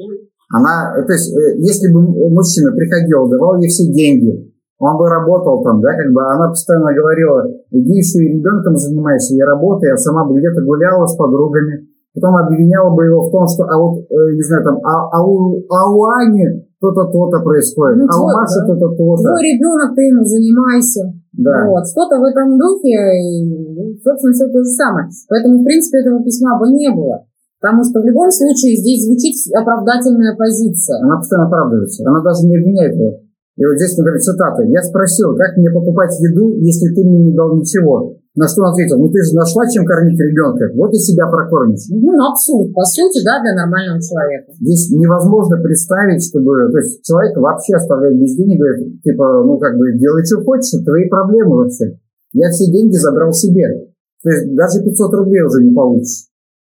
Она, 0.54 0.94
то 0.94 1.12
есть, 1.12 1.34
э, 1.34 1.58
если 1.58 1.90
бы 1.90 2.00
мужчина 2.30 2.70
приходил, 2.70 3.26
давал 3.26 3.58
ей 3.58 3.68
все 3.68 3.90
деньги, 3.90 4.54
он 4.78 4.96
бы 4.98 5.08
работал 5.08 5.62
там, 5.64 5.80
да, 5.80 5.90
как 5.98 6.12
бы 6.12 6.22
она 6.22 6.48
постоянно 6.48 6.94
говорила, 6.94 7.42
иди 7.70 7.98
еще 7.98 8.22
и 8.22 8.38
ребенком 8.38 8.76
занимайся, 8.76 9.34
я 9.34 9.46
работаю, 9.46 9.94
а 9.94 9.98
сама 9.98 10.24
бы 10.24 10.38
где-то 10.38 10.62
гуляла 10.62 11.06
с 11.06 11.16
подругами, 11.16 11.88
потом 12.14 12.36
обвиняла 12.36 12.94
бы 12.94 13.04
его 13.04 13.26
в 13.26 13.32
том, 13.32 13.48
что, 13.48 13.64
а 13.64 13.74
вот, 13.82 13.98
э, 13.98 14.14
не 14.34 14.42
знаю, 14.42 14.62
там, 14.62 14.78
а, 14.84 15.10
а, 15.10 15.26
у, 15.26 15.58
а 15.68 15.90
у 15.90 16.04
Ани 16.22 16.46
то-то, 16.78 17.10
то-то 17.10 17.42
происходит, 17.42 17.98
ну, 17.98 18.06
а 18.06 18.22
у 18.22 18.26
Маши 18.30 18.60
да. 18.60 18.74
то-то, 18.74 18.94
то-то. 18.94 19.22
Твой 19.26 19.42
ребенок, 19.42 19.94
ты 19.96 20.02
ему 20.02 20.22
занимайся. 20.22 21.02
Да. 21.32 21.66
Вот, 21.66 21.82
что-то 21.88 22.20
в 22.20 22.24
этом 22.30 22.58
духе, 22.58 22.94
и, 22.94 23.98
собственно, 24.04 24.32
все 24.32 24.46
то 24.46 24.58
же 24.62 24.70
самое. 24.70 25.08
Поэтому, 25.28 25.62
в 25.62 25.64
принципе, 25.64 25.98
этого 25.98 26.22
письма 26.22 26.58
бы 26.60 26.70
не 26.70 26.94
было. 26.94 27.26
Потому 27.64 27.80
что 27.80 27.96
в 27.96 28.04
любом 28.04 28.28
случае 28.28 28.76
здесь 28.76 29.08
звучит 29.08 29.32
оправдательная 29.56 30.36
позиция. 30.36 31.00
Она 31.00 31.16
постоянно 31.16 31.48
оправдывается. 31.48 32.04
Она 32.04 32.20
даже 32.20 32.44
не 32.44 32.60
обвиняет 32.60 32.92
его. 32.92 33.24
И 33.56 33.64
вот 33.64 33.80
здесь, 33.80 33.96
например, 33.96 34.20
цитата. 34.20 34.60
«Я 34.68 34.84
спросил, 34.84 35.32
как 35.32 35.56
мне 35.56 35.72
покупать 35.72 36.12
еду, 36.20 36.60
если 36.60 36.92
ты 36.92 37.00
мне 37.08 37.24
не 37.24 37.32
дал 37.32 37.56
ничего?» 37.56 38.20
На 38.36 38.48
что 38.48 38.66
он 38.66 38.74
ответил, 38.74 38.98
ну 38.98 39.08
ты 39.08 39.22
же 39.22 39.32
нашла, 39.32 39.62
чем 39.70 39.86
кормить 39.86 40.18
ребенка, 40.18 40.66
вот 40.74 40.92
и 40.92 40.98
себя 40.98 41.24
прокормишь. 41.30 41.86
Ну, 41.88 42.18
абсурд, 42.18 42.74
по 42.74 42.82
сути, 42.82 43.24
да, 43.24 43.40
для 43.40 43.54
нормального 43.54 44.02
человека. 44.02 44.50
Здесь 44.58 44.90
невозможно 44.90 45.56
представить, 45.62 46.26
чтобы, 46.26 46.66
то 46.68 46.78
есть 46.78 47.00
человек 47.06 47.36
вообще 47.38 47.76
оставляет 47.76 48.18
без 48.18 48.34
денег, 48.34 48.58
говорит, 48.58 49.00
типа, 49.04 49.44
ну 49.46 49.56
как 49.58 49.78
бы, 49.78 49.96
делай, 49.96 50.26
что 50.26 50.42
хочешь, 50.42 50.82
твои 50.84 51.08
проблемы 51.08 51.62
вообще. 51.62 51.96
Я 52.32 52.50
все 52.50 52.66
деньги 52.66 52.96
забрал 52.96 53.32
себе. 53.32 53.86
То 54.24 54.30
есть 54.30 54.52
даже 54.52 54.82
500 54.82 55.14
рублей 55.14 55.42
уже 55.44 55.62
не 55.62 55.72
получишь. 55.72 56.26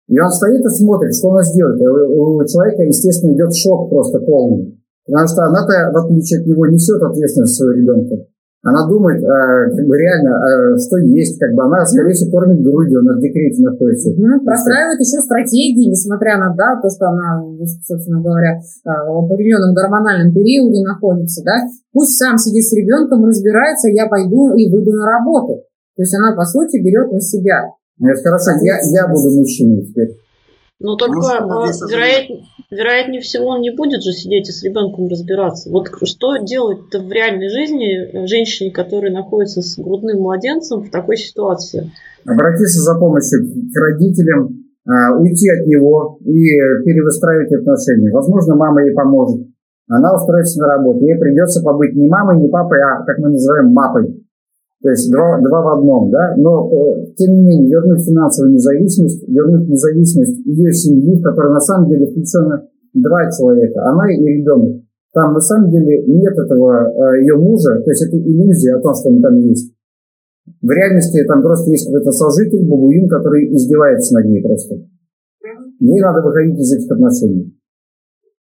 И 0.08 0.20
он 0.20 0.30
стоит 0.30 0.64
и 0.64 0.70
смотрит, 0.70 1.16
что 1.16 1.32
она 1.32 1.42
сделает. 1.44 1.82
И 1.82 1.88
у 1.88 2.44
человека, 2.46 2.84
естественно, 2.84 3.34
идет 3.34 3.56
шок 3.56 3.90
просто 3.90 4.20
полный. 4.20 4.80
Потому 5.06 5.28
что 5.28 5.44
она-то, 5.44 5.92
в 5.94 5.98
отличие 6.06 6.42
от 6.42 6.48
него, 6.48 6.66
несет 6.68 7.02
ответственность 7.02 7.56
своего 7.56 7.74
ребенка. 7.74 8.26
Она 8.66 8.90
думает, 8.90 9.22
э, 9.22 9.30
как 9.78 9.86
бы 9.86 9.94
реально, 9.94 10.42
э, 10.42 10.78
что 10.82 10.98
есть, 10.98 11.38
как 11.38 11.54
бы 11.54 11.70
она, 11.70 11.86
скорее 11.86 12.14
всего, 12.18 12.32
кормит 12.34 12.66
грудью, 12.66 13.02
она 13.02 13.14
в 13.14 13.22
декрете 13.22 13.62
находится. 13.62 14.10
Ну, 14.18 14.42
простраивает 14.42 14.98
еще 14.98 15.22
стратегии, 15.22 15.94
несмотря 15.94 16.42
на 16.42 16.50
да, 16.58 16.82
то, 16.82 16.90
что 16.90 17.14
она, 17.14 17.46
собственно 17.86 18.26
говоря, 18.26 18.58
э, 18.58 18.90
в 18.90 19.26
определенном 19.30 19.76
гормональном 19.76 20.34
периоде 20.34 20.82
находится, 20.82 21.46
да, 21.46 21.62
пусть 21.94 22.18
сам 22.18 22.40
сидит 22.40 22.66
с 22.66 22.74
ребенком, 22.74 23.26
разбирается, 23.26 23.90
я 23.90 24.10
пойду 24.10 24.58
и 24.58 24.66
выйду 24.74 24.98
на 24.98 25.06
работу. 25.06 25.62
То 25.96 26.02
есть 26.02 26.16
она, 26.16 26.36
по 26.36 26.44
сути, 26.44 26.82
берет 26.82 27.12
на 27.12 27.22
себя. 27.22 27.70
Ну, 27.98 28.10
это 28.10 28.22
хорошо, 28.22 28.52
я, 28.62 28.78
я 28.92 29.08
буду 29.08 29.32
мужчиной 29.32 29.86
теперь. 29.86 30.18
Ну, 30.80 30.98
только, 30.98 31.20
вероятнее, 31.90 32.44
вероятнее 32.70 33.22
всего, 33.22 33.48
он 33.48 33.62
не 33.62 33.72
будет 33.72 34.04
же 34.04 34.12
сидеть 34.12 34.50
и 34.50 34.52
с 34.52 34.62
ребенком 34.64 35.08
разбираться. 35.08 35.70
Вот 35.70 35.88
что 36.04 36.38
делать-то 36.38 37.00
в 37.00 37.10
реальной 37.12 37.50
жизни 37.50 38.28
женщине, 38.28 38.72
которая 38.72 39.14
находится 39.14 39.62
с 39.62 39.78
грудным 39.78 40.22
младенцем 40.22 40.82
в 40.82 40.92
такой 40.92 41.16
ситуации? 41.16 41.92
Обратиться 42.26 42.82
за 42.82 43.00
помощью 43.00 43.48
к 43.74 43.80
родителям, 43.80 44.66
а, 44.86 45.18
уйти 45.18 45.50
от 45.50 45.66
него 45.66 46.18
и 46.22 46.44
перевыстраивать 46.84 47.54
отношения. 47.54 48.12
Возможно, 48.12 48.56
мама 48.56 48.84
ей 48.84 48.94
поможет. 48.94 49.48
Она 49.88 50.14
устроится 50.14 50.60
на 50.60 50.68
работу. 50.68 51.06
Ей 51.06 51.18
придется 51.18 51.64
побыть 51.64 51.96
не 51.96 52.08
мамой, 52.08 52.42
не 52.42 52.50
папой, 52.50 52.80
а, 52.82 53.04
как 53.06 53.18
мы 53.20 53.30
называем, 53.30 53.72
мапой. 53.72 54.25
То 54.86 54.92
есть 54.92 55.10
два, 55.10 55.42
два 55.42 55.64
в 55.64 55.80
одном, 55.80 56.12
да, 56.12 56.36
но 56.38 56.70
э, 56.70 57.10
тем 57.18 57.34
не 57.34 57.42
менее 57.42 57.72
вернуть 57.72 58.06
финансовую 58.06 58.54
независимость, 58.54 59.28
вернуть 59.28 59.68
независимость 59.68 60.46
ее 60.46 60.72
семьи, 60.74 61.18
в 61.18 61.24
которой 61.24 61.52
на 61.54 61.60
самом 61.60 61.90
деле 61.90 62.06
включено 62.06 62.70
два 62.94 63.26
человека, 63.32 63.82
она 63.82 64.14
и 64.14 64.22
ребенок. 64.22 64.84
Там 65.12 65.34
на 65.34 65.40
самом 65.40 65.72
деле 65.72 66.06
нет 66.06 66.38
этого 66.38 66.94
э, 66.94 67.22
ее 67.22 67.36
мужа, 67.36 67.82
то 67.84 67.90
есть 67.90 68.06
это 68.06 68.16
иллюзия 68.16 68.76
о 68.76 68.82
том, 68.82 68.94
что 68.94 69.10
он 69.10 69.24
там 69.24 69.34
есть. 69.38 69.74
В 70.62 70.70
реальности 70.70 71.26
там 71.26 71.42
просто 71.42 71.72
есть 71.72 71.88
какой-то 71.88 72.12
сожитель, 72.12 72.70
бабуин, 72.70 73.10
который 73.10 73.52
издевается 73.56 74.14
над 74.14 74.26
ней 74.28 74.44
просто. 74.44 74.76
Ей 75.80 76.00
надо 76.00 76.22
выходить 76.22 76.60
из 76.60 76.72
этих 76.72 76.92
отношений. 76.92 77.58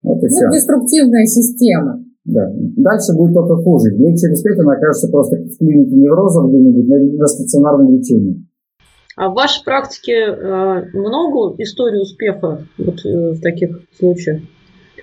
Вот 0.02 0.24
и 0.24 0.26
ну, 0.26 0.28
все. 0.28 0.48
деструктивная 0.56 1.26
система. 1.26 2.02
Да. 2.24 2.50
Дальше 2.54 3.14
будет 3.16 3.34
только 3.34 3.56
хуже. 3.56 3.90
Лет 3.90 4.18
через 4.18 4.42
пять 4.42 4.58
она 4.58 4.74
окажется 4.74 5.08
просто 5.08 5.36
в 5.36 5.58
клинике 5.58 5.96
невроза 5.96 6.46
где-нибудь 6.46 6.88
на, 6.88 7.18
на 7.18 7.26
стационарном 7.26 7.96
лечении. 7.96 8.46
А 9.16 9.28
в 9.28 9.34
вашей 9.34 9.64
практике 9.64 10.12
э, 10.12 10.82
много 10.92 11.54
историй 11.62 12.00
успеха 12.00 12.66
вот, 12.78 13.04
э, 13.04 13.32
в 13.32 13.40
таких 13.40 13.80
случаях? 13.98 14.42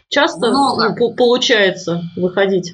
Часто 0.10 0.50
много. 0.50 0.96
Ну, 0.98 1.16
получается 1.16 2.02
выходить? 2.16 2.74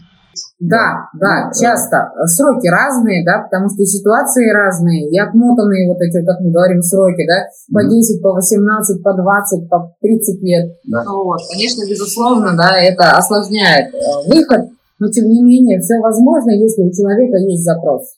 Да, 0.59 1.09
да, 1.19 1.51
часто. 1.51 2.11
Сроки 2.25 2.67
разные, 2.67 3.25
да, 3.25 3.43
потому 3.43 3.69
что 3.69 3.84
и 3.84 3.86
ситуации 3.86 4.49
разные, 4.51 5.09
и 5.09 5.19
отмотанные 5.19 5.88
вот 5.88 6.01
эти, 6.01 6.25
как 6.25 6.39
мы 6.39 6.51
говорим, 6.51 6.81
сроки, 6.81 7.25
да, 7.27 7.47
по 7.73 7.84
10, 7.84 8.21
по 8.21 8.34
18, 8.34 9.03
по 9.03 9.13
20, 9.13 9.69
по 9.69 9.95
30 10.01 10.41
лет. 10.41 10.77
Да. 10.86 11.03
Ну, 11.03 11.25
вот, 11.25 11.39
конечно, 11.51 11.84
безусловно, 11.89 12.55
да, 12.55 12.77
это 12.79 13.11
осложняет 13.17 13.93
э, 13.93 13.97
выход, 14.27 14.69
но 14.99 15.09
тем 15.09 15.27
не 15.27 15.41
менее 15.41 15.79
все 15.81 15.99
возможно, 15.99 16.51
если 16.51 16.84
у 16.84 16.91
человека 16.91 17.38
есть 17.38 17.63
запрос. 17.63 18.15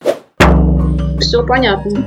Все 1.20 1.46
понятно. 1.46 2.06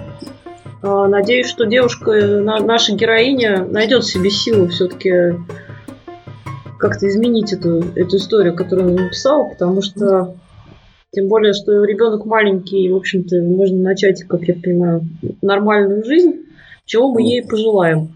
А, 0.82 1.08
надеюсь, 1.08 1.48
что 1.48 1.64
девушка, 1.64 2.12
наша 2.42 2.94
героиня, 2.94 3.64
найдет 3.64 4.04
в 4.04 4.10
себе 4.10 4.30
силу 4.30 4.68
все-таки 4.68 5.34
как-то 6.78 7.08
изменить 7.08 7.52
эту, 7.52 7.82
эту 7.94 8.16
историю, 8.16 8.54
которую 8.54 8.90
он 8.90 8.94
написал, 8.94 9.48
потому 9.50 9.82
что 9.82 10.34
тем 11.10 11.28
более, 11.28 11.52
что 11.52 11.84
ребенок 11.84 12.26
маленький, 12.26 12.84
и, 12.84 12.92
в 12.92 12.96
общем-то, 12.96 13.40
можно 13.42 13.78
начать, 13.78 14.24
как 14.24 14.42
я 14.42 14.54
понимаю, 14.54 15.02
нормальную 15.42 16.04
жизнь, 16.04 16.44
чего 16.84 17.12
мы 17.12 17.22
ей 17.22 17.46
пожелаем. 17.46 18.12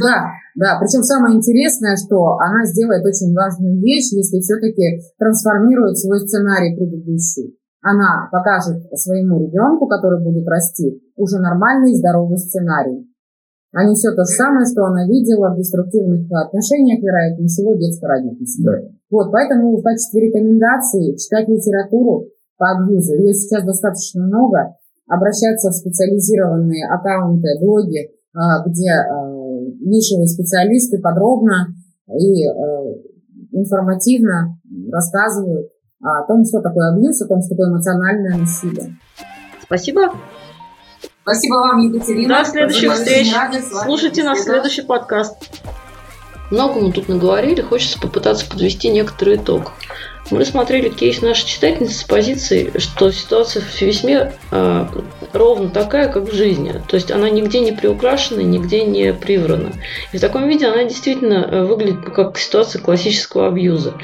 Да, 0.00 0.30
да. 0.54 0.78
Причем 0.80 1.02
самое 1.02 1.36
интересное, 1.36 1.96
что 1.96 2.38
она 2.38 2.64
сделает 2.66 3.04
очень 3.04 3.34
важную 3.34 3.80
вещь, 3.80 4.12
если 4.12 4.40
все-таки 4.40 5.02
трансформирует 5.18 5.98
свой 5.98 6.20
сценарий 6.20 6.76
предыдущий. 6.76 7.56
Она 7.80 8.28
покажет 8.30 8.78
своему 8.94 9.40
ребенку, 9.40 9.86
который 9.88 10.22
будет 10.22 10.46
расти, 10.46 11.02
уже 11.16 11.38
нормальный 11.38 11.94
здоровый 11.94 12.38
сценарий 12.38 13.11
а 13.72 13.84
не 13.84 13.94
все 13.94 14.10
то 14.12 14.24
же 14.24 14.32
самое, 14.36 14.66
что 14.66 14.84
она 14.84 15.06
видела 15.06 15.52
в 15.52 15.56
деструктивных 15.56 16.30
отношениях, 16.30 17.02
вероятнее 17.02 17.48
всего, 17.48 17.74
детско-родительских. 17.74 18.64
Да. 18.64 18.78
Вот, 19.10 19.32
поэтому 19.32 19.76
в 19.76 19.82
качестве 19.82 20.28
рекомендации 20.28 21.16
читать 21.16 21.48
литературу 21.48 22.28
по 22.58 22.70
абьюзу, 22.70 23.14
ее 23.14 23.32
сейчас 23.32 23.64
достаточно 23.64 24.24
много, 24.24 24.76
обращаться 25.08 25.70
в 25.70 25.74
специализированные 25.74 26.86
аккаунты, 26.86 27.58
блоги, 27.60 28.10
а, 28.34 28.62
где 28.66 28.90
а, 28.90 29.28
нишевые 29.80 30.26
специалисты 30.26 30.98
подробно 30.98 31.68
и 32.08 32.46
а, 32.46 32.52
информативно 33.52 34.58
рассказывают 34.90 35.68
о 36.02 36.26
том, 36.26 36.44
что 36.44 36.60
такое 36.60 36.92
абьюз, 36.92 37.20
о 37.22 37.28
том, 37.28 37.40
что 37.40 37.50
такое 37.50 37.70
эмоциональное 37.70 38.38
насилие. 38.38 38.96
Спасибо. 39.62 40.12
Спасибо 41.22 41.54
вам, 41.54 41.78
Екатерина. 41.78 42.38
До 42.38 42.44
следующих 42.44 42.92
встреч. 42.94 43.32
Слушайте 43.84 44.24
наш 44.24 44.40
следующий 44.40 44.82
подкаст. 44.82 45.36
Много 46.50 46.80
мы 46.80 46.92
тут 46.92 47.08
наговорили, 47.08 47.62
хочется 47.62 47.98
попытаться 47.98 48.46
подвести 48.48 48.88
некоторый 48.88 49.36
итог. 49.36 49.72
Мы 50.30 50.38
рассмотрели 50.38 50.88
кейс 50.88 51.20
нашей 51.20 51.46
читательницы 51.46 51.98
с 51.98 52.04
позиции, 52.04 52.72
что 52.78 53.10
ситуация 53.10 53.62
в 53.62 53.80
весьме 53.82 54.32
э, 54.50 54.86
ровно 55.32 55.68
такая, 55.68 56.08
как 56.08 56.24
в 56.30 56.32
жизни. 56.32 56.80
То 56.88 56.96
есть 56.96 57.10
она 57.10 57.28
нигде 57.28 57.60
не 57.60 57.72
приукрашена, 57.72 58.42
нигде 58.42 58.84
не 58.84 59.12
приврана. 59.12 59.72
И 60.12 60.18
в 60.18 60.20
таком 60.20 60.48
виде 60.48 60.66
она 60.66 60.84
действительно 60.84 61.48
э, 61.50 61.64
выглядит 61.64 62.04
как 62.14 62.38
ситуация 62.38 62.80
классического 62.80 63.48
абьюза. 63.48 63.94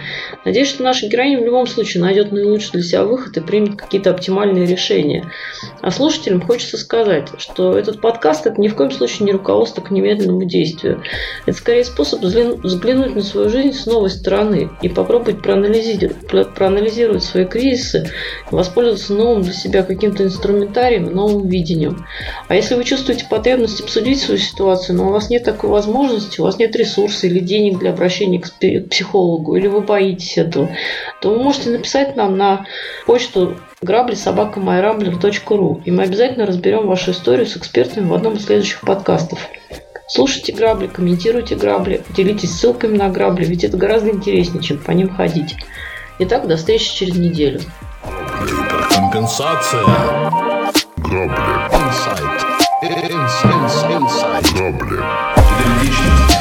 Надеюсь, 0.45 0.69
что 0.69 0.83
наша 0.83 1.07
героиня 1.07 1.41
в 1.41 1.45
любом 1.45 1.67
случае 1.67 2.03
найдет 2.03 2.33
наилучший 2.33 2.73
для 2.73 2.83
себя 2.83 3.05
выход 3.05 3.37
и 3.37 3.41
примет 3.41 3.77
какие-то 3.77 4.11
оптимальные 4.11 4.67
решения. 4.67 5.31
А 5.81 5.91
слушателям 5.91 6.43
хочется 6.43 6.77
сказать, 6.79 7.29
что 7.39 7.79
этот 7.79 8.01
подкаст 8.01 8.47
это 8.47 8.61
ни 8.61 8.69
в 8.69 8.75
коем 8.75 8.91
случае 8.91 9.27
не 9.27 9.33
руководство 9.33 9.81
к 9.81 9.91
немедленному 9.91 10.45
действию. 10.45 11.03
Это 11.47 11.57
скорее 11.57 11.85
способ 11.85 12.21
взглянуть 12.21 13.15
на 13.15 13.23
свою 13.23 13.49
жизнь 13.49 13.73
с 13.73 13.87
новой 13.87 14.11
стороны 14.11 14.71
и 14.83 14.89
попробовать 14.89 15.43
проанализировать 15.43 16.08
проанализировать 16.29 17.23
свои 17.23 17.45
кризисы, 17.45 18.11
воспользоваться 18.51 19.15
новым 19.15 19.43
для 19.43 19.53
себя 19.53 19.83
каким-то 19.83 20.25
инструментарием, 20.25 21.13
новым 21.15 21.49
видением. 21.49 22.07
А 22.49 22.55
если 22.55 22.75
вы 22.75 22.85
чувствуете 22.85 23.27
потребность 23.29 23.81
обсудить 23.81 24.21
свою 24.21 24.39
ситуацию, 24.39 24.97
но 24.97 25.09
у 25.09 25.13
вас 25.13 25.31
нет 25.31 25.45
такой 25.45 25.71
возможности, 25.71 26.41
у 26.41 26.45
вас 26.45 26.59
нет 26.59 26.75
ресурсов 26.77 27.25
или 27.25 27.41
денег 27.41 27.79
для 27.79 27.91
обращения 27.91 28.41
к 28.41 28.51
психологу, 28.89 29.57
или 29.57 29.67
вы 29.67 29.81
боитесь 29.81 30.39
этого, 30.39 30.71
то 31.21 31.31
вы 31.31 31.43
можете 31.43 31.71
написать 31.71 32.17
нам 32.17 32.37
на 32.37 32.67
почту 33.07 33.57
грабли 33.81 34.15
собака 34.15 34.61
ру 34.61 35.83
и 35.85 35.91
мы 35.91 36.03
обязательно 36.03 36.47
разберем 36.47 36.87
вашу 36.87 37.13
историю 37.13 37.47
с 37.47 37.57
экспертами 37.57 38.09
в 38.09 38.15
одном 38.15 38.35
из 38.35 38.45
следующих 38.45 38.81
подкастов. 38.81 39.39
Слушайте 40.11 40.53
грабли, 40.53 40.87
комментируйте 40.87 41.55
грабли, 41.55 42.03
делитесь 42.17 42.53
ссылками 42.53 42.97
на 42.97 43.11
грабли, 43.11 43.45
ведь 43.45 43.63
это 43.65 43.77
гораздо 43.77 44.09
интереснее, 44.09 44.63
чем 44.63 44.79
по 44.79 44.93
ним 44.93 45.15
ходить. 45.15 45.55
Итак, 46.21 46.49
до 46.49 46.57
встречи 46.57 46.93
через 46.97 47.17
неделю. 47.17 47.61
Компенсация. 48.93 49.85
Грабли. 50.97 51.37
Инсайт. 51.73 52.45
Инсайт. 52.83 54.53
Грабли. 54.53 56.38